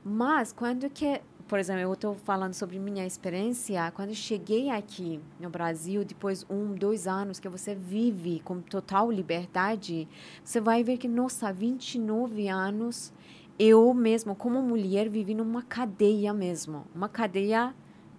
[0.04, 5.20] Mas quando que, por exemplo, eu estou falando sobre minha experiência, quando eu cheguei aqui
[5.38, 10.08] no Brasil, depois um, dois anos que você vive com total liberdade,
[10.42, 13.12] você vai ver que, nossa, 29 anos,
[13.58, 17.72] eu mesmo, como mulher, vivi numa cadeia mesmo, uma cadeia,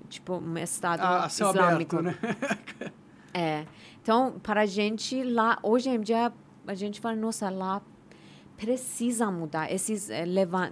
[0.08, 1.98] tipo, um estado a, a céu islâmico.
[1.98, 2.92] aberto, né?
[3.34, 3.68] É.
[4.02, 6.34] Então, para a gente lá, hoje em dia,
[6.66, 7.84] a gente fala, nossa, lá
[8.58, 9.72] precisa mudar.
[9.72, 10.26] Esses eh,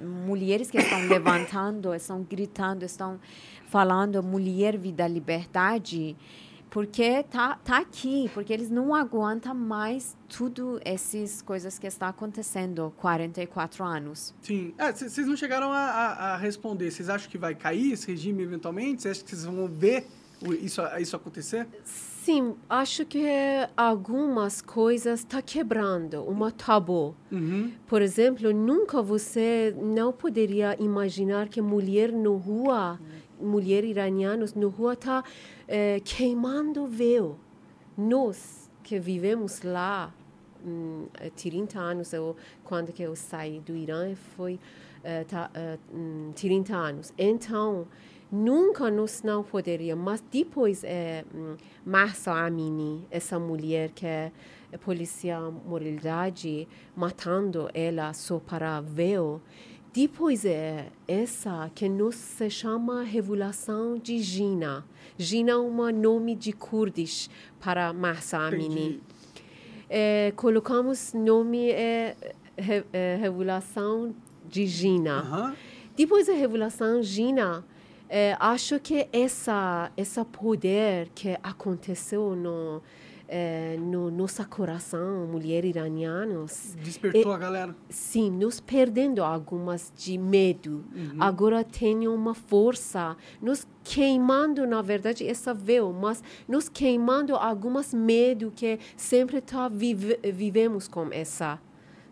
[0.03, 3.19] mulheres que estão levantando, estão gritando, estão
[3.67, 6.15] falando mulher, vida, liberdade,
[6.69, 12.93] porque tá, tá aqui, porque eles não aguentam mais tudo essas coisas que está acontecendo
[12.97, 14.33] 44 anos.
[14.41, 14.73] Sim.
[14.77, 16.91] É, c- vocês não chegaram a, a- a responder.
[16.91, 19.03] Vocês acham que vai cair esse regime eventualmente?
[19.03, 20.05] Vocês acham que vocês vão ver
[20.61, 21.65] isso, isso acontecer?
[21.85, 22.14] Sim,
[22.69, 23.25] acho que
[23.75, 27.15] algumas coisas está quebrando, uma tabu.
[27.31, 27.71] Uhum.
[27.87, 32.99] Por exemplo, nunca você não poderia imaginar que mulher no rua,
[33.39, 35.23] mulher iranianos no rua está
[36.03, 37.37] queimando véu.
[37.97, 40.13] Nós que vivemos lá,
[40.65, 44.59] hum, 30 anos, eu, quando que eu saí do Irã, foi
[45.07, 47.13] eh, tá, eh, hum, 30 anos.
[47.15, 47.87] Então,
[48.31, 51.23] nunca nós não poderíamos, mas depois é
[51.85, 54.31] Mahsa Amini, essa mulher que é
[54.81, 59.41] polícia moralidade, matando ela só para véu.
[59.93, 64.85] Depois é essa que nos se chama Revelação de Gina.
[65.17, 67.29] Gina é um nome de kurdish
[67.61, 69.01] para Mahsa Amini.
[69.89, 72.17] É, colocamos nome é,
[72.57, 74.13] re, é, Revelação
[74.49, 75.19] de Gina.
[75.19, 75.55] Aham.
[75.95, 77.63] Depois da revelação Gina,
[78.09, 82.81] eh, acho que essa essa poder que aconteceu no
[83.27, 87.75] eh, no nosso coração, mulheres iranianas, Despertou a galera.
[87.89, 90.85] sim, nos perdendo algumas de medo.
[90.95, 91.17] Uhum.
[91.19, 98.51] Agora tem uma força, nos queimando, na verdade, essa véu, mas nos queimando algumas medo
[98.55, 101.59] que sempre tá vive, vivemos com essa,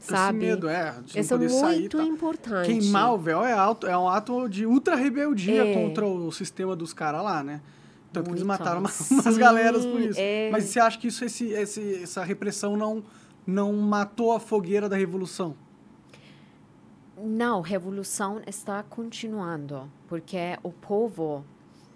[0.06, 0.38] sabe?
[0.40, 0.92] Esse medo, é.
[1.06, 1.80] De Isso é não poder sair.
[1.80, 2.04] muito tá.
[2.04, 2.66] importante.
[2.68, 5.74] Queimar o véu é, alto, é um ato de ultra rebeldia É.
[5.74, 7.62] contra o sistema dos caras lá, né?
[8.12, 10.20] Tanto que eles mataram uma- umas galeras por isso.
[10.20, 10.50] é.
[10.52, 13.04] Mas você acha que isso, esse, esse, essa repressão não,
[13.46, 15.56] não matou a fogueira da revolução?
[17.18, 21.46] Não, a revolução está continuando, porque o povo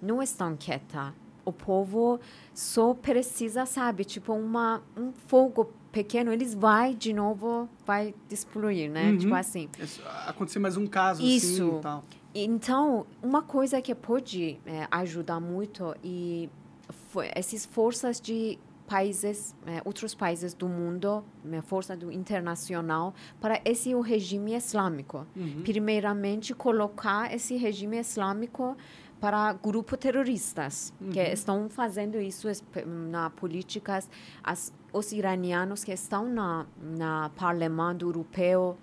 [0.01, 1.13] não está quieta.
[1.43, 2.19] O povo
[2.53, 9.09] só precisa, sabe, tipo uma, um fogo pequeno, eles vai de novo, vai destruir, né?
[9.11, 9.17] Uhum.
[9.17, 9.67] Tipo assim.
[9.79, 11.63] Esse- Acontecer mais um caso Isso.
[11.63, 12.03] assim e tal.
[12.35, 16.49] Então, uma coisa que pode é, ajudar muito e
[17.33, 21.21] essas forças de países, eh, outros países do mundo,
[21.51, 25.25] eh, força do internacional, para esse o regime islâmico.
[25.63, 28.77] Primeiramente, colocar esse regime islâmico
[29.19, 32.47] para grupos terroristas que estão fazendo isso
[32.85, 34.09] na políticas
[34.43, 38.77] as, os iranianos que estão na na parlamento europeu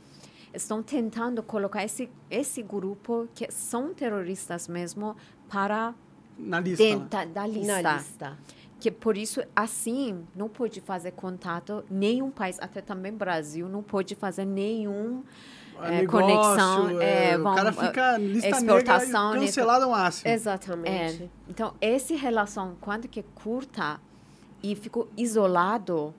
[0.53, 5.17] estão tentando colocar esse esse grupo que são terroristas mesmo
[5.49, 5.95] para
[6.39, 6.83] Na lista.
[6.85, 6.91] né?
[6.91, 7.83] dentro da lista.
[7.83, 8.39] Na lista.
[8.81, 14.15] Que por isso, assim, não pode fazer contato, nenhum país, até também Brasil, não pode
[14.15, 15.23] fazer nenhum
[15.79, 17.01] Ah, eh, negócio, conexão.
[17.01, 20.31] é, eh, o cara eh, fica lista exportação, negra e cancelado ao máximo.
[20.31, 21.23] Exatamente.
[21.25, 24.01] é, então, essa relação, quando que curta
[24.63, 26.15] e ficou isolado,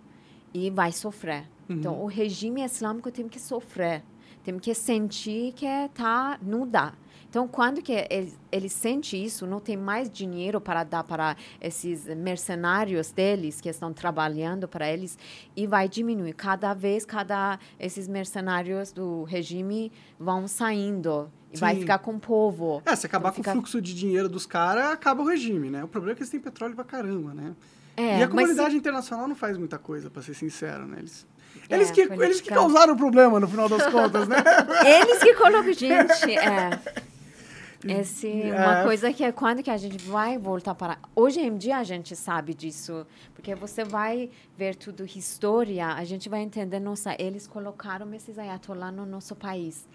[0.54, 1.46] e vai sofrer.
[1.70, 4.04] Então, o regime islâmico tem que sofrer,
[4.44, 6.94] tem que sentir que tá, não dá.
[7.36, 12.06] Então, quando que ele, ele sente isso, não tem mais dinheiro para dar para esses
[12.16, 15.18] mercenários deles que estão trabalhando para eles
[15.54, 21.82] e vai diminuir cada vez, cada esses mercenários do regime vão saindo e vai Sim.
[21.82, 22.82] ficar com o povo.
[22.86, 25.70] É, se acabar Então, com fica- o fluxo de dinheiro dos caras, acaba o regime,
[25.70, 25.84] né?
[25.84, 27.54] O problema é que eles têm petróleo pra caramba, né?
[27.98, 31.00] É, e a comunidade internacional não faz muita coisa, pra ser sincero, né?
[31.00, 31.28] Eles,
[31.70, 34.38] É, eles, que, política- eles que causaram o problema, no final das contas, né?
[34.88, 36.80] Eles que colocam gente, é.
[37.92, 40.98] Esse é uma coisa que é quando que a gente vai voltar para...
[41.16, 46.28] Hoje em dia a gente sabe disso, porque você vai ver tudo história, a gente
[46.28, 49.88] vai entender, nossa, eles colocaram esses ayatollah no nosso país.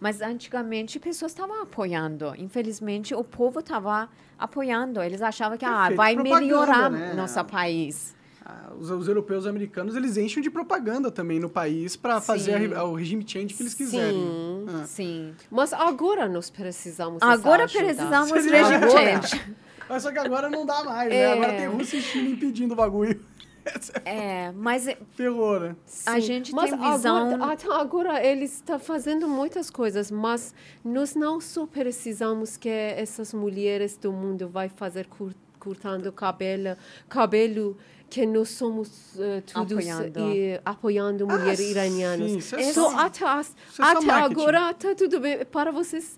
[0.00, 2.34] Mas antigamente pessoas estavam apoiando.
[2.38, 4.08] Infelizmente o povo estava
[4.38, 5.02] apoiando.
[5.02, 7.14] Eles achavam que ah, vai melhorar né?
[7.14, 8.15] nosso país.
[8.48, 12.72] Ah, Os, os europeus e americanos, eles enchem de propaganda também no país pra fazer
[12.76, 14.12] a o regime change que eles quiserem.
[14.14, 14.66] Sim.
[14.68, 14.84] Ah.
[14.86, 15.34] Sim.
[15.50, 17.84] Mas agora nós precisamos Agora ajuda.
[17.84, 19.22] precisamos Seria regime agora.
[19.22, 19.56] change.
[19.88, 21.16] Mas só que agora não dá mais, né?
[21.16, 21.32] É.
[21.32, 23.20] Agora tem Rússia e China impedindo o bagulho.
[24.04, 24.86] É, mas
[25.16, 25.74] Ferrou, né?
[26.06, 30.54] A gente mas tem visão- Agora, até agora eles estão fazendo muitas coisas, mas
[30.84, 36.76] nós não só precisamos que essas mulheres do mundo vai fazer cur, cortando cabelo,
[37.08, 37.76] cabelo
[38.08, 38.88] que nós somos
[39.18, 40.20] eh, todos Apoiando.
[40.32, 42.30] e apoiando mulheres Ah, iranianas.
[42.30, 44.40] sim, isso é Só até, as- isso é só até marketing.
[44.40, 46.16] agora está tudo bem para vocês.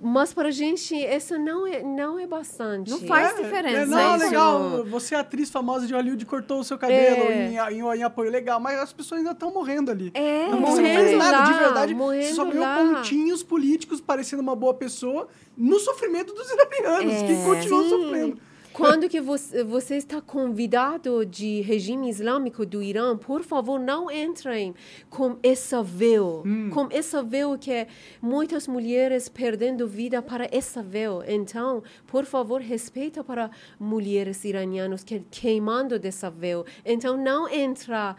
[0.00, 2.88] Mas para a gente, isso não é, não é bastante.
[2.88, 4.24] Não faz É, diferença é, não, isso.
[4.26, 4.84] legal.
[4.84, 7.48] Você é atriz famosa de Hollywood, cortou o seu cabelo É.
[7.48, 10.12] em, em, em apoio legal, mas as pessoas ainda estão morrendo ali.
[10.14, 11.92] É, não, você não fez morrendo nada, de verdade.
[11.94, 15.26] Você morrendo só ganhou pontinhos políticos parecendo uma boa pessoa
[15.56, 17.26] no sofrimento dos iranianos, É.
[17.26, 17.88] que continuam Sim.
[17.90, 18.38] sofrendo.
[18.72, 24.74] Quando que você, você está convidado de regime islâmico do Irã, por favor, não entrem
[25.10, 26.42] com essa véu,
[26.72, 27.86] com essa véu que
[28.20, 31.22] muitas mulheres perdendo vida para essa véu.
[31.26, 36.64] Então, por favor, respeita para mulheres iranianas que queimando dessa véu.
[36.84, 38.16] Então, não entra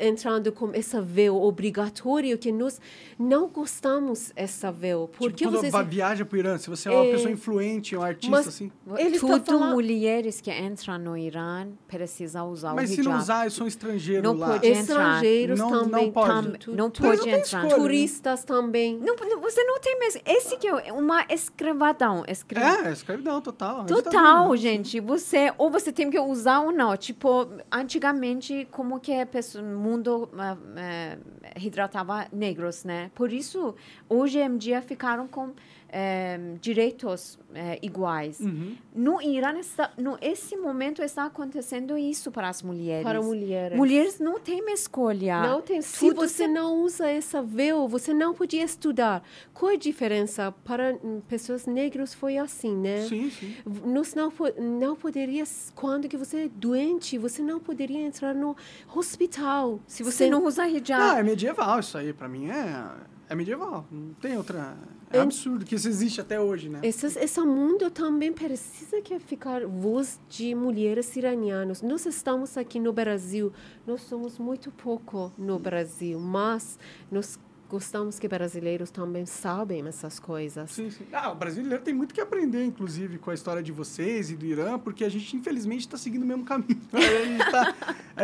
[0.00, 2.80] entrando com essa véu obrigatório que nós
[3.18, 5.08] não gostamos essa véu.
[5.16, 7.10] Porque tipo, quando vocês va- viaja pro Irã, se você é uma É.
[7.12, 8.70] pessoa influente, um artista, Mas- assim.
[8.96, 13.14] Ele está Tudo falando- mulheres que entram no Irã precisam usar Mas o se hijab.
[13.14, 14.48] não usar, eu sou um estrangeiro Não lá.
[14.52, 14.66] pode.
[14.66, 16.12] Estrangeiros Não- não também.
[16.12, 16.58] pode.
[16.58, 17.64] tam- não pode não entrar.
[17.64, 17.76] escolha.
[17.76, 18.98] Turistas também.
[18.98, 20.20] Não, não, você não tem mesmo.
[20.24, 22.24] Esse que é uma escravidão.
[22.28, 23.82] escra- É, escravidão total.
[23.82, 24.56] é Total, né?
[24.56, 25.00] gente.
[25.00, 26.96] Você ou você tem que usar ou não.
[26.96, 31.18] Tipo, antigamente, como que a pessoa, o mundo ah, eh,
[31.56, 33.10] retratava negros, né?
[33.14, 33.74] Por isso,
[34.08, 35.52] hoje em dia ficaram com
[35.96, 38.40] eh, direitos eh, iguais.
[38.40, 38.76] Uhum.
[38.92, 43.04] No Irã, está, no esse momento está acontecendo isso para as mulheres.
[43.04, 43.78] Para mulheres.
[43.78, 45.40] Mulheres não têm uma escolha.
[45.40, 45.80] Não tem.
[45.80, 49.22] Se Tudo você se- não usa essa véu, você não podia estudar.
[49.52, 50.52] Qual é a diferença?
[50.64, 53.06] Para hum, pessoas negras foi assim, né?
[53.06, 53.54] Sim, sim.
[53.86, 55.44] Nós não, não poderia,
[55.76, 58.56] quando que você é doente, você não poderia entrar no
[58.92, 59.78] hospital.
[59.86, 60.98] Se você não usa hijab.
[61.00, 62.12] Não, é medieval isso aí.
[62.12, 62.84] Pra mim é,
[63.28, 63.86] é medieval.
[63.92, 64.76] Não tem outra.
[65.14, 66.80] É absurdo que isso existe até hoje, né?
[66.82, 71.82] Essas, esse mundo também precisa que ficar voz de mulheres iranianas.
[71.82, 73.52] Nós estamos aqui no Brasil,
[73.86, 76.78] nós somos muito pouco no Brasil, mas
[77.10, 77.38] nós
[77.68, 80.70] gostamos que brasileiros também sabem essas coisas.
[80.70, 81.04] Sim, sim.
[81.12, 84.44] Ah, o brasileiro tem muito que aprender, inclusive, com a história de vocês e do
[84.46, 86.80] Irã, porque a gente, infelizmente, está seguindo o mesmo caminho.
[86.94, 87.74] A gente tá,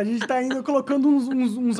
[0.05, 1.79] gente tá indo colocando uns, uns, uns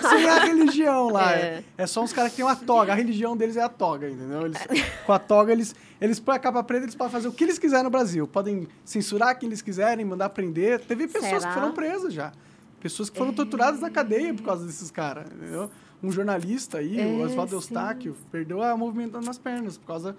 [0.00, 1.32] que sem a religião lá.
[1.38, 1.86] É, É.
[1.86, 2.92] só uns caras que têm uma toga.
[2.92, 4.46] A religião deles é a toga, entendeu?
[4.46, 4.58] Eles,
[5.06, 7.58] com a toga, eles, eles põem a capa preta, eles podem fazer o que eles
[7.60, 8.26] quiserem no Brasil.
[8.26, 10.80] Podem censurar quem eles quiserem, mandar prender.
[10.80, 11.54] Teve pessoas Será?
[11.54, 12.32] que foram presas já.
[12.80, 15.70] Pessoas que foram torturadas na cadeia por causa desses caras, entendeu?
[16.02, 17.56] Um jornalista aí, o É, Oswaldo sim.
[17.56, 20.16] Eustáquio, perdeu a movimento nas pernas por causa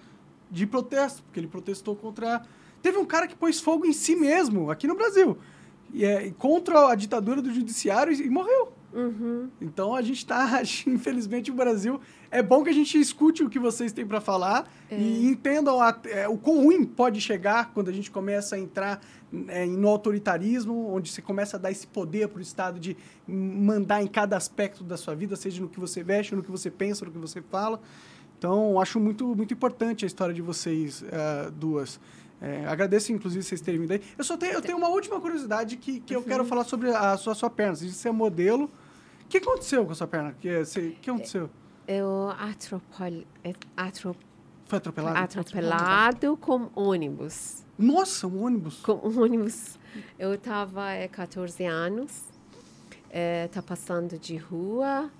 [0.49, 2.41] de protesto, porque ele protestou contra.
[2.81, 5.37] Teve um cara que pôs fogo em si mesmo, aqui no Brasil.
[5.93, 8.71] e é, contra a ditadura do judiciário e, e morreu.
[8.93, 9.49] Uhum.
[9.61, 11.99] Então a gente está, infelizmente, o Brasil.
[12.31, 15.99] É bom que a gente escute o que vocês têm para falar e entendam a-
[16.05, 19.01] é, o quão ruim pode chegar quando a gente começa a entrar
[19.47, 22.95] é, no autoritarismo, onde você começa a dar esse poder para o Estado de
[23.27, 26.69] mandar em cada aspecto da sua vida, seja no que você veste, no que você
[26.69, 27.79] pensa, no que você fala.
[28.37, 31.99] Então, acho muito, muito importante a história de vocês eh, duas.
[32.41, 34.01] É, agradeço, inclusive, vocês terem vindo aí.
[34.17, 37.15] Eu só tenho, eu tenho uma última curiosidade que, que eu quero falar sobre a
[37.15, 37.75] sua, sua perna.
[37.75, 38.65] Você disse é modelo.
[39.23, 40.31] O que aconteceu com a sua perna?
[40.31, 41.49] O que, é- você- que aconteceu?
[41.87, 43.23] Eu atropel,
[43.77, 44.15] atro,
[44.65, 45.17] Foi atropelado?
[45.17, 47.62] atropelado com ônibus.
[47.77, 48.79] Nossa, um ônibus.
[48.81, 49.77] Com ônibus.
[50.17, 52.23] Eu estava é, 14 anos,
[53.45, 55.11] está passando de rua,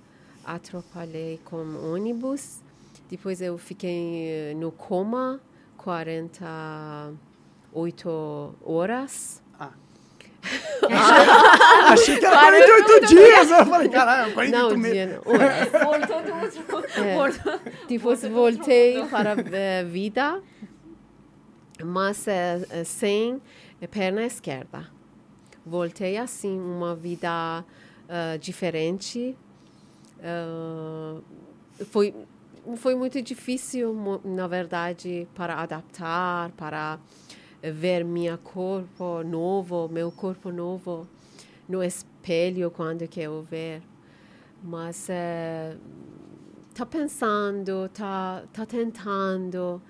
[0.44, 1.58] atropelei com
[1.94, 2.62] ônibus.
[3.10, 5.40] Depois eu fiquei eh, no coma
[5.78, 9.42] 48 horas.
[10.86, 11.94] Ah.
[11.94, 13.50] Achei que era 48 dias.
[13.50, 14.92] Eu falei, caralho, 48 Não, meses.
[14.94, 15.22] dia, não.
[15.86, 16.66] Voltou do último.
[17.02, 17.16] É.
[17.88, 19.36] Depois voltei outro para a
[19.86, 20.44] vida,
[21.82, 23.42] mas eh, eh, sem
[23.90, 24.88] perna esquerda.
[25.66, 27.64] Voltei assim, uma vida
[28.10, 29.36] ah, diferente.
[30.22, 31.20] Ah,
[31.86, 32.14] foi,
[32.76, 37.00] foi muito difícil, na verdade, para adaptar, para
[37.62, 41.08] ver meu corpo novo, meu corpo novo
[41.68, 43.82] no espelho quando que eu ver.
[44.62, 45.76] Mas eh,
[46.74, 49.82] tá pensando, tá, tá tentando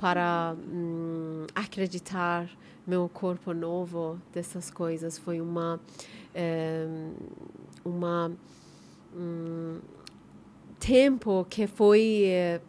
[0.00, 2.48] para hum, acreditar
[2.86, 5.18] meu corpo novo dessas coisas.
[5.18, 5.78] Foi uma
[6.34, 6.88] eh,
[7.84, 8.32] uma
[9.14, 9.78] hum,
[10.78, 12.62] tempo que foi eh,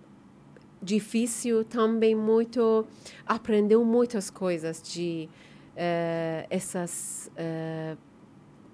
[0.83, 2.85] difícil também muito
[3.25, 5.29] aprendeu muitas coisas de
[5.73, 7.31] eh, essas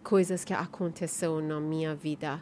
[0.03, 2.41] coisas que aconteceu na minha vida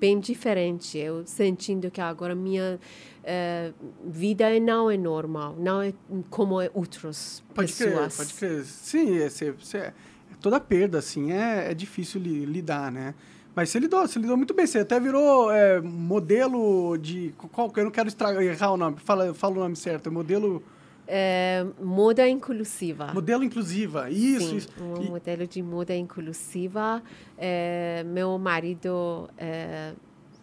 [0.00, 0.98] bem diferente.
[0.98, 2.78] Eu sentindo que agora minha
[3.24, 3.72] eh,
[4.04, 5.92] vida não é normal, não é
[6.30, 8.16] como é outras Pode crer, pessoas.
[8.16, 8.64] pode crer.
[8.64, 9.92] Sim, é, você- você-
[10.40, 13.14] toda perda, assim, é, é difícil li- lidar, né?
[13.54, 14.66] Mas você lidou, você lidou muito bem.
[14.66, 17.32] Você até virou é, modelo de...
[17.52, 18.96] Qual, eu não quero estragar, errar o nome.
[19.02, 20.08] Fala, fala o nome certo.
[20.08, 20.62] É modelo,
[21.08, 23.12] Eh, moda inclusiva.
[23.14, 24.10] modelo inclusiva.
[24.10, 24.68] Isso, Sim, isso.
[24.80, 27.02] um E- modelo de moda inclusiva.
[27.38, 29.92] Eh, meu marido, eh,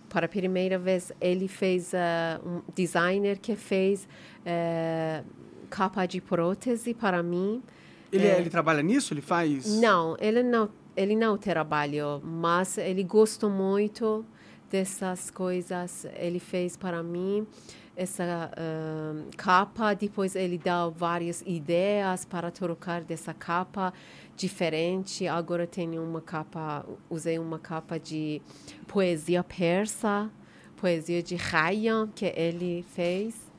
[0.10, 4.08] para a primeira vez, ele fez eh, um designer que fez
[4.46, 5.24] eh,
[5.70, 7.62] capa de prótese para mim.
[8.12, 8.40] ele, é.
[8.40, 9.14] ele trabalha nisso?
[9.14, 9.80] Ele faz...
[9.82, 14.24] Não, ele não, ele não trabalhou, mas ele gostou muito
[14.72, 16.06] dessas coisas.
[16.16, 17.46] Ele fez para mim
[17.96, 19.94] essa ah, capa.
[19.94, 23.94] Depois ele dá várias ideias para trocar dessa capa
[24.36, 25.28] diferente.
[25.28, 28.42] Agora tenho uma capa, usei uma capa de
[28.88, 30.30] poesia persa,
[30.78, 33.52] poesia de Ryan que ele fez.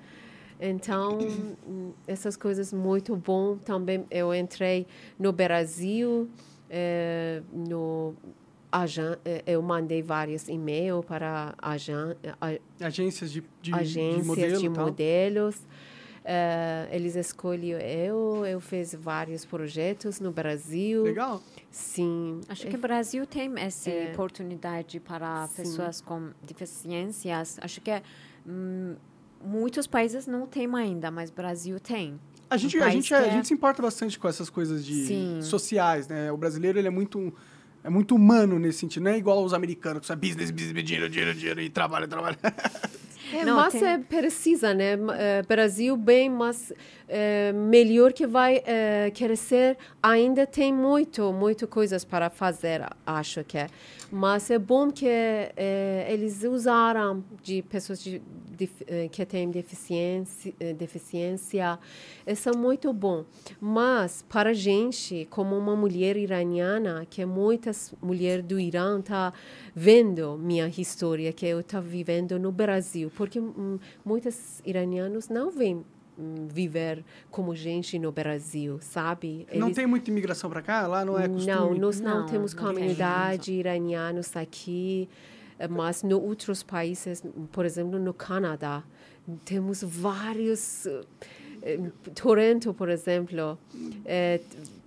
[0.60, 1.18] Então,
[2.06, 3.56] essas coisas muito bom.
[3.56, 4.86] Também eu entrei
[5.18, 6.28] no Brasil,
[6.70, 8.14] eh, no
[8.82, 14.58] agen- eh, eu mandei vários e-mails para agen- a- Agências de, de, de agências modelo
[14.58, 14.84] de e tal.
[14.86, 15.56] modelos.
[16.26, 21.02] Eh, eles escolheram eu, eu fiz vários projetos no Brasil.
[21.04, 21.42] Legal.
[21.70, 22.40] Sim.
[22.48, 24.10] Acho que o Brasil tem essa É.
[24.12, 25.56] oportunidade para Sim.
[25.62, 27.58] pessoas com deficiências.
[27.60, 27.90] Acho que
[28.46, 28.96] hum,
[29.44, 32.18] muitos países não têm ainda, mas o Brasil tem.
[32.48, 35.06] A gente, Um a, gente, a é- gente se importa bastante com essas coisas de
[35.06, 35.42] Sim.
[35.42, 36.30] sociais, né?
[36.32, 37.32] O brasileiro, ele é muito...
[37.84, 40.82] É muito humano nesse sentido, não é igual os americanos, que só é business, business,
[40.82, 42.38] dinheiro, dinheiro, dinheiro, e trabalho, trabalho.
[43.34, 44.92] É, Não, mas tem- é, precisa, né?
[45.18, 46.72] Eh, Brasil bem, mas
[47.08, 49.76] eh, melhor que vai eh, crescer.
[50.00, 53.66] Ainda tem muito, muito coisas para fazer, acho que é.
[54.12, 55.06] Mas é bom que
[56.06, 58.22] eles usaram de pessoas de,
[58.86, 61.76] eh, que têm deficiência, deficiência.
[62.24, 63.24] Isso é muito bom.
[63.60, 69.32] Mas para a gente, como uma mulher iraniana, que muitas mulheres do Irã tá
[69.74, 75.84] vendo minha história que eu estou vivendo no Brasil, porque hum, muitos iranianos não vêm
[76.18, 79.46] hum, viver como gente no Brasil, sabe?
[79.54, 80.86] Não Eles- tem muita imigração pra cá?
[80.86, 81.46] Lá não é costume?
[81.46, 82.74] não, nós não, Não, temos não tem.
[82.74, 85.08] comunidade iranianos aqui,
[85.58, 88.84] eh, mas em outros países, por exemplo, no Canadá,
[89.44, 90.86] temos vários.
[90.86, 91.00] eh,
[91.62, 91.78] eh,
[92.14, 93.58] Toronto, por exemplo,
[94.04, 94.40] eh,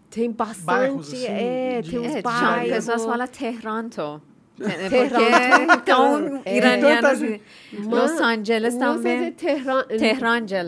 [0.09, 0.63] tem bastante.
[0.65, 2.69] Bairros, assim, é, de- tem uns É, bairros.
[2.85, 4.21] pessoas falam Terranto.
[4.59, 6.55] É, Terranto, Porque então, é.
[6.57, 7.39] iranianos, Tanta
[7.83, 9.31] Los Angeles Mas é também.
[9.33, 9.83] Tehran.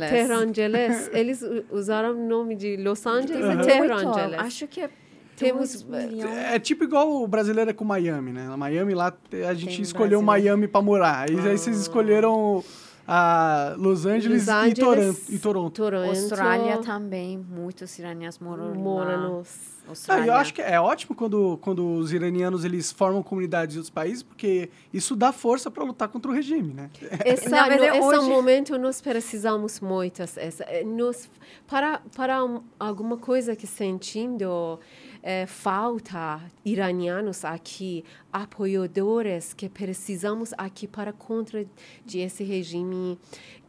[0.10, 1.10] Terrangeles.
[1.12, 3.62] Eles usaram o nome de Los Angeles Aham.
[3.62, 4.40] e Terrangeles.
[4.40, 4.90] Acho que
[5.36, 6.26] Temos milhões.
[6.26, 8.48] É tipo igual o brasileiro é com Miami, né?
[8.58, 9.14] Miami lá
[9.48, 10.44] a gente Tem escolheu Brasil.
[10.50, 11.30] Miami pra morar.
[11.30, 12.62] E aí vocês escolheram
[13.08, 15.74] a Los Angeles, Los e, Angeles, Toronto, e Toronto.
[15.76, 16.10] Toronto.
[16.10, 19.30] Austrália também, muitos iranianos moram Mora lá.
[19.30, 19.79] nos...
[19.90, 20.26] Ah, Austrália.
[20.30, 24.22] eu acho que é ótimo quando, quando os iranianos eles formam comunidades em outros países,
[24.24, 26.90] porque isso dá força para lutar contra o regime, né?
[27.26, 30.22] Essa, Na verdade, no, esse hoje- momento nós precisamos muito.
[30.22, 31.30] Essa, eh, nós,
[31.68, 34.80] para para um- alguma coisa que sentindo
[35.24, 41.66] eh, falta iranianos aqui, apoiadores que precisamos aqui para contra
[42.06, 43.18] de esse regime.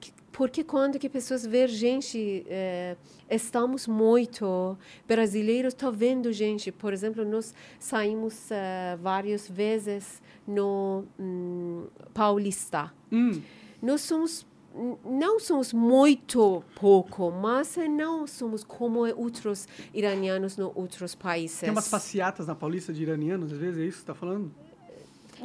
[0.00, 2.96] Que- Porque quando que pessoas veem gente, eh,
[3.28, 4.74] estamos muito
[5.06, 6.72] brasileiros, estão vendo gente.
[6.72, 12.90] Por exemplo, nós saímos eh, várias vezes no hum, Paulista.
[13.12, 13.42] Hum,
[13.82, 14.46] Nós somos
[15.04, 21.60] não somos muito pouco, mas não somos como outros iranianos nos outros países.
[21.60, 24.50] tem umas passeatas na Paulista de iranianos, às vezes, é isso que você tá falando?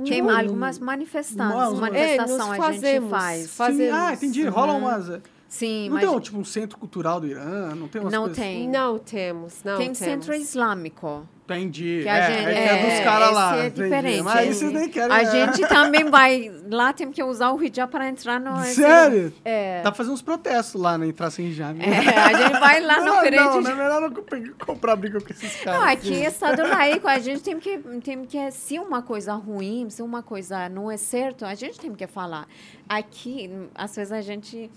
[0.03, 1.55] Tem Não, algumas manifestantes.
[1.77, 3.49] É, manifestação nós a gente fazemos, faz.
[3.77, 4.47] Sim, ah, entendi.
[4.47, 5.22] Rola umas...
[5.56, 7.73] Sim, Não mas tem um, tipo um centro cultural do Irã?
[7.76, 8.38] Não tem umas não coisas...
[8.38, 8.68] tem.
[8.68, 9.98] Não temos, não tem temos.
[9.99, 11.26] centro islâmico.
[11.45, 12.02] Entendi.
[12.03, 13.56] Que a é, gente, é, que é dos caras lá.
[13.56, 13.84] é entendi.
[13.84, 14.22] diferente.
[14.23, 15.15] Mas aí vocês nem querem...
[15.15, 15.32] A né?
[15.32, 18.61] gente também vai lá, tem que usar o hijab para entrar no...
[18.65, 19.32] Sério?
[19.45, 19.77] É.
[19.82, 21.07] Dá pra fazer uns protestos lá, né?
[21.07, 21.80] Entrar sem hijab.
[21.80, 23.36] É, a gente vai lá não, no frente.
[23.36, 25.80] não, não é melhor não comp- comprar briga com esses caras.
[25.80, 29.90] Não, aqui é Estado laico, a gente tem que, tem que, se uma coisa ruim,
[29.90, 32.45] se uma coisa não é certo, a gente tem que falar.
[32.90, 34.69] Aqui, às vezes a gente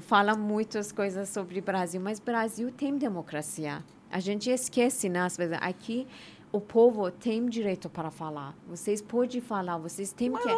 [0.00, 3.82] fala muitas coisas sobre Brasil, mas Brasil tem democracia.
[4.10, 5.58] A gente esquece, né, às vezes.
[5.60, 6.06] Aqui,
[6.50, 8.54] o povo tem direito para falar.
[8.66, 10.48] Vocês podem falar, vocês têm que...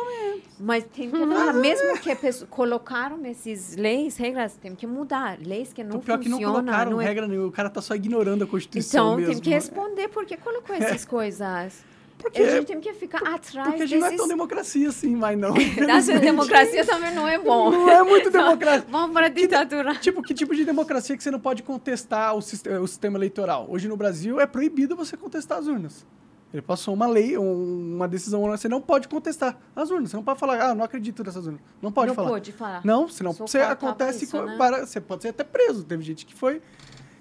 [0.59, 1.53] Mas tem que falar.
[1.55, 2.15] Mesmo que
[2.47, 5.39] colocaram essas leis, regras, tem que mudar.
[5.41, 6.63] Leis que não O pior é que não funcionam.
[6.63, 7.49] colocaram não é regra nenhuma.
[7.49, 9.35] O cara tá só ignorando a Constituição então, mesmo.
[9.35, 11.85] tem que responder por que colocou essas coisas.
[12.23, 14.17] Porque- a gente tem que ficar atrás Porque a gente não é desses...
[14.17, 15.55] tão democracia assim, mas não.
[16.21, 17.71] Democracia também não é bom.
[17.71, 18.85] Não é muito democracia.
[18.89, 19.95] Vamos para a ditadura.
[19.97, 23.67] Tipo, que tipo de democracia que você não pode contestar o, siste- o sistema eleitoral?
[23.69, 26.07] Hoje no Brasil é proibido você contestar as urnas.
[26.53, 30.11] Ele passou uma lei, um- uma decisão, você não pode contestar as urnas.
[30.11, 31.61] Você não pode falar, ah, não acredito nessas urnas.
[31.81, 32.29] Não pode não falar.
[32.31, 32.81] pode falar.
[32.85, 34.57] Não, senão Só você acontece isso, com- né?
[34.59, 35.85] para, você pode ser até preso.
[35.85, 36.61] Teve gente que foi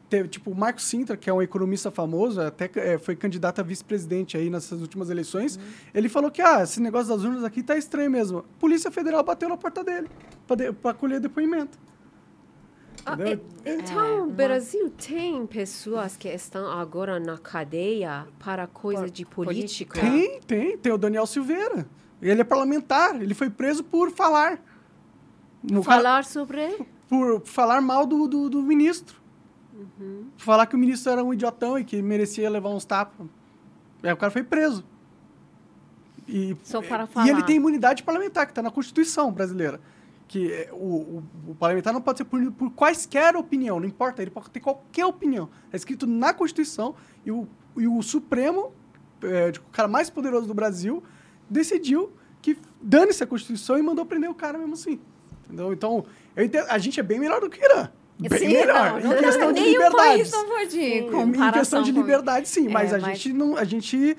[0.09, 3.63] teve, tipo o Marco Sintra, que é um economista famoso, até eh, foi candidato a
[3.63, 5.55] vice-presidente aí nessas últimas eleições.
[5.55, 5.61] Uhum.
[5.93, 8.39] Ele falou que ah, esse negócio das urnas aqui tá estranho mesmo.
[8.39, 10.09] A Polícia Federal bateu na porta dele
[10.81, 11.77] para colher depoimento.
[13.05, 13.15] Ah,
[13.65, 19.25] então, É, o Brasil tem pessoas que estão agora na cadeia para coisa Por- de
[19.25, 19.99] política.
[20.01, 21.87] Tem, tem, tem o Daniel Silveira.
[22.21, 24.59] Ele é parlamentar, ele foi preso por falar.
[25.63, 26.77] No Falar sobre
[27.09, 29.18] por falar mal do, do, do ministro.
[29.99, 30.25] Uhum.
[30.37, 33.25] Falar que o ministro era um idiotão e que merecia levar uns tapas.
[34.03, 34.83] Aí o cara foi preso.
[36.27, 37.27] E, Só para E falar.
[37.27, 39.79] ele tem imunidade parlamentar, que está na Constituição brasileira.
[40.27, 44.21] Que é, o, o, o parlamentar não pode ser punido por quaisquer opinião, não importa,
[44.21, 45.49] ele pode ter qualquer opinião.
[45.73, 46.93] É escrito na Constituição
[47.25, 48.71] e o, e o Supremo,
[49.23, 51.01] é, o cara mais poderoso do Brasil,
[51.49, 52.11] decidiu
[52.43, 54.99] que dane-se a Constituição e mandou prender o cara mesmo assim.
[55.45, 55.73] Entendeu?
[55.73, 56.05] Então,
[56.37, 57.89] entendo- a gente é bem melhor do que o Irã.
[58.19, 58.91] Bem Sim, melhor.
[58.91, 63.17] Não, em não, questão de pode Em questão de liberdade, sim, mas É, a mas-
[63.17, 63.55] gente não.
[63.55, 64.17] A gente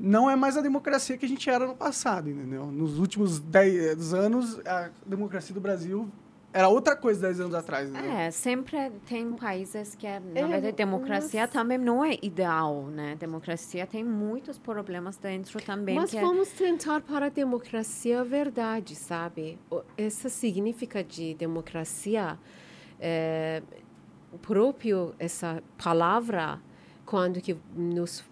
[0.00, 2.66] não é mais a democracia que a gente era no passado, entendeu?
[2.66, 6.08] Nos últimos 10 anos, a democracia do Brasil
[6.52, 8.10] era outra coisa 10 anos atrás, entendeu?
[8.10, 13.14] É, sempre tem países que, na É, verdade, democracia mas- também não é ideal, né?
[13.18, 15.94] Democracia tem muitos problemas dentro também.
[15.96, 19.58] Mas que é- vamos tentar para a democracia a verdade, sabe?
[19.70, 22.38] O- Essa significa de democracia,
[23.00, 23.62] é,
[24.42, 26.60] próprio essa palavra,
[27.04, 28.24] quando que nos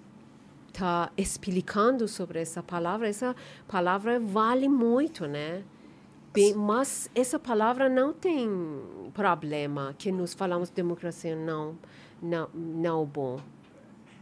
[0.69, 3.35] está explicando sobre essa palavra, essa
[3.69, 5.63] palavra vale muito, né?
[6.33, 8.51] Bem, mas essa palavra não tem
[9.15, 11.79] problema que nós falamos democracia não,
[12.21, 13.39] não, não bom.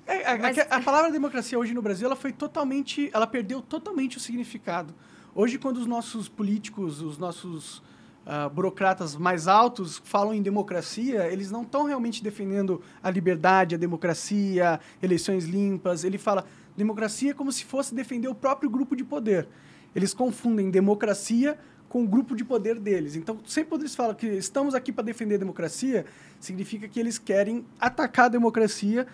[0.06, 3.62] É, a, Mas- a- a palavra democracia hoje no Brasil, ela foi totalmente, ela perdeu
[3.62, 4.92] totalmente o significado.
[5.34, 7.82] Hoje, quando os nossos políticos, os nossos
[8.24, 13.78] ah, burocratas mais altos falam em democracia, eles não estão realmente defendendo a liberdade, a
[13.78, 16.04] democracia, eleições limpas.
[16.04, 16.46] Ele fala
[16.76, 19.48] democracia como se fosse defender o próprio grupo de poder.
[19.94, 21.58] Eles confundem democracia
[21.88, 23.16] com o grupo de poder deles.
[23.16, 26.06] Então, sempre quando eles falam que estamos aqui para defender a democracia,
[26.40, 29.06] significa que eles querem atacar a democracia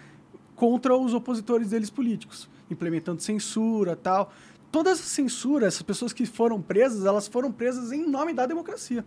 [0.54, 4.32] contra os opositores deles políticos, implementando censura tal.
[4.70, 9.04] Toda essa censura, essas pessoas que foram presas, elas foram presas em nome da democracia.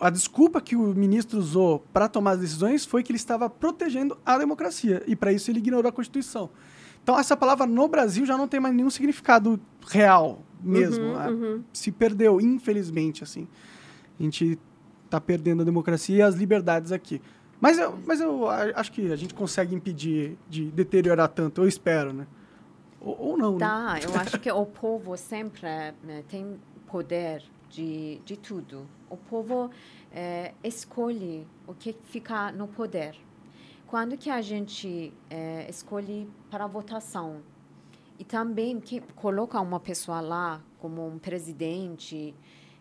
[0.00, 4.18] a desculpa que o ministro usou para tomar as decisões foi que ele estava protegendo
[4.26, 6.50] a democracia e para isso ele ignorou a Constituição.
[7.02, 11.04] Então essa palavra no Brasil já não tem mais nenhum significado real mesmo.
[11.04, 11.28] Uhum, né?
[11.28, 11.64] uhum.
[11.72, 13.48] Se perdeu, infelizmente, assim.
[14.18, 14.58] A gente
[15.04, 17.20] está perdendo a democracia e as liberdades aqui.
[17.60, 22.12] Mas eu, mas eu acho que a gente consegue impedir de deteriorar tanto, eu espero,
[22.12, 22.26] né?
[23.04, 23.58] Ou, ou não, né?
[23.58, 25.66] Tá, eu acho que o povo sempre
[26.04, 28.86] né, tem poder de, de tudo.
[29.10, 29.70] O povo
[30.12, 33.16] eh, escolhe o que fica no poder.
[33.86, 37.42] Quando que a gente eh, escolhe para votação
[38.18, 42.34] e também que coloca uma pessoa lá como um presidente,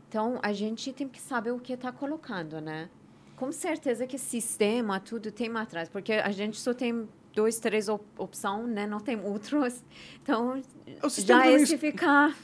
[0.08, 2.90] então a gente tem que saber o que está colocando, né?
[3.36, 8.04] Com certeza que sistema, tudo tem atrás, porque a gente só tem dois, três op
[8.18, 8.86] opções, né?
[8.88, 9.84] Não tem outros.
[10.22, 10.62] Então,
[11.10, 12.36] sistema já também esse es- ficar...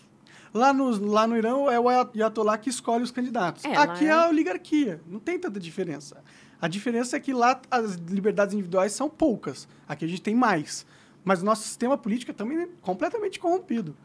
[0.54, 3.64] Lá no, lá no Irã é o ayatollah que escolhe os candidatos.
[3.66, 5.00] É, Aqui é é- a oligarquia.
[5.06, 6.24] Não tem tanta diferença.
[6.60, 9.68] A diferença é que lá as liberdades individuais são poucas.
[9.88, 10.86] Aqui a gente tem mais.
[11.24, 13.96] Mas o nosso sistema político é também completamente corrompido.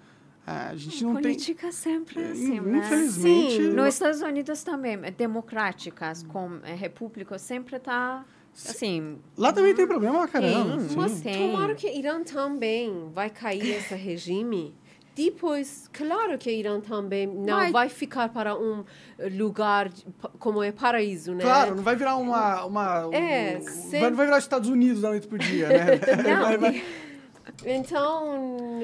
[0.45, 1.23] A gente não tem...
[1.23, 2.79] Política sempre É, assim, né?
[2.79, 3.57] Infelizmente...
[3.57, 9.19] Sim, Nos Estados Unidos também, é, democráticas, com é, repúblicas, sempre tá assim...
[9.37, 10.81] Lá também tem problema, caramba.
[10.81, 10.97] Sim.
[10.97, 11.51] mas tem.
[11.51, 14.74] Tomara que Irã também vai cair esse regime.
[15.15, 17.70] Depois, claro que Irã também não Vai.
[17.70, 18.83] vai, ficar para um
[19.37, 19.91] lugar
[20.39, 21.45] como é paraíso, né?
[21.45, 22.65] Claro, não vai virar uma...
[22.65, 25.69] uma É, um- sempre- vai, não vai virar os Estados Unidos da noite pro dia,
[25.69, 25.85] né?
[26.27, 26.85] Não, Vai- vai-
[27.66, 28.79] Então,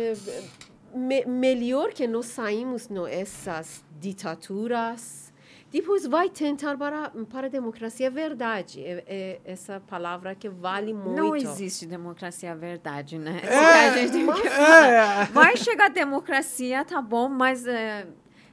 [0.95, 5.28] me, melhor que nós saímos nessas ditaduras.
[5.71, 8.07] Depois vai tentar para, para a democracia.
[8.07, 8.83] É verdade.
[8.83, 11.15] É, é essa palavra que vale muito.
[11.17, 13.41] Não existe democracia verdade, né?
[13.45, 17.67] É, A gente tem que- é, Vai chegar a democracia, tá bom, mas...
[17.67, 18.07] é,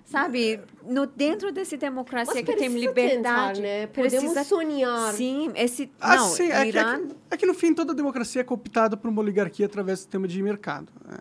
[0.08, 3.88] Sabe, no, dentro dessa democracia Mas que tem liberdade, tentar, né?
[3.88, 5.12] Podemos precisa sonhar.
[5.14, 7.92] Sim, esse Ah, não, sim, é, que, Irã é, que, é que no fim toda
[7.92, 10.94] democracia é cooptada por uma oligarquia através do sistema de mercado.
[11.08, 11.18] né?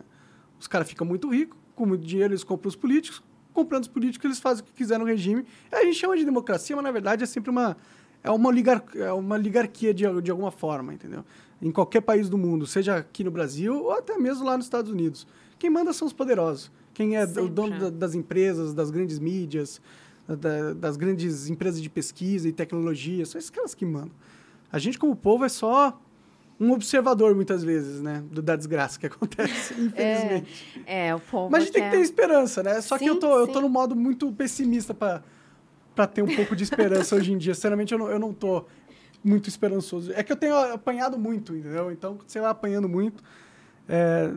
[0.60, 3.22] Os caras ficam muito ricos, com muito dinheiro eles compram os políticos,
[3.54, 5.46] comprando os políticos eles fazem o que quiser no regime.
[5.72, 7.76] A gente chama de democracia, mas na verdade é sempre uma
[8.22, 11.22] é uma, oligar, é uma oligarquia de, de alguma forma, entendeu?
[11.60, 14.90] Em qualquer país do mundo, seja aqui no Brasil ou até mesmo lá nos Estados
[14.90, 15.26] Unidos.
[15.58, 16.72] Quem manda são os poderosos.
[16.94, 17.48] Quem é o Sempre.
[17.50, 19.78] dono da- das empresas, das grandes mídias,
[20.26, 24.12] da- das grandes empresas de pesquisa e tecnologia, são esses caras que mandam.
[24.72, 26.00] A gente, como povo, é só
[26.60, 28.22] um observador, muitas vezes, né?
[28.30, 30.82] do- Da desgraça que acontece, infelizmente.
[30.86, 32.80] é o povo Mas a gente tem que ter esperança, né?
[32.80, 33.60] Só que eu Sim, tô, eu tô sim.
[33.62, 37.54] no modo muito pessimista para ter um pouco de esperança hoje em dia.
[37.54, 38.64] Sinceramente, eu não, eu não tô
[39.22, 40.12] muito esperançoso.
[40.12, 41.90] É que eu tenho apanhado muito, entendeu?
[41.90, 43.22] Então, você vai apanhando muito,
[43.88, 44.30] é,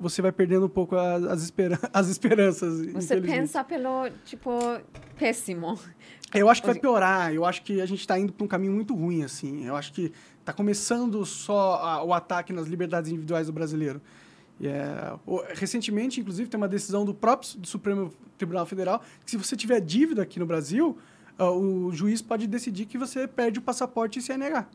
[0.00, 2.86] você vai perdendo um pouco as, as, esperan as esperanças.
[2.92, 4.50] Você pensa pelo, tipo,
[5.18, 5.78] péssimo.
[6.32, 7.34] Eu acho que vai piorar.
[7.34, 9.66] Eu acho que a gente está indo para um caminho muito ruim, assim.
[9.66, 14.00] Eu acho que está começando só a- o ataque nas liberdades individuais do brasileiro.
[14.58, 15.14] E, é,
[15.54, 19.80] recentemente, inclusive, tem uma decisão do próprio do Supremo Tribunal Federal que se você tiver
[19.80, 20.96] dívida aqui no Brasil,
[21.38, 24.66] ah, o juiz pode decidir que você perde o passaporte e CNH,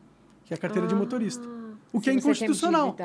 [0.44, 1.46] que é a carteira de motorista.
[1.92, 2.96] O que é inconstitucional.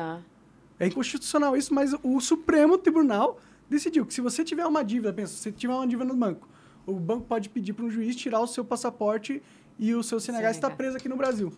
[0.82, 0.86] Dívida.
[0.86, 3.40] É inconstitucional isso, mas o Supremo Tribunal
[3.70, 6.48] decidiu que se você tiver uma dívida, pensa, se você tiver uma dívida no banco,
[6.86, 9.42] o banco pode pedir para um juiz tirar o seu passaporte
[9.80, 11.52] e o seu CNH está preso aqui no Brasil.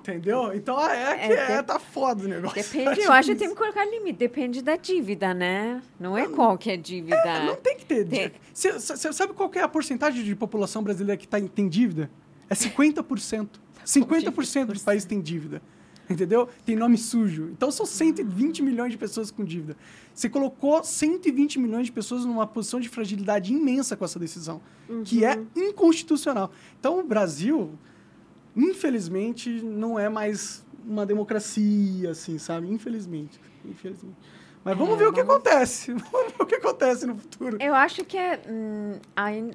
[0.00, 0.54] Entendeu?
[0.54, 2.56] Então ah, é que É, é, tá foda o negócio.
[2.62, 4.18] Depende, eu acho que tem que colocar limite.
[4.18, 5.82] Depende da dívida, né?
[5.98, 7.16] Não é qualquer dívida.
[7.16, 8.06] É, não tem que ter.
[8.08, 12.10] Tem- Você sabe qual é a porcentagem de população brasileira que tá, em- tem dívida?
[12.48, 13.48] É 50%.
[13.94, 15.60] 50% do país tem dívida.
[16.08, 16.48] Entendeu?
[16.66, 17.50] Tem nome sujo.
[17.52, 19.76] Então são 120 milhões de pessoas com dívida.
[20.12, 24.60] Você colocou 120 milhões de pessoas numa posição de fragilidade imensa com essa decisão,
[25.04, 26.50] que é inconstitucional.
[26.80, 27.78] Então o Brasil,
[28.56, 32.68] infelizmente, não é mais uma democracia, assim, sabe?
[32.68, 33.40] Infelizmente.
[33.64, 34.16] Infelizmente.
[34.64, 35.92] Mas vamos É, ver o que vamos- acontece.
[36.12, 37.56] Vamos ver o que acontece no futuro.
[37.60, 38.98] Eu acho que é, hum,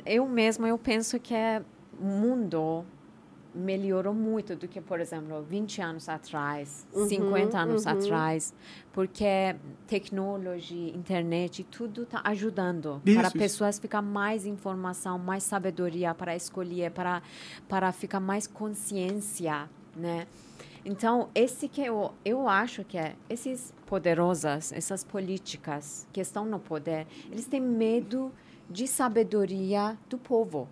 [0.06, 1.62] eu mesma eu penso que é,
[1.99, 2.84] o mundo
[3.56, 7.91] melhorou muito do que, por exemplo, 20 anos atrás, Uhum, 50 anos uhum.
[7.91, 8.53] atrás,
[8.91, 9.56] porque
[9.88, 13.38] tecnologia, internet, tudo está ajudando Isso, para isso.
[13.38, 17.22] pessoas ficar mais informação, mais sabedoria para escolher, para
[17.68, 20.27] para ficar mais consciência, né?
[20.84, 26.60] Então, esse que eu, eu acho que é, esses poderosos, essas políticas que estão no
[26.60, 28.32] poder, eles têm medo
[28.69, 30.68] de sabedoria do povo.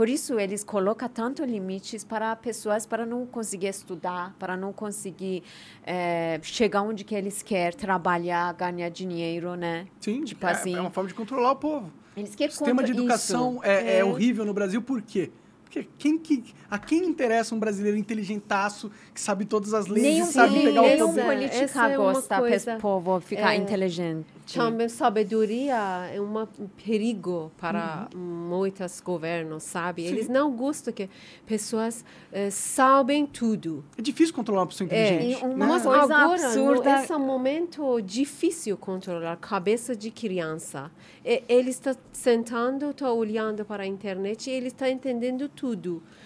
[0.00, 5.42] Por isso eles colocam tanto limites para pessoas para não conseguir estudar, para não conseguir
[5.84, 9.86] é, chegar onde que eles querem, trabalhar, ganhar dinheiro, né?
[10.00, 11.92] Sim, Tipo é, assim- é uma forma de controlar o povo.
[12.16, 14.04] Eles O querem sistema de educação é, é É.
[14.04, 15.30] horrível no Brasil, por quê?
[15.72, 20.24] Porque quem que, a quem interessa um brasileiro inteligentaço, que sabe todas as leis Nenhum,
[20.28, 21.20] e sabe Sim, pegar o nenhum poder?
[21.20, 24.26] essa- política é uma gosta coisa- para o povo ficar é, inteligente.
[24.52, 25.76] Também sabedoria
[26.12, 26.44] é um
[26.84, 28.20] perigo para Uhum.
[28.20, 30.04] muitos governos, sabe?
[30.04, 31.08] Eles não gostam que
[31.46, 33.84] pessoas eh, sabem tudo.
[33.96, 35.40] É difícil controlar uma pessoa É, inteligente.
[35.40, 35.66] e uma né?
[35.66, 40.90] Mas coisa agora, absurda- nesse momento difícil controlar cabeça de criança.
[41.24, 45.59] Ele está sentando, está olhando para a internet e ele está entendendo tudo.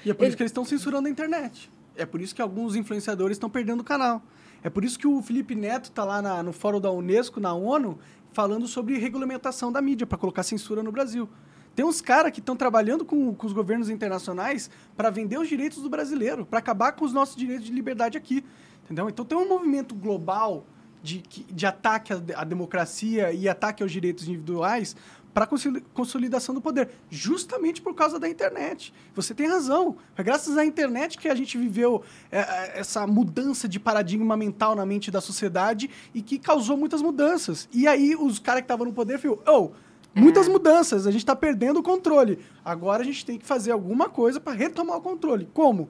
[0.05, 1.71] E é por isso Ele- que eles estão censurando a internet.
[1.97, 4.23] É por isso que alguns influenciadores estão perdendo o canal.
[4.63, 7.53] É por isso que o Felipe Neto está lá na- no fórum da Unesco, na
[7.53, 7.99] ONU,
[8.33, 11.29] falando sobre regulamentação da mídia, para colocar censura no Brasil.
[11.77, 15.83] Tem uns caras que estão trabalhando com, com os governos internacionais para vender os direitos
[15.83, 18.45] do brasileiro, para acabar com os nossos direitos de liberdade aqui.
[18.85, 19.09] Entendeu?
[19.09, 20.65] Então tem um movimento global
[21.03, 21.19] de,
[21.51, 24.97] de ataque à, à democracia e ataque aos direitos individuais
[25.35, 25.49] para
[25.93, 28.95] consolidação do poder, justamente por causa da internet.
[29.17, 29.97] Você tem razão.
[30.17, 34.77] É graças à internet que a gente viveu é, é, essa mudança de paradigma mental
[34.77, 37.69] na mente da sociedade e que causou muitas mudanças.
[37.73, 39.71] E aí os caras que estavam no poder falaram, oh,
[40.15, 42.39] muitas mudanças, a gente está perdendo o controle.
[42.65, 45.49] Agora a gente tem que fazer alguma coisa para retomar o controle.
[45.53, 45.89] Como?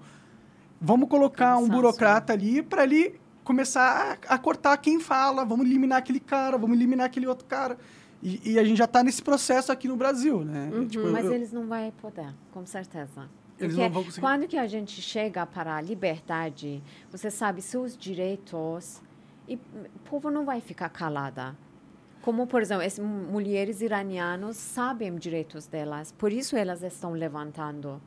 [0.80, 5.98] Vamos colocar um burocrata ali para ele começar a, a cortar quem fala, vamos eliminar
[5.98, 7.76] aquele cara, vamos eliminar aquele outro cara.
[8.24, 10.70] E, e a gente já está nesse processo aqui no Brasil, né?
[10.88, 13.28] Tipo, Mas eu- eles não vão poder, com certeza.
[13.60, 14.20] Eles Porque não vão conseguir.
[14.22, 19.00] Quando que a gente chega para a liberdade, você sabe seus direitos
[19.46, 21.54] e o povo não vai ficar calada.
[22.22, 28.00] Como, por exemplo, as mulheres iranianas sabem direitos delas, por isso elas estão levantando.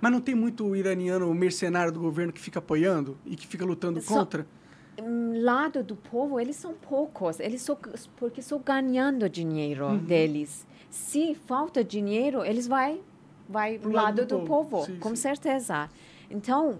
[0.00, 4.00] Mas não tem muito iraniano mercenário do governo que fica apoiando e que fica lutando
[4.02, 4.46] Só- contra?
[5.42, 7.76] Lado do povo, eles são poucos, eles só,
[8.16, 9.98] porque estão ganhando dinheiro Uhum.
[9.98, 10.66] deles.
[10.90, 13.00] Se falta dinheiro, eles vai
[13.48, 14.70] vai Pro do lado lado do do, povo.
[14.70, 15.16] povo, Sim, com sim.
[15.16, 15.88] certeza.
[16.30, 16.78] Então,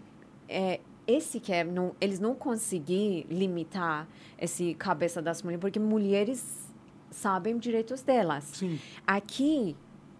[0.48, 4.06] é, esse que é, não, eles não conseguem limitar
[4.38, 6.70] esse cabeça das mulheres, porque mulheres
[7.10, 8.44] sabem direitos delas.
[8.44, 8.78] Sim.
[9.06, 9.76] Aqui,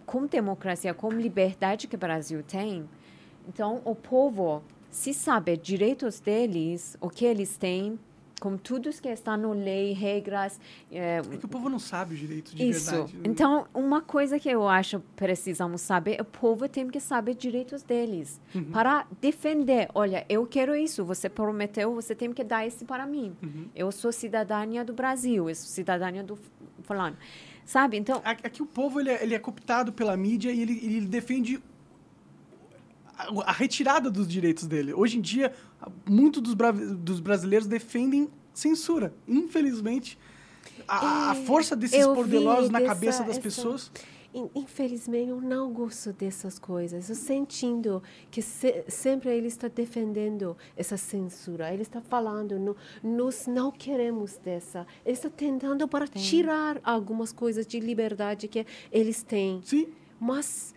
[0.07, 2.89] com democracia, com liberdade que o Brasil tem,
[3.49, 4.63] então o povo,
[4.93, 7.99] se sabe direitos deles, o que eles têm,
[8.41, 10.59] com tudo que está na lei, regras,
[10.91, 12.91] é, É que o povo não sabe os direitos de isso.
[12.91, 13.15] verdade.
[13.17, 13.23] né?
[13.25, 18.41] Então, uma coisa que eu acho precisamos saber, o povo tem que saber direitos deles
[18.53, 18.65] Uhum.
[18.73, 19.89] para defender.
[19.95, 23.35] Olha, eu quero isso, você prometeu, você tem que dar isso para mim.
[23.43, 23.67] Uhum.
[23.77, 26.37] Eu sou cidadania do Brasil, eu sou cidadania do
[26.83, 27.17] fulano.
[27.65, 27.97] Sabe?
[27.97, 31.63] Então, Aqui o povo ele é, ele é cooptado pela mídia e ele, ele defende
[33.29, 34.93] a, a retirada dos direitos dele.
[34.95, 35.53] Hoje em dia,
[36.09, 39.13] muitos dos, bra- dos brasileiros defendem censura.
[39.27, 40.19] Infelizmente,
[40.87, 43.91] a, a É, força desses poderosos na dessa- cabeça das essa- pessoas.
[44.35, 47.11] In- Infelizmente, eu não gosto dessas coisas.
[47.11, 51.71] Eu sentindo que se- sempre ele está defendendo essa censura.
[51.73, 54.87] Ele está falando, "No- nós não queremos dessa.
[55.05, 59.61] Ele está tentando para tirar algumas coisas de liberdade que eles têm.
[59.65, 59.89] Sim,
[60.25, 60.73] Mas,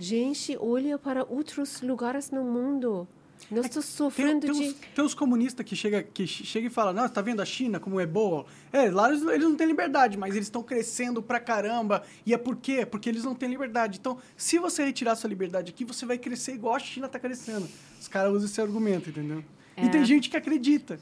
[0.00, 3.06] gente, olha para outros lugares no mundo.
[3.50, 4.60] Nós estamos Tem, sofrendo tem, de...
[4.60, 7.44] uns, tem uns comunistas que chega, que chega e fala, não, você tá vendo a
[7.44, 8.44] China como é boa?
[8.72, 12.02] É, lá eles, eles não têm liberdade, mas eles estão crescendo pra caramba.
[12.26, 12.84] E é por quê?
[12.84, 13.98] Porque eles não têm liberdade.
[13.98, 17.68] Então, se você retirar sua liberdade aqui, você vai crescer igual a China tá crescendo.
[18.00, 19.44] Os caras usam esse argumento, entendeu?
[19.82, 19.88] E É.
[19.88, 20.98] tem gente que acredita.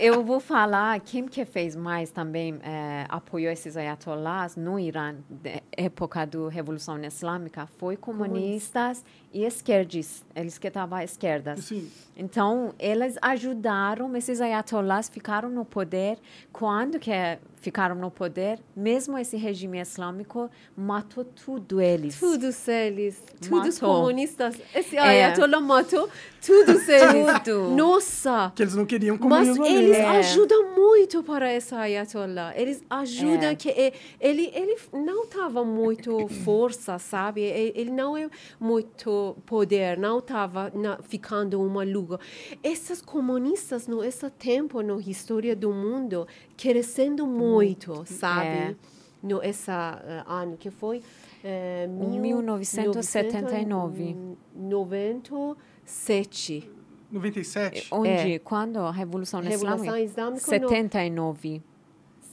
[0.00, 5.14] eu vou falar quem que fez mais também eh, apoiou esses ayatollahs no Irã
[5.76, 9.04] época da Revolução Islâmica foi comunistas
[9.36, 11.52] e esquerdistas, eles que estavam à esquerda.
[11.52, 16.18] Assim, Então, eles ajudaram, esses ayatollahs ficaram no poder.
[16.52, 17.10] Quando que
[17.56, 22.18] ficaram no poder, mesmo esse regime islâmico matou tudo eles.
[22.18, 23.96] Todos eles, todos Matou.
[23.96, 24.54] comunistas.
[24.74, 25.00] Esse É.
[25.00, 26.08] ayatollah matou
[26.46, 27.26] todos eles.
[27.44, 27.70] Tudo.
[27.76, 28.52] Nossa!
[28.54, 29.96] que eles não queriam Mas comunismo ali, eles?
[29.96, 30.06] É.
[30.18, 32.52] ajudam muito para essa ayatollah.
[32.56, 33.54] Eles ajudam É.
[33.56, 33.68] que
[34.20, 37.42] ele ele não estava muito força, sabe?
[37.42, 38.28] Ele não é
[38.60, 40.72] muito poder, não estava
[41.02, 42.18] ficando uma luga.
[42.62, 46.26] Esses comunistas no esse tempo na história do mundo
[46.56, 48.46] crescendo muito, sabe?
[48.48, 48.74] É.
[49.22, 51.02] No essa eh, ano que foi
[51.88, 54.16] mil- 1979.
[54.54, 56.70] 97.
[57.10, 57.88] 97?
[57.92, 58.08] Onde?
[58.34, 58.38] É.
[58.38, 58.78] Quando?
[58.78, 60.00] A Revolução, Revolução Islâmica?
[60.00, 61.62] Islâmica no 79.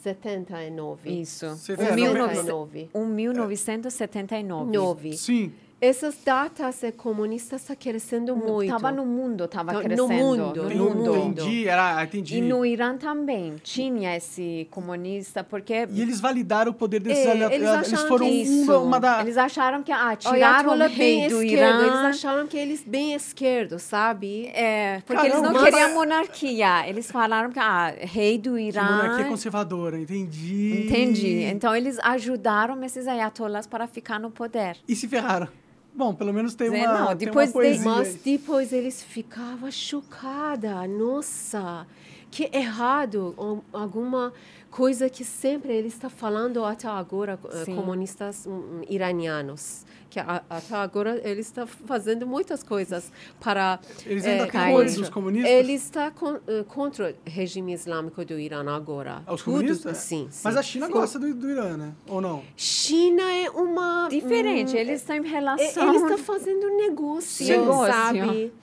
[0.01, 1.09] 79.
[1.21, 1.49] Isso.
[1.49, 2.43] Você Um fez mil 90.
[2.43, 4.71] novecentos- um 1979.
[4.71, 5.17] Nove.
[5.17, 5.53] Sim.
[5.85, 8.63] Essas datas comunistas está crescendo muito.
[8.63, 10.07] Estava no mundo, estava No crescendo.
[10.13, 11.15] mundo, no no mundo.
[11.41, 12.37] Entendi, era, entendi.
[12.37, 17.31] E no Irã também tinha esse comunista, porque E eles validaram o poder desses É,
[17.31, 17.55] aliados.
[17.57, 19.21] eles Eles, acharam foram que isso, uma, uma da.
[19.21, 22.07] eles acharam que ah, tiraram o rei do esquerdo, eles Irã.
[22.09, 24.47] acharam que eles bem esquerdo, sabe?
[24.53, 26.87] É, porque eles Caramba, não mas- queriam monarquia.
[26.87, 28.83] Eles falaram que ah, rei do Irã.
[28.83, 30.85] monarquia conservadora, entendi.
[30.87, 31.43] Entendi.
[31.43, 34.77] Então eles ajudaram esses ayatollahs para ficar no poder.
[34.87, 35.47] E se ferraram.
[35.95, 37.89] Bom, pelo menos tem uma, não, tem depois uma de- poesia.
[37.91, 38.19] Mas aí.
[38.37, 40.71] depois eles ficavam chocados.
[40.97, 41.85] Nossa,
[42.31, 43.33] que errado.
[43.37, 44.33] Al- Alguma
[44.71, 47.75] coisa que sempre eles estão falando até agora, eh, Sim.
[47.75, 49.85] comunistas hum, iranianos.
[50.13, 53.79] Que a- até agora eles estão fazendo muitas coisas para...
[54.05, 55.51] Eles ainda eh, apoio dos comunistas?
[55.51, 59.23] Eles estão con, eh, contra o regime islâmico do Irã agora.
[59.27, 59.97] Os Tudo- comunistas?
[59.97, 60.41] Sim, sim.
[60.43, 60.91] Mas a China Sim.
[60.91, 61.93] gosta do, do Irã, né?
[62.07, 62.43] Ou não?
[62.55, 64.07] China é uma...
[64.07, 65.89] Diferente, hum, eles estão em é- relação.
[65.89, 67.91] Eles estão fazendo negócio, Negócio.
[67.91, 68.53] sabe?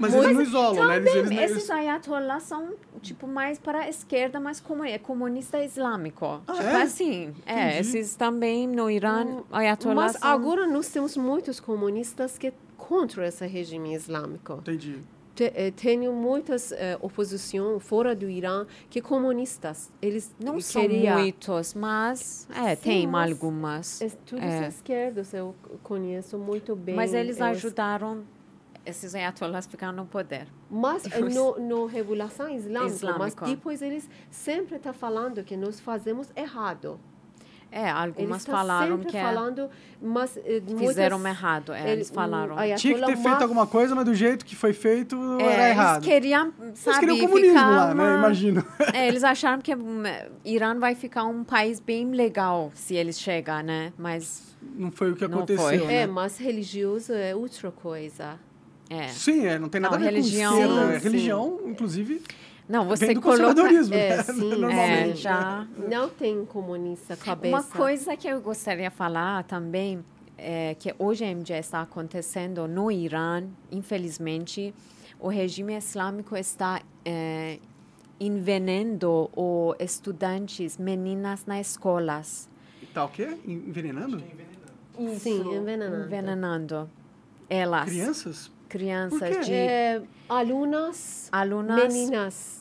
[0.00, 0.96] Mas, eles não isolam, né?
[0.96, 2.70] Eles, eles, esses ayatollahs são,
[3.02, 6.40] tipo, mais para a esquerda, mas como é comunista islâmico.
[6.46, 6.82] Ah, tipo é?
[6.82, 7.34] assim.
[7.46, 7.78] É, Entendi.
[7.98, 10.30] esses também no Irã, Hum, ayatollahs Mas são...
[10.30, 14.54] agora nós temos muitos comunistas que contra esse regime islâmico.
[14.54, 14.98] Entendi.
[15.34, 19.90] Te- eh, Tenho muitas eh, oposição fora do Irã que comunistas.
[20.02, 24.02] Eles Não são queria, muitos, mas é, Sim, tem mas algumas.
[24.02, 24.66] é, todos É.
[24.68, 26.94] esquerdos eu conheço muito bem.
[26.96, 28.24] Mas eles ajudaram
[28.86, 30.46] esses ayatollahs a ficar no poder.
[30.70, 32.84] Mas eh, no, no Revolução Islâmica,
[33.18, 33.44] mas Islâmico.
[33.46, 36.98] depois eles sempre estão falando que nós fazemos errado.
[37.72, 39.70] É, Eles algumas estão falaram que é- falando,
[40.02, 41.72] mas eh, fizeram muitas- errado.
[41.72, 42.56] É, eles ele- falaram.
[42.76, 45.62] Tinha que ter feito Mas- alguma coisa, mas do jeito que foi feito É, era
[45.66, 46.02] eles errado.
[46.02, 48.02] queriam, Eles sabe, queriam o comunismo ficar lá, né?
[48.02, 48.64] uma- Imagino.
[48.92, 50.02] É, eles acharam que hum,
[50.44, 53.92] Irã vai ficar um país bem legal se eles chegar, né?
[53.96, 55.94] Mas Não foi o que aconteceu, né?
[55.94, 58.36] É, mas religioso é outra coisa.
[58.90, 59.08] É.
[59.08, 60.86] Sim, é, não tem nada Não, a ver religião- com esquerda.
[60.88, 62.22] Sim, É Religião, inclusive,
[62.68, 64.22] Não, você vem do coloca conservadorismo, É, né?
[64.24, 65.16] sim, é, Normalmente.
[65.20, 67.56] já Não tem comunista cabeça.
[67.56, 70.04] Uma coisa que eu gostaria de falar também
[70.36, 74.74] é que hoje em dia está acontecendo no Irã, infelizmente,
[75.18, 77.58] o regime islâmico está é,
[78.18, 82.48] envenenando os estudantes, meninas nas escolas.
[82.94, 83.36] Tá o quê?
[83.46, 84.22] Envenenando?
[85.18, 86.04] Sim, envenenando.
[86.06, 86.90] Envenenando
[87.48, 87.84] elas.
[87.88, 88.50] Crianças?
[88.70, 91.92] Crianças de É, alunas, alunas.
[91.92, 92.60] meninas.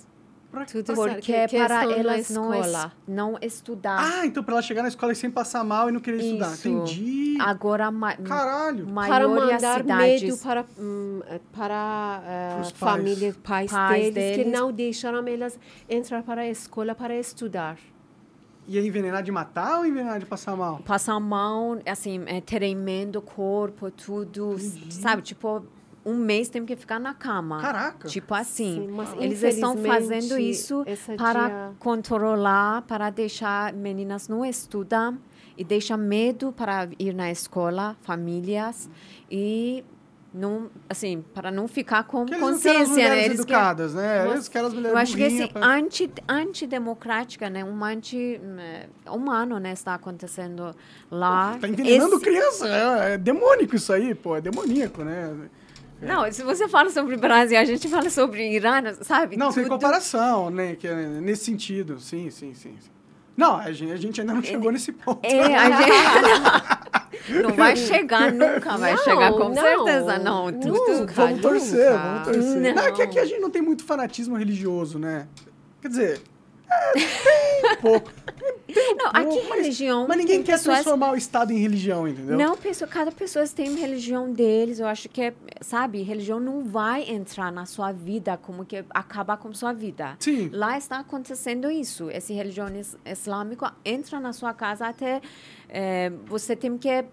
[0.52, 4.00] Pra- Tudo Porque que- para elas não, es- não estudar.
[4.02, 6.52] Ah, então pra ela chegar na escola e sem passar mal e não querer estudar.
[6.54, 6.68] Isso.
[6.68, 7.38] Entendi.
[7.40, 8.88] Agora, ma Caralho.
[8.88, 10.24] para mandar cidades.
[10.24, 12.92] medo para, hum, eh, para eh, Pros pais.
[12.98, 14.60] família, pais, Pais deles, que deles.
[14.60, 17.78] não deixaram elas entrar para a escola para estudar.
[18.68, 20.80] E é envenenar de matar ou envenenar de passar mal?
[20.84, 24.56] passar mão, assim, é, tremendo o corpo, tudo,
[24.90, 25.22] sabe?
[25.22, 25.64] Tipo,
[26.06, 27.60] um mês tem que ficar na cama.
[27.62, 28.08] Caraca.
[28.08, 28.86] Tipo assim.
[28.88, 30.84] Sim, mas Eles estão fazendo isso
[31.18, 35.14] para dia- controlar, para deixar meninas não estudar
[35.58, 38.90] e deixar medo para ir na escola, famílias
[39.30, 39.84] e
[40.32, 43.10] não, assim, para não ficar com Porque eles não querem as consciência, né?
[43.10, 44.24] mulheres Eles querem- educadas, né?
[44.26, 49.60] Mas Eles querem as mulheres eu acho que esse pra- anti, antidemocrática, né, um anti-humano,
[49.60, 50.76] né, está acontecendo
[51.10, 51.58] lá.
[51.60, 52.68] Tá envenenando Esse- criança.
[52.68, 54.36] É, é demônico isso aí, pô.
[54.36, 55.36] É demoníaco, né?
[56.02, 59.36] Não, se você fala sobre Brasil, a gente fala sobre Irã, sabe?
[59.38, 60.76] Não, tem Tudo- comparação, né?
[60.76, 62.00] Que é nesse sentido.
[62.00, 62.76] Sim, sim, sim.
[62.80, 62.90] sim.
[63.36, 65.26] Não, a gente, a gente ainda não chegou nesse ponto.
[65.26, 70.52] É, a gente não vai chegar nunca, vai Não, chegar com não, certeza, não.
[70.52, 71.14] Tudo, nunca.
[71.14, 71.98] Vamos torcer, nunca.
[72.04, 72.62] vamos torcer.
[72.62, 72.74] Não.
[72.76, 75.26] Não, é que aqui a gente não tem muito fanatismo religioso, né?
[75.82, 76.22] Quer dizer,
[76.70, 78.12] é, tem um pouco.
[78.98, 80.08] Não, aqui mas- religião.
[80.08, 82.38] Mas ninguém tem quer pessoas- transformar o Estado em religião, entendeu?
[82.38, 84.80] Não, pessoa, cada pessoa tem religião deles.
[84.80, 89.52] Eu acho que, sabe, religião não vai entrar na sua vida como que acabar com
[89.54, 90.16] sua vida.
[90.20, 90.50] Sim.
[90.54, 92.10] Lá está acontecendo isso.
[92.12, 95.22] Esse religião is- islâmico entra na sua casa até
[95.68, 97.06] eh, você tem que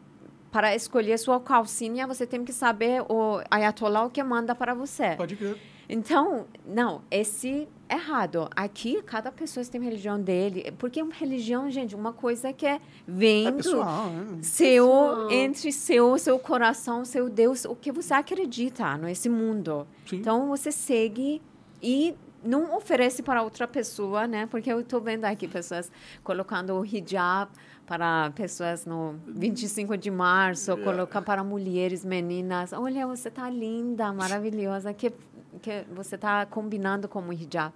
[0.52, 5.10] para escolher sua calcinha, você tem que saber o ayatollah o que manda para você.
[5.16, 5.56] Pode crer.
[5.88, 8.48] Então, não, esse é errado.
[8.56, 10.72] Aqui, cada pessoa tem religião dele.
[10.78, 14.38] Porque uma religião, gente, uma coisa que é É vendo pessoal, né?
[14.42, 15.30] seu, Pessoal.
[15.30, 19.86] entre seu, seu coração, seu Deus, o que você acredita nesse mundo.
[20.08, 20.16] Sim.
[20.16, 21.40] Então, você segue
[21.82, 24.46] e não oferece para outra pessoa, né?
[24.46, 25.90] Porque eu estou vendo aqui pessoas
[26.22, 27.50] colocando o hijab
[27.86, 32.72] para pessoas no 25 de março, colocar para mulheres, meninas.
[32.72, 35.12] Olha, você tá linda, maravilhosa, que,
[35.58, 37.72] que você tá combinando com o hijab.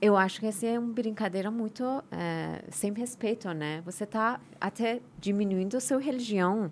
[0.00, 3.80] Eu acho que essa é uma brincadeira muito eh, sem respeito, né?
[3.84, 6.70] Você está até diminuindo a sua religião.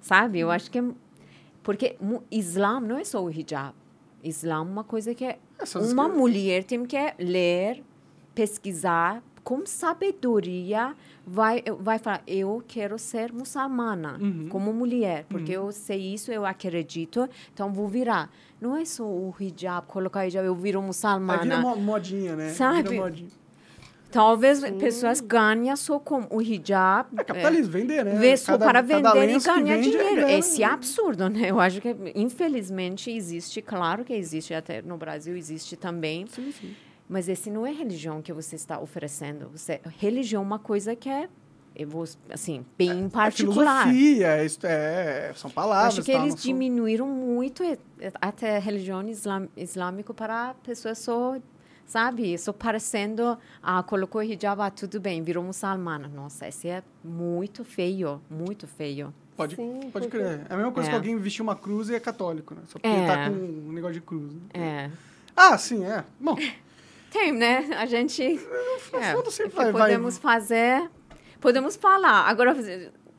[0.00, 0.38] sabe?
[0.40, 0.78] Eu acho que...
[0.78, 0.84] é-
[1.62, 3.74] Porque o Islã não é só o hijab.
[4.22, 7.82] Islã é uma coisa que é Essas uma que- mulher tem que ler,
[8.34, 10.94] pesquisar, com sabedoria,
[11.28, 14.48] vai, vai falar, eu quero ser muçulmana Uhum.
[14.48, 18.30] como mulher, porque eu sei isso, eu acredito, então vou virar.
[18.60, 21.42] Não é só o hijab, colocar hijab, eu viro Aí muçulmana.
[21.42, 22.48] vira mo- modinha, né?
[22.50, 22.88] Sabe?
[22.88, 23.28] Vira modinha.
[24.10, 27.08] Talvez pessoas ganhem só com o hijab.
[27.20, 28.14] É capitalismo, vender, né?
[28.14, 30.16] Vê só para vender e ganhar vende é dinheiro.
[30.16, 30.32] grana.
[30.32, 31.50] Esse é absurdo, né?
[31.50, 36.74] Eu acho que, infelizmente, existe, claro que existe, até no Brasil existe também, Sim, sim.
[37.08, 39.48] Mas esse não é religião que você está oferecendo.
[39.50, 41.28] Você, religião é uma coisa que é,
[41.74, 43.84] eu vou, assim, bem É particular.
[43.84, 45.94] filosofia, isso é, são palavras.
[45.94, 47.78] acho que tal, eles diminuíram muito eh,
[48.20, 51.36] até a religião islam, islâmica para pessoas só,
[51.86, 56.08] sabe, só parecendo, ah, colocou hijab, ah, tudo bem, virou muçulmana.
[56.08, 59.14] Nossa, esse é muito feio, muito feio.
[59.36, 60.40] Pode, Sim, pode porque- crer.
[60.50, 60.90] É a mesma coisa É.
[60.90, 62.62] que alguém vestir uma cruz e é católico, né?
[62.66, 63.06] Só porque É.
[63.06, 64.32] tá com um negócio de cruz.
[64.34, 64.40] né?
[64.52, 64.90] É.
[65.36, 66.04] Ah, sim, é.
[66.18, 66.36] Bom,
[67.10, 67.68] Tem, né?
[67.78, 68.22] A gente.
[68.22, 70.88] é, fundo sempre o que vai- vai- podemos fazer.
[71.40, 72.28] Podemos falar.
[72.28, 72.54] Agora,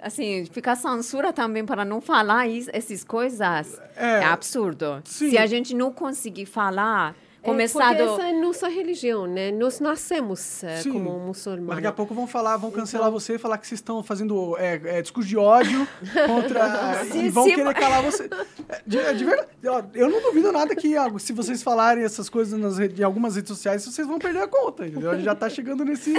[0.02, 4.20] assim, ficar censura também para não falar is- essas coisas É.
[4.20, 5.02] é, absurdo.
[5.06, 5.30] Sim.
[5.32, 8.14] Se a gente não conseguir falar, É, porque do.
[8.16, 9.52] essa é nossa religião, né?
[9.52, 10.40] Nós nascemos
[10.82, 10.92] Sim.
[10.92, 11.92] como mas daqui a muçulmanos.
[11.96, 15.02] pouco vão falar, vão Então cancelar você e falar que vocês estão fazendo é, é,
[15.02, 15.88] discurso de ódio
[16.28, 17.04] contra.
[17.12, 18.30] Sim, e vão sim, querer mas- calar você.
[18.68, 19.50] É, De, é de verdade.
[19.68, 23.50] ó, Eu não duvido nada que se vocês falarem essas coisas nas em algumas redes
[23.50, 25.12] sociais, vocês vão perder a conta, entendeu?
[25.12, 26.14] A gente já tá chegando nesse,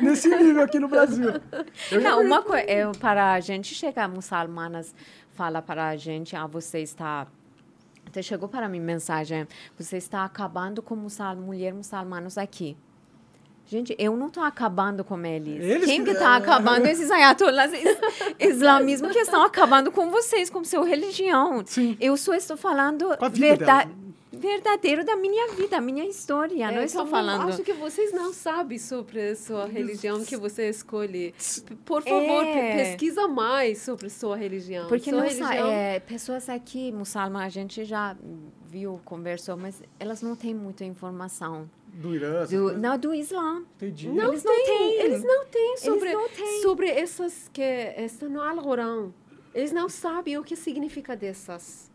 [0.00, 1.30] nesse nível aqui no Brasil.
[1.90, 4.94] Eu Não, uma coisa, é, para a gente chegar, muçulmanas,
[5.34, 7.26] fala para a gente, ah, você está.
[8.14, 9.44] Até chegou para mim mensagem,
[9.76, 12.76] você está acabando com mulher muçulmanos aqui.
[13.66, 15.60] Gente, eu não estou acabando com eles.
[15.60, 16.86] Eles Quem que- está acabando?
[16.86, 17.98] Esses ayatollahs is-
[18.38, 21.64] islamismo que estão acabando com vocês, com sua religião.
[21.66, 21.96] Sim.
[22.00, 23.26] Eu só estou falando Com
[24.36, 26.70] verdadeiro da minha vida, minha história.
[26.70, 27.48] não É, estou então, falando...
[27.48, 31.34] Acho que vocês não sabem sobre a sua religião que você escolhe.
[31.84, 32.72] Por favor, É.
[32.72, 34.88] pe- pesquisa mais sobre sua religião.
[34.88, 35.68] Porque sua não religião...
[35.70, 38.16] é, pessoas aqui, muçulmanas, a gente já
[38.66, 41.68] viu, conversou, mas elas não têm muita informação.
[41.92, 42.80] Do Irã, Do, coisas.
[42.80, 43.62] não, do Islã.
[43.76, 44.08] Entendi.
[44.08, 45.00] Não Eles não tem, têm.
[45.00, 46.62] Eles não têm sobre, não têm.
[46.62, 47.62] sobre essas que
[47.98, 49.14] estão no Alcorão.
[49.54, 51.88] Eles não sabem o que significa dessas.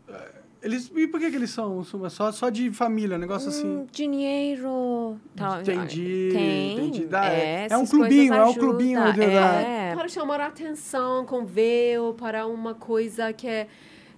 [0.62, 3.66] Eles, e por que, que eles são só, só de família, um negócio assim?
[3.66, 5.16] Hum, dinheiro.
[5.34, 6.72] Tal, Entendi, Tem.
[6.74, 7.06] entendi.
[7.06, 9.26] Dá- é- é um essas clubinho, é um clubinho de- da-
[9.62, 9.94] é.
[9.94, 13.68] Para chamar a atenção com véu, para uma coisa que é...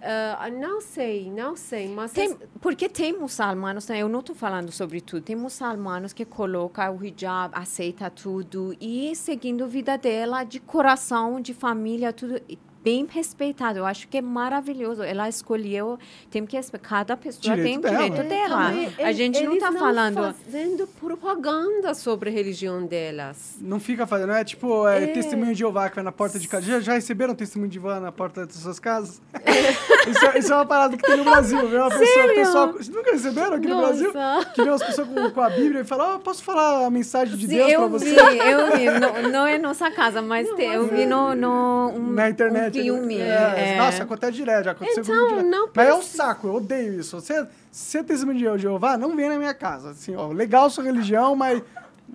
[0.05, 2.11] ah, não sei, não sei, mas...
[2.11, 4.01] Tem, porque tem muçulmanos, né?
[4.03, 9.15] eu não estou falando sobre tudo, tem muçulmanos que colocam o hijab, aceita tudo e
[9.15, 13.79] seguindo a vida dela de coração, de família, tudo e bem respeitado.
[13.79, 15.03] Eu acho que é maravilhoso.
[15.03, 15.99] Ela escolheu,
[16.31, 18.69] tem que respeitar, cada pessoa Direito tem o direito É, dela.
[18.71, 20.35] Também, A gente não está falando.
[20.35, 23.57] fazendo propaganda sobre a religião delas.
[23.61, 25.07] Não fica fazendo, não é tipo é, É.
[25.09, 26.67] testemunho de Jeová que vai na porta de casa.
[26.67, 29.21] Já, já receberam testemunho de Jeová na porta das suas casas?
[30.09, 31.81] isso, é, isso é uma parada que tem no Brasil, viu?
[31.81, 34.13] Uma pessoa, nunca receberam aqui no Brasil?
[34.13, 34.47] Nossa.
[34.51, 37.37] Que vê umas pessoas com, com a Bíblia e falam, ó, posso falar a mensagem
[37.37, 38.05] de Sim, Deus pra eu você?
[38.07, 39.01] vi, eu vi.
[39.01, 42.69] Não, não é nossa casa, mas tem- eu vi no, no um, Na internet.
[42.69, 43.17] um filme.
[43.19, 43.77] É, é.
[43.79, 45.51] Nossa, acontece direto, já aconteceu Então, comigo direto.
[45.51, 47.21] não Mas é um saco, eu odeio isso.
[47.21, 49.91] Você, você é testemunho de Jeová, não vem na minha casa.
[49.91, 51.63] Assim, ó, legal sua religião, mas...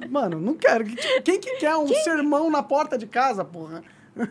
[0.10, 0.86] Mano, não quero.
[1.24, 3.82] Quem que quer um sermão na porta de casa, porra?
[4.16, 4.26] Não,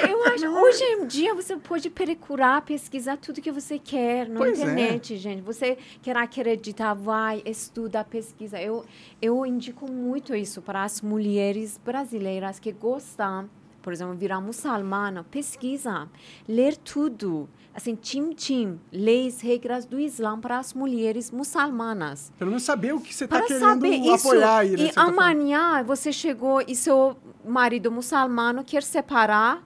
[0.00, 4.58] eu acho, hoje em dia você pode procurar, pesquisar tudo que você quer na Pois
[4.58, 4.62] é.
[4.62, 5.42] internet, gente.
[5.42, 8.60] Você quer acreditar, vai, estuda, pesquisa.
[8.60, 8.84] Eu,
[9.20, 13.48] eu indico muito isso para as mulheres brasileiras que gostam,
[13.84, 16.08] por exemplo, virar muçulmana, pesquisa,
[16.48, 17.46] ler tudo.
[17.74, 22.32] Assim, tim tim, leis, regras do Islã para as mulheres muçulmanas.
[22.38, 24.28] Pelo menos saber o que você tá Para querendo saber isso.
[24.28, 24.86] apoiar né?
[24.88, 29.62] e tá amanhã você chegou e seu marido muçulmano quer separar,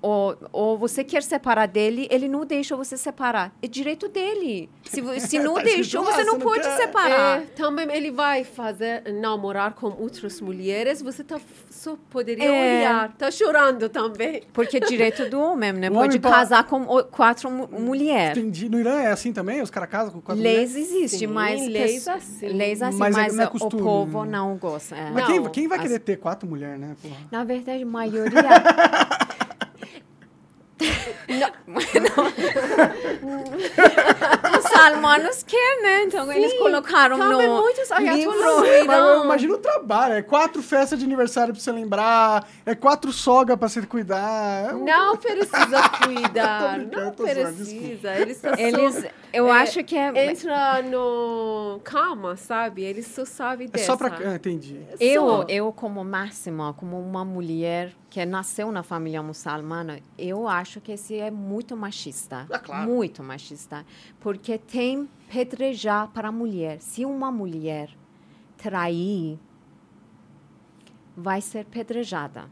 [0.00, 3.54] ou, ou você quer separar dele, ele não deixa você separar.
[3.62, 4.68] É direito dele.
[4.84, 6.76] Se, se não Tá deixou, você não pode quer.
[6.76, 7.42] separar.
[7.42, 11.38] É, também ele vai fazer namorar com outras mulheres, você tá,
[11.82, 12.78] só poderia É.
[12.80, 13.12] olhar.
[13.18, 14.42] Tá chorando também.
[14.52, 15.88] Porque é direito do homem, né?
[15.90, 18.38] O Pode homem pode- casar com quatro mu- mulheres.
[18.38, 18.68] Entendi.
[18.68, 19.60] No Irã é assim também?
[19.60, 20.92] Os caras casam com quatro Leis mulheres?
[20.92, 22.46] existem, Sim, mas leis assim.
[22.48, 24.30] leis assim, Mas mas, é- não é o povo né?
[24.30, 24.94] não gosta.
[24.94, 25.10] é.
[25.10, 26.94] Mas quem, Não, quem vai as- querer ter quatro mulheres, né?
[27.02, 27.16] Porra?
[27.30, 28.32] Na verdade, a maioria.
[31.28, 31.50] não,
[32.16, 32.32] não.
[34.52, 36.02] muçulmanos querem, né?
[36.04, 38.34] Então Sim, eles colocaram no muitos livro.
[38.86, 40.14] Mas imagino o trabalho.
[40.14, 42.48] É quatro festas de aniversário pra você lembrar.
[42.64, 44.70] É quatro sogas pra você cuidar.
[44.70, 48.14] É um- Não precisa cuidar, não precisa.
[48.16, 50.30] Eles só Eles, eu É, acho que é.
[50.30, 52.82] entra no calma, sabe?
[52.82, 53.86] Eles só sabem É dessa.
[53.86, 54.08] só pra.
[54.24, 54.80] Ah, entendi.
[55.00, 60.92] Eu, eu como máxima, como uma mulher que nasceu na família muçulmana, eu acho que
[60.92, 62.46] esse é muito machista.
[62.50, 62.90] Ah, claro.
[62.90, 63.86] Muito machista.
[64.20, 66.78] Porque tem pedrejar para a mulher.
[66.82, 67.88] Se uma mulher
[68.58, 69.38] trair,
[71.16, 72.50] vai ser pedrejada.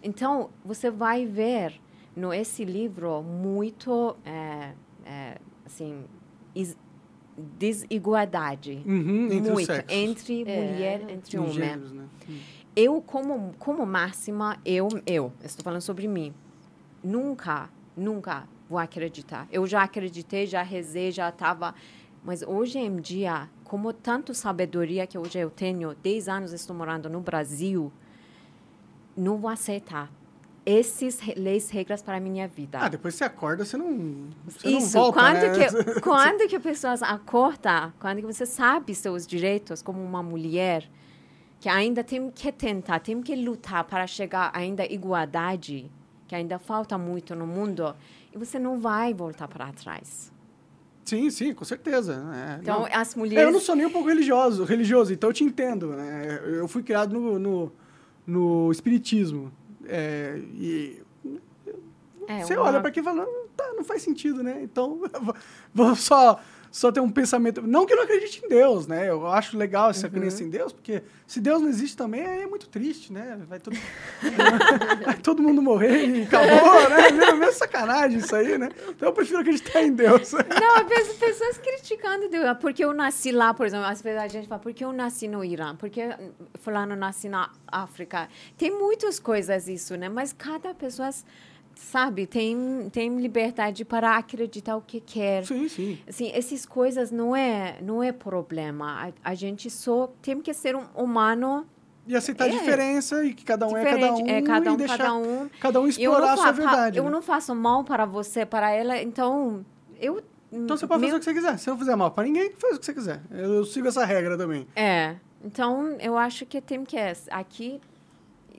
[0.00, 1.80] Então, você vai ver
[2.14, 4.74] no esse livro muito, é,
[5.04, 6.04] é, assim,
[6.54, 6.76] is-
[7.36, 8.80] desigualdade.
[8.86, 9.92] Uhum, entre os muito sexos.
[9.92, 10.72] entre É.
[10.72, 11.52] mulher, entre Os homem.
[11.52, 12.04] gêneros, né?
[12.74, 16.32] Eu, como, como máxima, eu, eu, estou falando sobre mim,
[17.02, 19.48] nunca, nunca vou acreditar.
[19.50, 21.74] Eu já acreditei, já rezei, já estava.
[22.24, 27.08] Mas hoje em dia, como tanto sabedoria que hoje eu tenho, 10 anos estou morando
[27.08, 27.92] no Brasil,
[29.16, 30.10] não vou aceitar
[30.64, 32.78] esses leis, regras para a minha vida.
[32.78, 34.28] Ah, depois você acorda, você não.
[34.46, 35.94] Você Isso, não volta, quando, né?
[35.94, 40.86] que, quando que a pessoa acorda, quando que você sabe seus direitos como uma mulher,
[41.60, 45.90] que ainda tem que tentar, tem que lutar para chegar ainda à igualdade,
[46.26, 47.94] que ainda falta muito no mundo,
[48.32, 50.30] e você não vai voltar para trás.
[51.04, 52.22] Sim, sim, com certeza.
[52.34, 52.88] É, Então, não.
[52.92, 53.42] as mulheres...
[53.46, 55.88] Eu não sou nem um pouco religioso, religioso, então eu te entendo.
[55.96, 56.38] Né?
[56.44, 57.72] Eu fui criado no, no,
[58.26, 59.50] no espiritismo.
[59.86, 61.02] É, e
[62.28, 64.60] É, você uma- olha para aqui e fala, "Não, tá, não faz sentido, né?
[64.62, 65.00] Então,
[65.72, 66.38] vou só,
[66.70, 67.62] só ter um pensamento.
[67.62, 69.08] Não que eu não acredite em Deus, né?
[69.08, 72.46] Eu acho legal essa crença em Deus, porque se Deus não existe também, aí é
[72.46, 73.38] muito triste, né?
[73.48, 73.76] Vai todo,
[75.04, 77.32] vai todo mundo morrer e acabou, né?
[77.32, 78.68] Meio sacanagem isso aí, né?
[78.88, 80.32] Então eu prefiro acreditar em Deus.
[80.60, 84.28] Não, as pessoas- pessoas criticando, Deus, porque eu nasci lá, por exemplo, às vezes a
[84.28, 86.08] gente fala, porque eu nasci no Irã, porque
[86.60, 88.28] fulano nasci na África.
[88.56, 90.08] Tem muitas coisas isso, né?
[90.08, 91.08] Mas cada pessoa,
[91.78, 95.44] sabe, tem, tem liberdade para acreditar o que quer.
[95.46, 95.98] Sim, sim.
[96.08, 99.12] Assim, essas coisas não é, não é problema.
[99.24, 101.66] A, a gente só tem que ser um humano
[102.06, 102.50] E aceitar a É.
[102.50, 104.22] diferença e que cada um é cada diferente.
[104.22, 104.28] um.
[104.28, 105.50] É cada um, e deixar cada um.
[105.60, 106.98] cada um Eu explorar a sua verdade.
[106.98, 107.10] eu né?
[107.10, 109.64] não faço mal para você, para ela, então
[110.00, 110.22] eu...
[110.50, 111.58] Então você pode meu- fazer o que você quiser.
[111.58, 113.20] Se não fizer mal para ninguém, faz o que você quiser.
[113.30, 114.66] Eu, eu sigo essa regra também.
[114.74, 116.96] É, então eu acho que tem que
[117.30, 117.78] aqui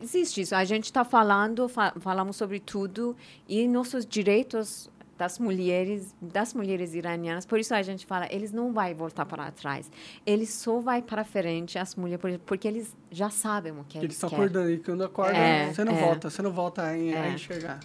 [0.02, 0.56] existe isso.
[0.56, 3.16] A gente está falando, fa- falamos sobre tudo
[3.48, 7.46] e nossos direitos das mulheres, das mulheres iranianas.
[7.46, 9.92] Por isso a gente fala, eles não vão voltar para trás.
[10.26, 14.06] Eles só vai para frente as mulheres por- porque eles já sabem o que Eles
[14.06, 16.00] eles estão acordando e quando acorda, É, você não é.
[16.02, 16.30] volta.
[16.30, 17.34] Você não volta a, en- a É.
[17.34, 17.80] enxergar.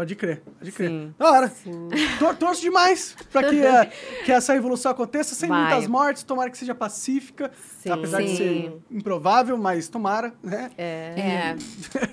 [0.00, 0.88] Pode crer, pode crer.
[0.88, 1.14] Sim.
[1.18, 1.48] Da hora.
[1.50, 1.88] Sim.
[2.18, 3.60] Tor- Torço demais para que,
[4.24, 5.60] que essa evolução aconteça sem Vai.
[5.60, 6.22] muitas mortes.
[6.22, 7.50] Tomara que seja pacífica.
[7.80, 7.90] Sim.
[7.90, 8.36] Apesar de Sim.
[8.36, 10.70] ser improvável, mas tomara, né?
[10.78, 11.14] É.
[11.18, 11.56] É,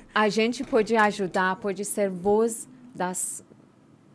[0.14, 3.42] a gente pode ajudar, pode ser voz das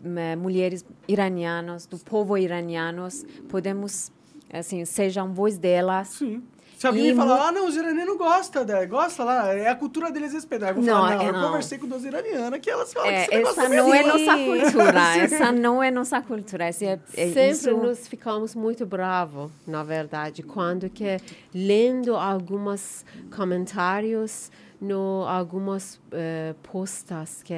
[0.05, 3.25] eh, mulheres iranianas, do povo iranianos.
[3.49, 4.13] Podemos,
[4.53, 6.09] assim, sejam voz delas.
[6.09, 6.43] Sim.
[6.83, 8.85] Se alguém E me falar, ah, não, os iranianos não gostam, né?
[8.87, 10.71] gosta lá, é a cultura deles respeitar.
[10.71, 11.47] Eu vou Não, falar, não, é eu não.
[11.47, 14.01] conversei com duas iranianas que elas falam É, que esse negócio essa também não é
[14.01, 14.09] assim.
[14.27, 15.01] nossa cultura.
[15.23, 16.69] Essa não é nossa cultura.
[16.69, 21.19] Esse é, é Sempre isso- nós ficamos muito bravos, na verdade, quando que
[21.55, 23.05] lendo alguns
[23.37, 24.51] comentários
[24.81, 27.55] no algumas eh, postas que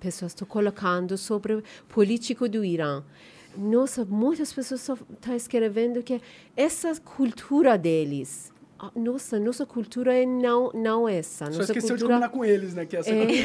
[0.00, 3.04] pessoas estão colocando sobre político do Irã.
[3.56, 6.20] Nossa, muitas pessoas estão escrevendo que
[6.56, 8.52] essa cultura deles,
[8.96, 11.46] nossa, nossa cultura é não não essa.
[11.46, 12.84] Só Nossa esqueceu de cultura combinar com eles, né?
[12.84, 13.44] Que essa é,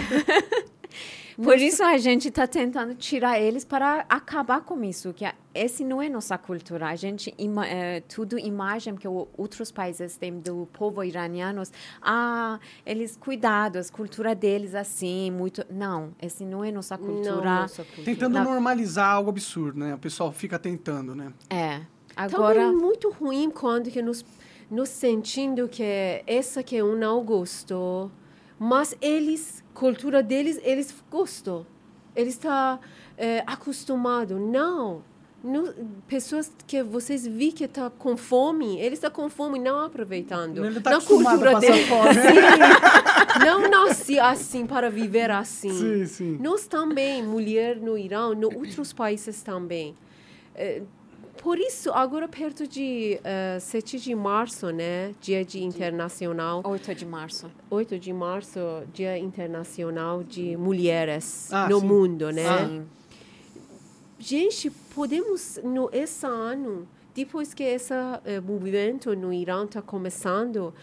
[1.42, 5.84] Por isso a gente está tentando tirar eles para acabar com isso, que a- esse
[5.84, 6.88] não é nossa cultura.
[6.88, 11.62] A gente ima, é, tudo imagem que outros países têm do povo iraniano,
[12.02, 15.64] ah, eles cuidados, cultura deles assim, muito.
[15.70, 17.62] Não, esse não é nossa não cultura.
[17.62, 18.06] nossa cultura.
[18.06, 19.94] Tentando Na- normalizar algo absurdo, né?
[19.94, 21.32] O pessoal fica tentando, né?
[21.52, 21.82] É.
[22.16, 24.26] Agora é muito ruim quando que nos,
[24.72, 25.84] nos sentindo que
[26.26, 28.10] essa que eu não gosto,
[28.60, 31.66] mas eles, cultura deles, eles gostam.
[32.16, 32.80] Eles estão
[33.18, 34.40] é, acostumados.
[34.40, 35.04] Não.
[35.44, 35.72] No-
[36.08, 40.66] pessoas que vocês vi que estão com fome, eles estão com fome não aproveitando.
[40.66, 41.88] Ele tá Na cultura deles.
[43.46, 45.70] Não nasci assim para viver assim.
[45.72, 46.38] Sim, sim.
[46.42, 49.96] Nós também, mulher no Irã, em outros países também.
[50.56, 50.82] Eh,
[51.42, 57.06] por isso, agora perto de eh, 7 de março, né, dia de internacional, 8 de
[57.06, 57.50] março.
[57.70, 58.60] 8 de março,
[58.94, 61.86] dia internacional de mulheres Ah, no sim.
[61.88, 62.48] mundo, né?
[62.48, 62.68] Ah.
[62.68, 62.86] Sim.
[64.20, 70.74] Gente, podemos, no esse ano, depois que esse uh, movimento no Irã está começando,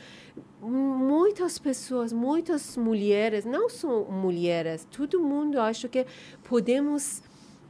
[0.60, 6.06] muitas pessoas, muitas mulheres, não só mulheres, todo mundo acha que
[6.44, 7.22] podemos,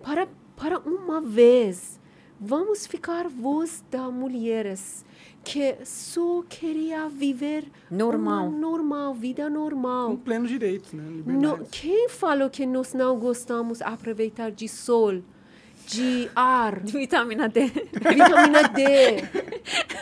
[0.02, 1.98] para, para uma vez,
[2.40, 5.04] vamos ficar voz das mulheres
[5.44, 10.10] que só queria viver normal, uma normal, vida normal.
[10.10, 11.04] Com pleno direito, né?
[11.26, 15.22] No, quem falou que nós não gostamos de aproveitar de sol?
[15.86, 16.80] de ar.
[16.80, 17.66] De vitamina D.
[17.66, 19.22] Vitamina D.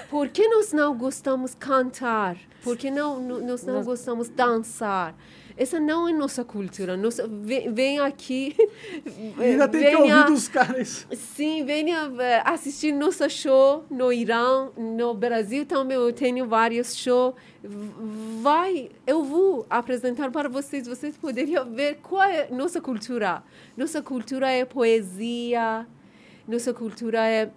[0.08, 2.36] Por que nós não gostamos cantar?
[2.62, 5.14] Por que não, nós não gostamos dançar?
[5.56, 6.96] Essa não é nossa cultura.
[6.96, 8.56] Nossa, vem, vem aqui.
[9.38, 11.06] Ainda tem que ouvir dos caras.
[11.12, 15.96] Sim, venha eh, assistir nosso show no Irã, no Brasil também.
[15.96, 17.34] Eu tenho vários shows.
[18.40, 20.86] Vai, eu vou apresentar para vocês.
[20.86, 23.42] Vocês poderiam ver qual é nossa cultura.
[23.76, 25.86] Nossa cultura é poesia.
[26.46, 27.50] Nossa cultura é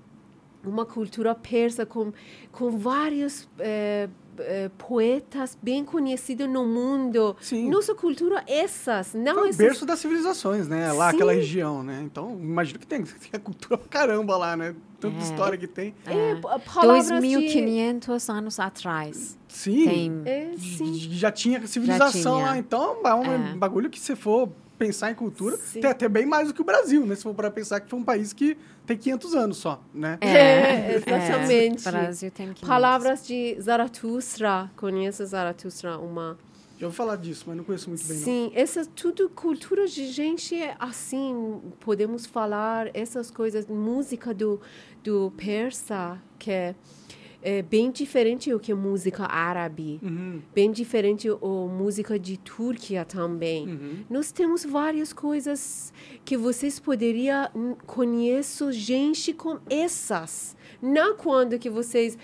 [0.64, 2.12] uma cultura persa com,
[2.52, 3.48] com vários.
[3.60, 4.10] Eh,
[4.40, 7.36] eh, poetas bem conhecidos no mundo.
[7.40, 7.70] Sim.
[7.70, 9.14] Nossa cultura, essas.
[9.14, 10.92] Não Foi o berço das civilizações, né?
[10.92, 11.16] Lá, Sim.
[11.16, 12.02] aquela região, né?
[12.04, 14.76] Então, imagino que tem, tem cultura pra caramba lá, né?
[15.00, 15.22] Tanta é.
[15.22, 15.94] história que tem.
[16.06, 18.32] É, é 2.500 de...
[18.32, 19.38] anos atrás.
[19.48, 19.86] Sim.
[19.86, 20.22] Tem...
[20.26, 20.94] É, sim.
[20.96, 22.46] Já tinha civilização já tinha.
[22.46, 22.58] lá.
[22.58, 23.56] Então, é um é.
[23.56, 25.82] bagulho que você for pensar em cultura, Sim.
[25.82, 27.16] tem até bem mais do que o Brasil, né?
[27.16, 30.18] Se for para pensar que foi um país que tem 500 anos só, né?
[30.22, 31.88] É, é exatamente.
[31.88, 32.68] É, Brasil tem 500.
[32.68, 34.72] Palavras de Zaratustra.
[34.76, 35.98] Conhece Zaratustra?
[35.98, 36.38] Uma...
[36.78, 38.62] Já ouvi falar disso, mas não conheço muito bem, Sim, não.
[38.62, 44.60] essa tudo cultura de gente é assim, podemos falar essas coisas, música do,
[45.02, 46.76] do persa, que é
[47.46, 50.42] é bem diferente o que música árabe, uhum.
[50.52, 53.68] bem diferente o música de Turquia também.
[53.68, 54.06] Uhum.
[54.10, 55.94] Nós temos várias coisas
[56.26, 57.48] que vocês poderiam
[57.86, 60.58] conhecer gente com essas.
[60.82, 62.18] Não quando que vocês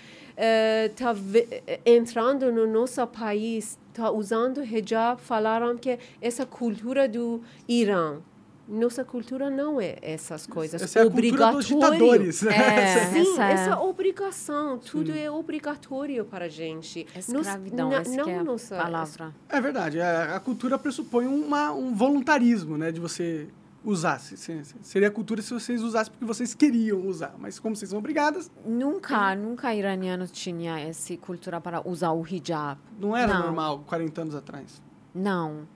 [0.90, 8.20] estão uh, entrando no nosso país, tá usando hijab, falaram que essa cultura do Irã
[8.68, 10.80] nossa cultura não é essas coisas.
[10.80, 12.42] Essa é a cultura dos ditadores.
[12.42, 12.56] Né?
[12.56, 13.52] É, Sim, essa, é.
[13.52, 14.78] essa obrigação.
[14.78, 15.18] Tudo Sim.
[15.18, 17.06] é obrigatório para a gente.
[17.16, 19.34] Escravidão, Nos, não é nossa palavra.
[19.48, 20.00] É verdade.
[20.00, 22.92] A, a cultura pressupõe uma, um voluntarismo, né?
[22.92, 23.48] De você
[23.84, 24.20] usar.
[24.20, 27.34] Seria a cultura se vocês usassem porque vocês queriam usar.
[27.38, 28.50] Mas como vocês são obrigadas...
[28.64, 32.78] Nunca, nunca iranianos tinha essa cultura para usar o hijab.
[32.98, 33.42] Não era não.
[33.46, 34.80] normal 40 anos atrás?
[35.14, 35.66] Não.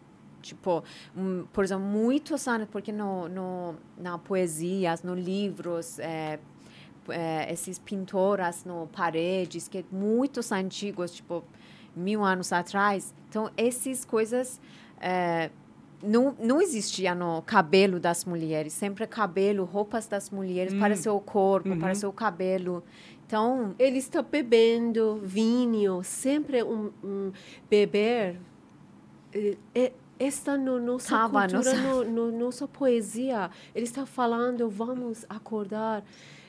[0.46, 0.82] Tipo,
[1.16, 6.38] um, por exemplo, muitos anos, porque no, no, na poesias, nos livros, é,
[7.08, 11.44] é, esses pintoras no paredes, que muitos antigos, tipo,
[11.94, 13.14] mil anos atrás.
[13.28, 14.60] Então, essas coisas
[15.00, 15.50] é,
[16.02, 18.72] não, não existia no cabelo das mulheres.
[18.72, 20.78] Sempre cabelo, roupas das mulheres hum.
[20.78, 21.78] para seu corpo, uhum.
[21.78, 22.82] para seu cabelo.
[23.26, 23.74] Então...
[23.76, 27.32] Ele está bebendo vinho, sempre um, um
[27.68, 28.38] beber...
[29.34, 32.04] É, é está no nossa Tava cultura, nossa...
[32.04, 33.50] No, no, nossa poesia.
[33.74, 36.04] Ele está falando, vamos acordar,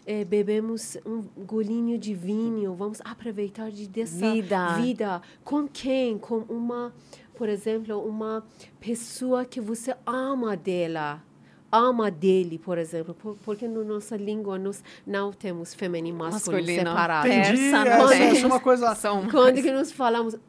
[0.05, 4.75] é, bebemos um golinho de vinho, vamos aproveitar de dessa vida.
[4.75, 5.21] vida.
[5.43, 6.17] Com quem?
[6.17, 6.93] Com uma,
[7.35, 8.43] por exemplo, uma
[8.79, 11.26] pessoa que você ama dela
[11.71, 16.89] ama dele, por exemplo, porque na nossa língua nós não temos feminino e masculino, masculino.
[16.89, 17.27] separado.
[17.27, 18.97] Entendi, quando essa é uma coisa...
[19.31, 20.39] Quando que nós falamos uh,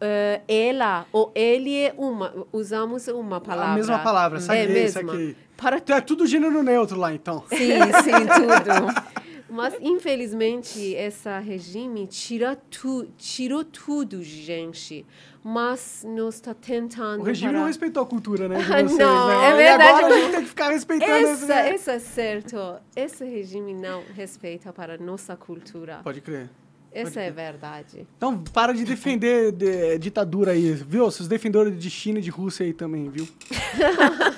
[0.47, 3.73] ela ou ele é uma, usamos uma palavra.
[3.73, 4.61] A mesma palavra, sabe?
[4.61, 5.13] É mesma.
[5.13, 5.37] Aqui.
[5.57, 5.79] Para...
[5.79, 7.45] Então é tudo gênero neutro lá, então.
[7.49, 7.57] Sim,
[8.05, 9.19] sim, tudo.
[9.51, 15.07] Mas, infelizmente, esse regime tira tu, tirou tudo, gente
[15.49, 17.23] mas nós está tentando.
[17.23, 17.61] O regime para...
[17.61, 18.59] não respeitou a cultura, né?
[18.63, 19.51] Vocês, não, né?
[19.51, 19.91] é verdade.
[19.91, 21.75] E agora a gente tem que ficar respeitando essa, esse, né?
[21.75, 22.77] Isso é certo.
[22.95, 26.01] Esse regime não respeita para a nossa cultura.
[26.05, 26.51] Pode crer.
[26.93, 28.07] Essa é verdade.
[28.17, 31.05] Então, para de defender de, ditadura aí, viu?
[31.05, 33.27] Os defendores de China e de Rússia aí também, viu?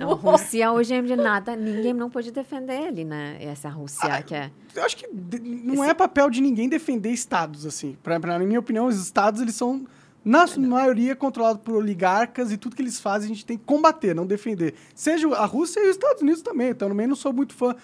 [0.00, 3.36] A Rússia hoje é de nada, ninguém não pode defender ele, né?
[3.40, 4.50] Essa Rússia ah, que é.
[4.74, 5.90] Eu acho que não Esse...
[5.90, 7.96] é papel de ninguém defender estados, assim.
[8.02, 9.84] Pra, pra, na minha opinião, os estados, eles são,
[10.24, 13.64] na é, maioria, controlados por oligarcas e tudo que eles fazem a gente tem que
[13.64, 14.74] combater, não defender.
[14.94, 16.70] Seja a Rússia e os Estados Unidos também.
[16.70, 17.74] Então, também não sou muito fã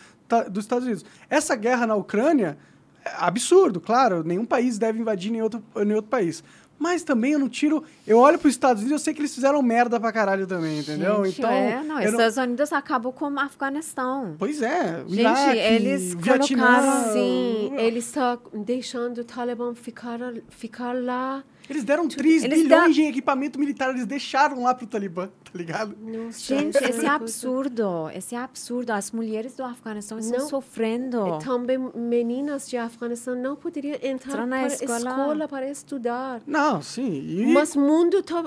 [0.50, 1.04] dos Estados Unidos.
[1.28, 2.56] Essa guerra na Ucrânia
[3.04, 4.22] é absurdo, claro.
[4.22, 6.44] Nenhum país deve invadir nenhum outro, nenhum outro país.
[6.78, 7.82] Mas também eu não tiro.
[8.06, 10.78] Eu olho para os Estados Unidos, eu sei que eles fizeram merda pra caralho também,
[10.78, 11.24] entendeu?
[11.24, 11.50] Gente, então.
[11.50, 14.36] é, não, Estados Unidos acabou com o Afeganistão.
[14.38, 15.02] Pois é.
[15.08, 20.18] Gente, Iraque, eles Vietnã, colocaram- Sim, ele está deixando o Talibã ficar,
[20.50, 21.42] ficar lá.
[21.68, 25.94] Eles deram 3 Eles bilhões de equipamento militar, eles deixaram lá pro Talibã, tá ligado?
[26.00, 28.08] Nossa, Gente, esse é absurdo.
[28.14, 28.90] Esse é absurdo.
[28.92, 30.48] As mulheres do Afeganistão estão Não.
[30.48, 31.36] sofrendo.
[31.40, 34.98] E também meninas de Afeganistão não poderiam entrar Entrar na para escola.
[34.98, 35.48] escola.
[35.48, 36.42] para estudar.
[36.46, 37.10] Não, sim.
[37.12, 37.46] E...
[37.52, 38.42] Mas o mundo está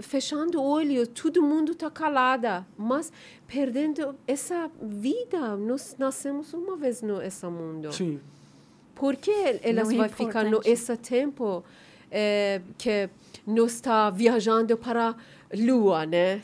[0.00, 2.66] fechando o olho, todo mundo está calada.
[2.76, 3.10] Mas
[3.46, 7.92] perdendo essa vida, nós nascemos uma vez no esse mundo.
[7.92, 8.20] Sim.
[8.94, 9.30] Por que
[9.62, 10.70] elas Não é vão ficar no importante.
[10.70, 11.64] esse tempo
[12.10, 13.08] eh, que
[13.46, 15.14] nós está viajando para a
[15.54, 16.42] Lua, né?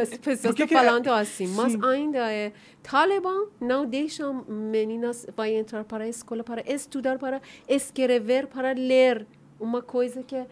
[0.00, 1.80] As pessoas estão é- falando assim, mas Sim.
[1.82, 2.52] ainda é
[2.82, 9.26] Talibã não deixa meninas vai entrar para a escola para estudar, para escrever, para ler
[9.60, 10.46] uma coisa que é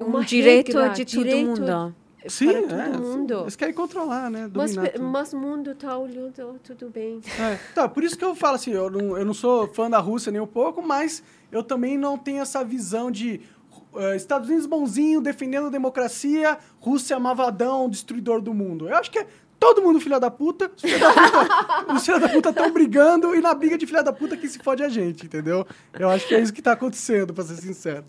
[0.00, 1.94] uma um direito regra, de todo direito mundo.
[2.28, 3.40] Sim, para todo é, mundo.
[3.42, 4.50] Eles querem controlar, né?
[4.52, 7.20] Mas, Dominar mas o mundo está olhando, oh, tudo bem.
[7.38, 9.98] É, tá, por isso que eu falo assim, eu não, eu não sou fã da
[9.98, 13.40] Rússia nem um pouco, mas eu também não tenho essa visão de
[14.14, 18.88] Estados Unidos bonzinho, defendendo a democracia, Rússia malvadão, destruidor do mundo.
[18.88, 19.26] Eu acho que é
[19.58, 23.34] todo mundo filha da puta, os filha da puta os filha da puta estão brigando
[23.34, 25.66] e na briga de filha da puta quem se fode é a gente, entendeu?
[25.98, 28.04] Eu acho que é isso que tá acontecendo, pra ser sincero.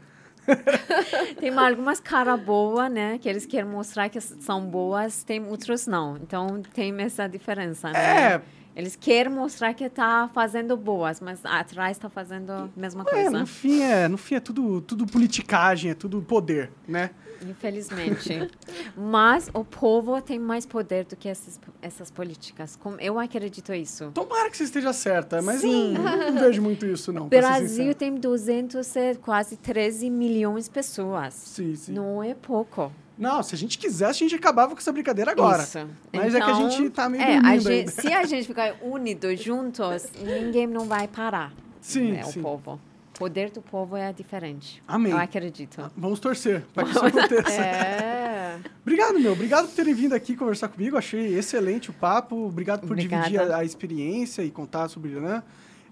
[1.40, 3.18] Tem algumas caras boas, né?
[3.18, 6.16] Que eles querem mostrar que são boas, tem outros não.
[6.18, 8.34] Então tem essa diferença, né?
[8.34, 8.42] É.
[8.78, 13.32] Eles querem mostrar que tá fazendo boas, mas atrás tá fazendo a mesma É, coisa.
[13.32, 17.10] no fim é, no fim é tudo, tudo politicagem, é tudo poder, né?
[17.42, 18.48] Infelizmente.
[18.96, 22.76] Mas o povo tem mais poder do que essas, essas políticas.
[22.76, 24.12] Como eu acredito isso.
[24.12, 25.96] Tomara que você esteja certa, mas Sim.
[25.96, 27.26] eu não, não vejo muito isso, não.
[27.26, 31.34] O Brasil tem 200, e quase 13 milhões de pessoas.
[31.34, 31.94] Sim, sim.
[31.94, 32.92] Não é pouco.
[33.18, 35.64] Não, se a gente quisesse, a gente acabava com essa brincadeira agora.
[35.64, 35.88] Isso.
[36.14, 37.92] Mas é que a Então, gente tá meio é, a gente-.
[37.92, 41.52] Se a gente ficar unidos juntos, ninguém não vai parar.
[41.82, 42.40] Sim, é, sim.
[42.40, 42.80] O povo.
[43.16, 44.84] O poder do povo é diferente.
[44.88, 45.12] Amém.
[45.12, 45.90] Eu acredito.
[45.98, 47.62] Vamos torcer para que isso aconteça.
[47.62, 48.60] É.
[48.84, 49.32] Obrigado, meu.
[49.32, 50.96] Obrigado por terem vindo aqui conversar comigo.
[50.96, 52.36] Achei excelente o papo.
[52.46, 53.24] Obrigado por Obrigada.
[53.28, 55.42] dividir a, a experiência e contar sobre o Irã.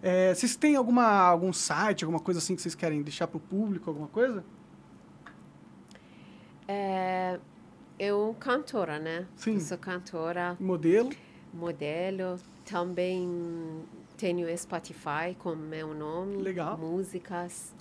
[0.04, 3.40] É, vocês têm alguma, algum site, alguma coisa assim que vocês querem deixar para o
[3.40, 4.44] público, alguma coisa?
[6.68, 7.40] É,
[8.00, 9.28] eu cantora, né?
[9.36, 9.56] Sim.
[9.56, 11.10] Eu sou cantora, Modelo?
[11.54, 12.40] modelo.
[12.66, 13.84] Também
[14.18, 16.38] tenho Spotify com meu nome.
[16.38, 16.78] Legal.
[16.78, 17.74] Músicas.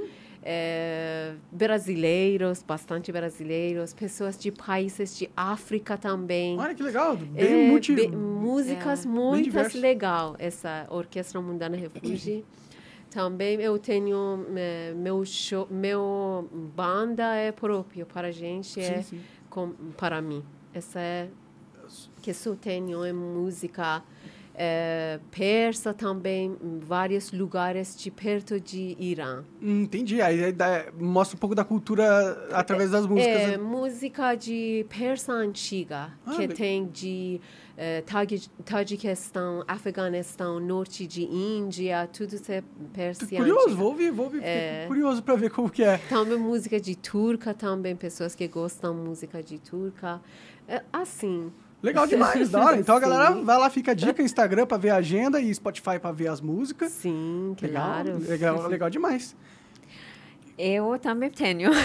[0.47, 6.59] eh, brasileiros, bastante brasileiros, pessoas de países de África também.
[6.59, 7.17] Olha que legal.
[7.17, 7.95] Bem É, multi...
[7.95, 12.45] bem- músicas É, muitas legal essa orquestra mundana refúgio
[13.11, 19.17] também eu tenho eh, meu show meu banda é próprio para a gente é Sim,
[19.17, 19.23] sim.
[19.49, 20.43] com, para mim
[20.75, 21.29] essa é
[22.21, 24.03] que só tenho é música
[24.55, 30.21] eh, persa também vários lugares de perto de Irã entendi.
[30.21, 33.41] Aí, dá- mostra um pouco da cultura através das músicas.
[33.41, 33.57] É né?
[33.57, 37.41] música de persa antiga, Ah, que le- tem de
[37.77, 42.63] eh, Tagi- Tajiquistão, Afeganistão, norte de Índia, tudo isso é
[42.93, 43.77] persa Curioso, antiga.
[43.77, 44.41] vou ouvir, vou ouvir.
[44.45, 44.85] É.
[44.87, 45.99] curioso pra ver como que é.
[46.09, 50.21] Também música de turca, também pessoas que gostam música de turca.
[50.69, 51.53] É, assim,
[51.85, 52.77] Legal demais, da hora.
[52.79, 55.99] Então a galera vai lá, fica a dica, Instagram pra ver a agenda e Spotify
[56.01, 56.91] pra ver as músicas.
[56.93, 58.19] sim, Legal, claro.
[58.27, 59.37] legal, legal demais.
[60.59, 61.71] Eu também tenho.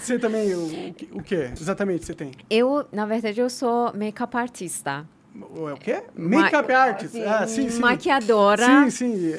[0.00, 2.30] Você também, o, o que- exatamente você tem?
[2.48, 5.04] Eu, na verdade, eu sou make-up artista.
[5.34, 6.02] O, o quê?
[6.16, 7.20] Makeup Ma- artist.
[7.22, 7.80] Ah, sim, sim.
[7.80, 8.64] Maquiadora.
[8.88, 9.34] Sim, sim.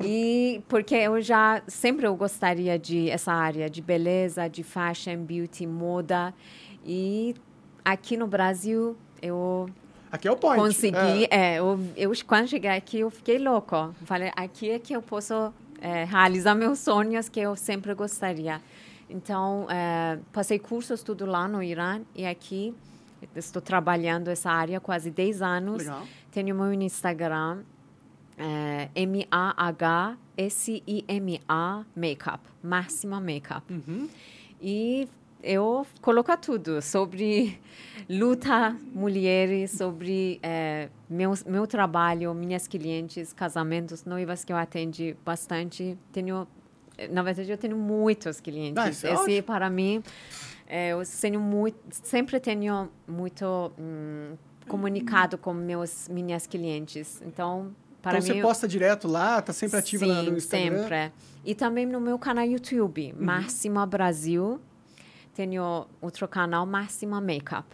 [0.00, 5.66] E porque eu já sempre eu gostaria de essa área de beleza, de fashion, beauty,
[5.66, 6.34] moda.
[6.84, 7.34] E
[7.84, 9.68] aqui no Brasil eu
[10.10, 10.60] Aqui é o point.
[10.60, 11.26] consegui.
[11.30, 11.58] É.
[11.58, 13.94] eu, eu quando cheguei aqui eu fiquei louco.
[14.04, 18.60] Falei, aqui é que eu posso é, realizar meus sonhos que eu sempre gostaria.
[19.08, 22.74] Então, é, passei cursos tudo lá no Irã e aqui
[23.36, 25.78] estou trabalhando essa área quase 10 anos.
[25.78, 26.02] Legal.
[26.30, 27.58] Tenho meu Instagram,
[28.42, 30.16] é, M-A-H-S-I-M-A
[31.94, 33.62] Makeup, Máxima Makeup.
[33.72, 34.08] Uhum.
[34.60, 35.08] E
[35.42, 37.60] eu coloco tudo sobre
[38.08, 45.96] luta mulheres, sobre é, meu, meu trabalho, minhas clientes, casamentos, noivas que eu atendo bastante.
[46.12, 46.48] Tenho,
[47.10, 49.04] na verdade, eu tenho muitos clientes.
[49.04, 50.02] É Esse, para mim,
[50.66, 54.34] é, eu tenho muito, sempre tenho muito hum,
[54.66, 57.22] comunicado com meus minhas clientes.
[57.24, 57.72] Então,
[58.02, 60.82] para então mim, você posta direto lá, tá sempre ativa Sim, no Instagram.
[60.82, 61.12] sempre.
[61.44, 63.24] E também no meu canal YouTube, Uhum.
[63.24, 64.60] Máxima Brasil.
[65.34, 67.64] Tenho outro canal, Máxima Makeup.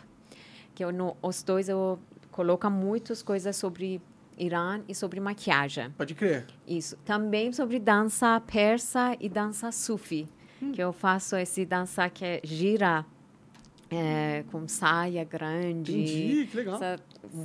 [0.75, 1.99] Que eu, no, os dois eu
[2.31, 4.01] coloco muitas coisas sobre
[4.39, 5.91] Irã e sobre maquiagem.
[5.99, 6.47] Pode crer.
[6.67, 6.97] Isso.
[7.05, 10.29] Também sobre dança persa e dança sufi.
[10.63, 10.71] Hum.
[10.71, 13.05] Que eu faço esse dança que é gira
[13.91, 15.93] é, com saia grande.
[15.99, 16.77] Entendi, que legal.
[16.77, 17.01] Essa-.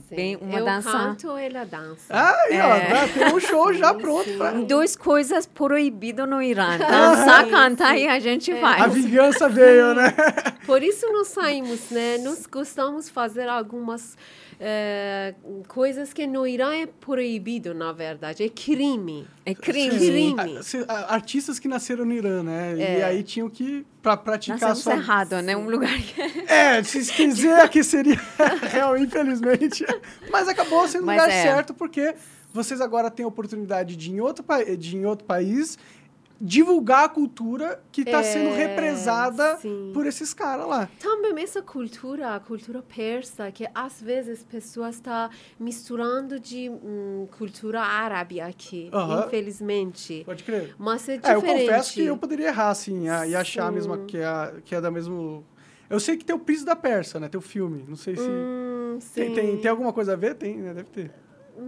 [0.10, 0.92] Bem, uma eu dança.
[0.92, 2.04] canto, ela dança.
[2.10, 2.60] Ah, É.
[2.90, 4.52] tá, tem um show já pronto pra...
[4.52, 6.78] Duas coisas proibidas no Irã.
[6.78, 8.04] Dançar, Sim, cantar sim.
[8.04, 8.94] e a gente A faz.
[8.94, 10.14] vingança veio, né?
[10.66, 12.18] Por isso nós saímos, né?
[12.20, 14.18] Nós gostamos de fazer algumas
[14.60, 15.34] eh,
[15.68, 18.44] coisas que no Irã é proibido, na verdade.
[18.44, 19.28] É crime.
[19.46, 19.98] É crime.
[19.98, 20.64] Crime.
[20.64, 22.76] Se- a- Artistas que nasceram no Irã, né?
[22.78, 23.04] E É.
[23.04, 24.94] aí tinham que, pra praticar a Nascemos sua...
[24.96, 25.56] errado, né?
[25.56, 26.22] Um lugar que...
[26.52, 28.20] É, se quiser que seria
[28.72, 29.86] real, infelizmente.
[30.32, 31.44] Mas acabou sendo o lugar é.
[31.44, 32.14] certo, porque
[32.54, 35.78] vocês agora têm a oportunidade de, em outro, pa- de, em outro país,
[36.40, 39.92] divulgar a cultura que está É, sendo represada sim.
[39.94, 40.90] por esses caras lá.
[41.00, 45.30] Também essa cultura, a cultura persa, que às vezes pessoas estão
[45.60, 49.26] misturando de hum, cultura árabe aqui, Aham.
[49.28, 50.24] infelizmente.
[50.26, 50.76] Pode crer.
[50.78, 51.46] Mas é É, diferente.
[51.46, 53.76] eu confesso que eu poderia errar, assim, a- e achar Sim.
[53.76, 55.46] mesmo que é, que é da mesmo...
[55.90, 57.28] Eu sei que tem o Príncipe da Persa, né?
[57.30, 57.86] Tem o filme.
[57.88, 58.22] Não sei se...
[58.30, 60.36] Hum, tem, tem, tem alguma coisa a ver?
[60.36, 60.74] Tem, né?
[60.74, 61.12] Deve ter.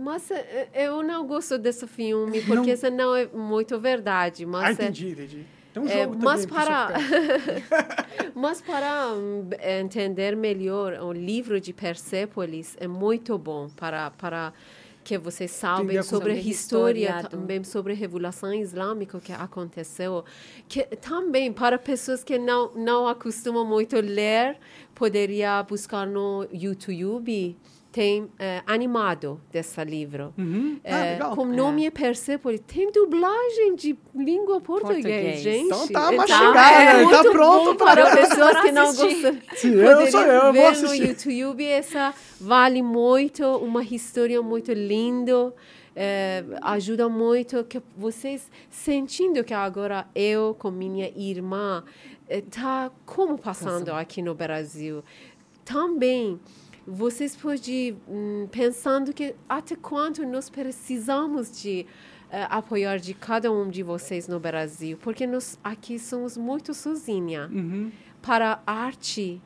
[0.05, 4.45] Mas eh, eu não gosto desse filme, porque isso não é muito verdade.
[4.45, 5.45] Mas ah, é- entendi, entendi.
[5.73, 6.87] Tem um É, jogo mas também, para,
[8.35, 9.49] mas para hum,
[9.81, 14.53] entender melhor o livro de Persépolis é muito bom para para
[15.03, 20.23] que vocês saibam sobre a história, também sobre a revolução islâmica que aconteceu,
[20.67, 24.57] que também para pessoas que não não acostumam muito a ler,
[24.95, 27.55] poderia buscar no YouTube
[27.95, 30.33] tem eh, animado desse livro.
[30.37, 30.77] Uhum.
[30.83, 31.33] Ah, É, legal.
[31.33, 32.59] com nome é Persepolis.
[32.67, 35.39] Tem dublagem de língua português, Português.
[35.39, 35.65] gente.
[35.67, 37.09] Então tá Então, mastigado, é né?
[37.09, 39.37] Tá pronto pra- para pessoas que não gostam.
[39.55, 40.99] Sim, eu sou eu, eu vou ver assistir.
[41.03, 41.63] no YouTube.
[41.65, 45.53] Essa vale muito, uma história muito linda.
[45.97, 51.85] é, ajuda muito que vocês sentindo que agora eu com minha irmã
[52.51, 55.01] tá como passando aqui no Brasil
[55.63, 56.37] também
[56.87, 61.85] vocês podem hum, pensando que até quanto nós precisamos de
[62.31, 67.49] eh, apoiar de cada um de vocês no Brasil porque nós aqui somos muito sozinha
[67.51, 67.91] Uhum.
[68.21, 69.41] para a arte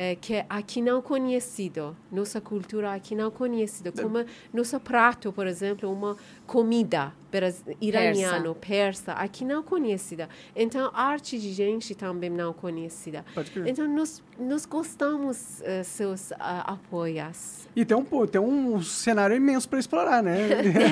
[0.00, 5.44] eh, que é aqui não conhecido, nossa cultura aqui não conhecida, como nosso prato, por
[5.48, 6.16] exemplo, uma
[6.46, 10.28] comida bras- iraniano, persa, aqui não conhecida.
[10.54, 13.24] Então, arte de gente também não conhecida.
[13.66, 17.68] Então, nós, nós gostamos eh, seus ah, apoios.
[17.74, 20.38] E tem um, tem um cenário imenso para explorar, né?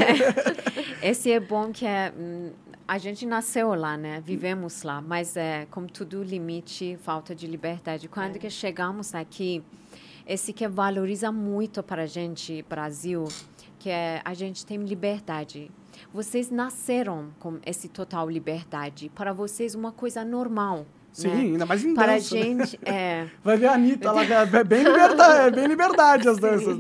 [1.01, 2.51] Esse é bom que é, hum,
[2.89, 4.23] a gente nasceu lá, né?
[4.25, 8.09] Vivemos lá, mas é como tudo limite, falta de liberdade.
[8.09, 9.63] Quando que chegamos aqui,
[10.27, 13.25] esse que valoriza muito para a gente, Brasil,
[13.79, 15.71] que é a gente tem liberdade.
[16.13, 19.11] Vocês nasceram com esse total liberdade.
[19.15, 20.87] Para vocês uma coisa normal.
[21.13, 21.41] Sim, né?
[21.41, 22.43] ainda mais em Para a dança, né?
[22.43, 26.79] gente é Vai ver a Anitta, ela é bem liberdade, é bem liberdade as danças.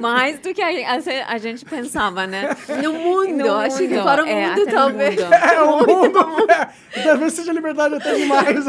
[0.00, 2.50] Mais do que a, a- a gente pensava, né?
[2.82, 5.22] No mundo, No acho que mundo, para o é, mundo mundo.
[5.32, 8.64] É, o mundo, é, talvez seja liberdade até demais.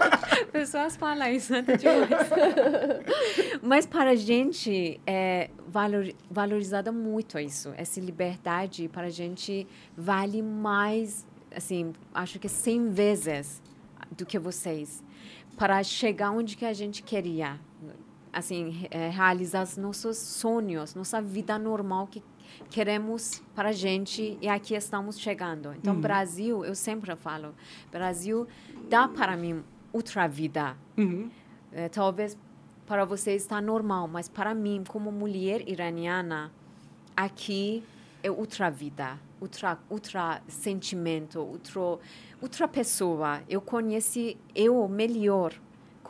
[0.52, 2.08] Pessoas falam isso até demais.
[3.62, 7.72] Mas para a gente é valor, valorizada muito isso.
[7.76, 9.66] Essa liberdade para a gente
[9.96, 13.62] vale mais, assim, acho que 100 vezes
[14.12, 15.02] do que vocês.
[15.56, 17.58] Para chegar onde que a gente queria.
[18.32, 22.22] Assim, é, realizar os nossos sonhos, nossa vida normal que
[22.70, 25.72] queremos para a gente e aqui estamos chegando.
[25.74, 26.00] Então, Uhum.
[26.00, 27.54] Brasil, eu sempre falo,
[27.90, 28.46] Brasil
[28.88, 30.76] dá para mim outra vida.
[30.96, 31.30] Uhum.
[31.72, 32.36] É, talvez
[32.86, 36.50] para você está normal, mas para mim, como mulher iraniana,
[37.16, 37.84] aqui
[38.22, 42.00] é outra vida, outra, outra sentimento, outro,
[42.42, 43.42] outra pessoa.
[43.48, 45.54] Eu conheci eu melhor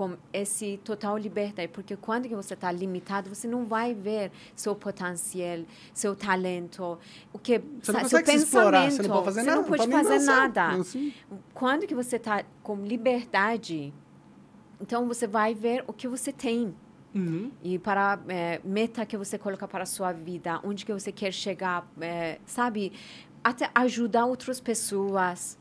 [0.01, 4.75] com esse total liberdade, porque quando que você está limitado, você não vai ver seu
[4.75, 5.59] potencial,
[5.93, 6.99] seu talento,
[7.35, 9.61] o que Você não seu se explorar, você não pode fazer você nada.
[9.61, 10.67] não pode fazer nada.
[10.69, 11.13] Assim.
[11.53, 13.93] Quando que você está com liberdade,
[14.81, 16.75] então você vai ver o que você tem
[17.15, 17.51] Uhum.
[17.63, 21.33] e para é, meta que você coloca para a sua vida, onde que você quer
[21.33, 22.93] chegar, é, sabe?
[23.45, 25.59] Até ajudar outras pessoas.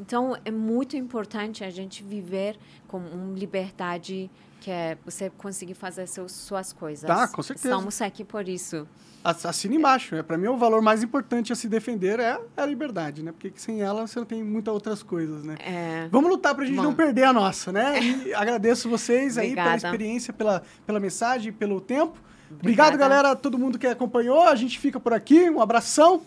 [0.00, 2.56] Então é muito importante a gente viver
[2.88, 7.06] com uma liberdade que é você conseguir fazer seus, suas coisas.
[7.06, 7.68] Tá, com certeza.
[7.68, 8.86] Estamos aqui por isso.
[9.24, 10.14] Ass- Assina embaixo.
[10.14, 13.32] É, para mim, o valor mais importante a se defender é a liberdade, né?
[13.32, 15.56] Porque sem ela você não tem muitas outras coisas, né?
[15.60, 16.82] É, Vamos lutar pra gente Bom.
[16.82, 18.02] não perder a nossa, né?
[18.02, 22.18] E agradeço vocês aí pela experiência, pela, pela mensagem, pelo tempo.
[22.50, 22.96] Obrigado, Obrigada.
[22.96, 24.42] galera, todo mundo que acompanhou.
[24.42, 25.48] A gente fica por aqui.
[25.48, 26.20] Um abração.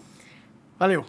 [0.79, 1.05] Valeu.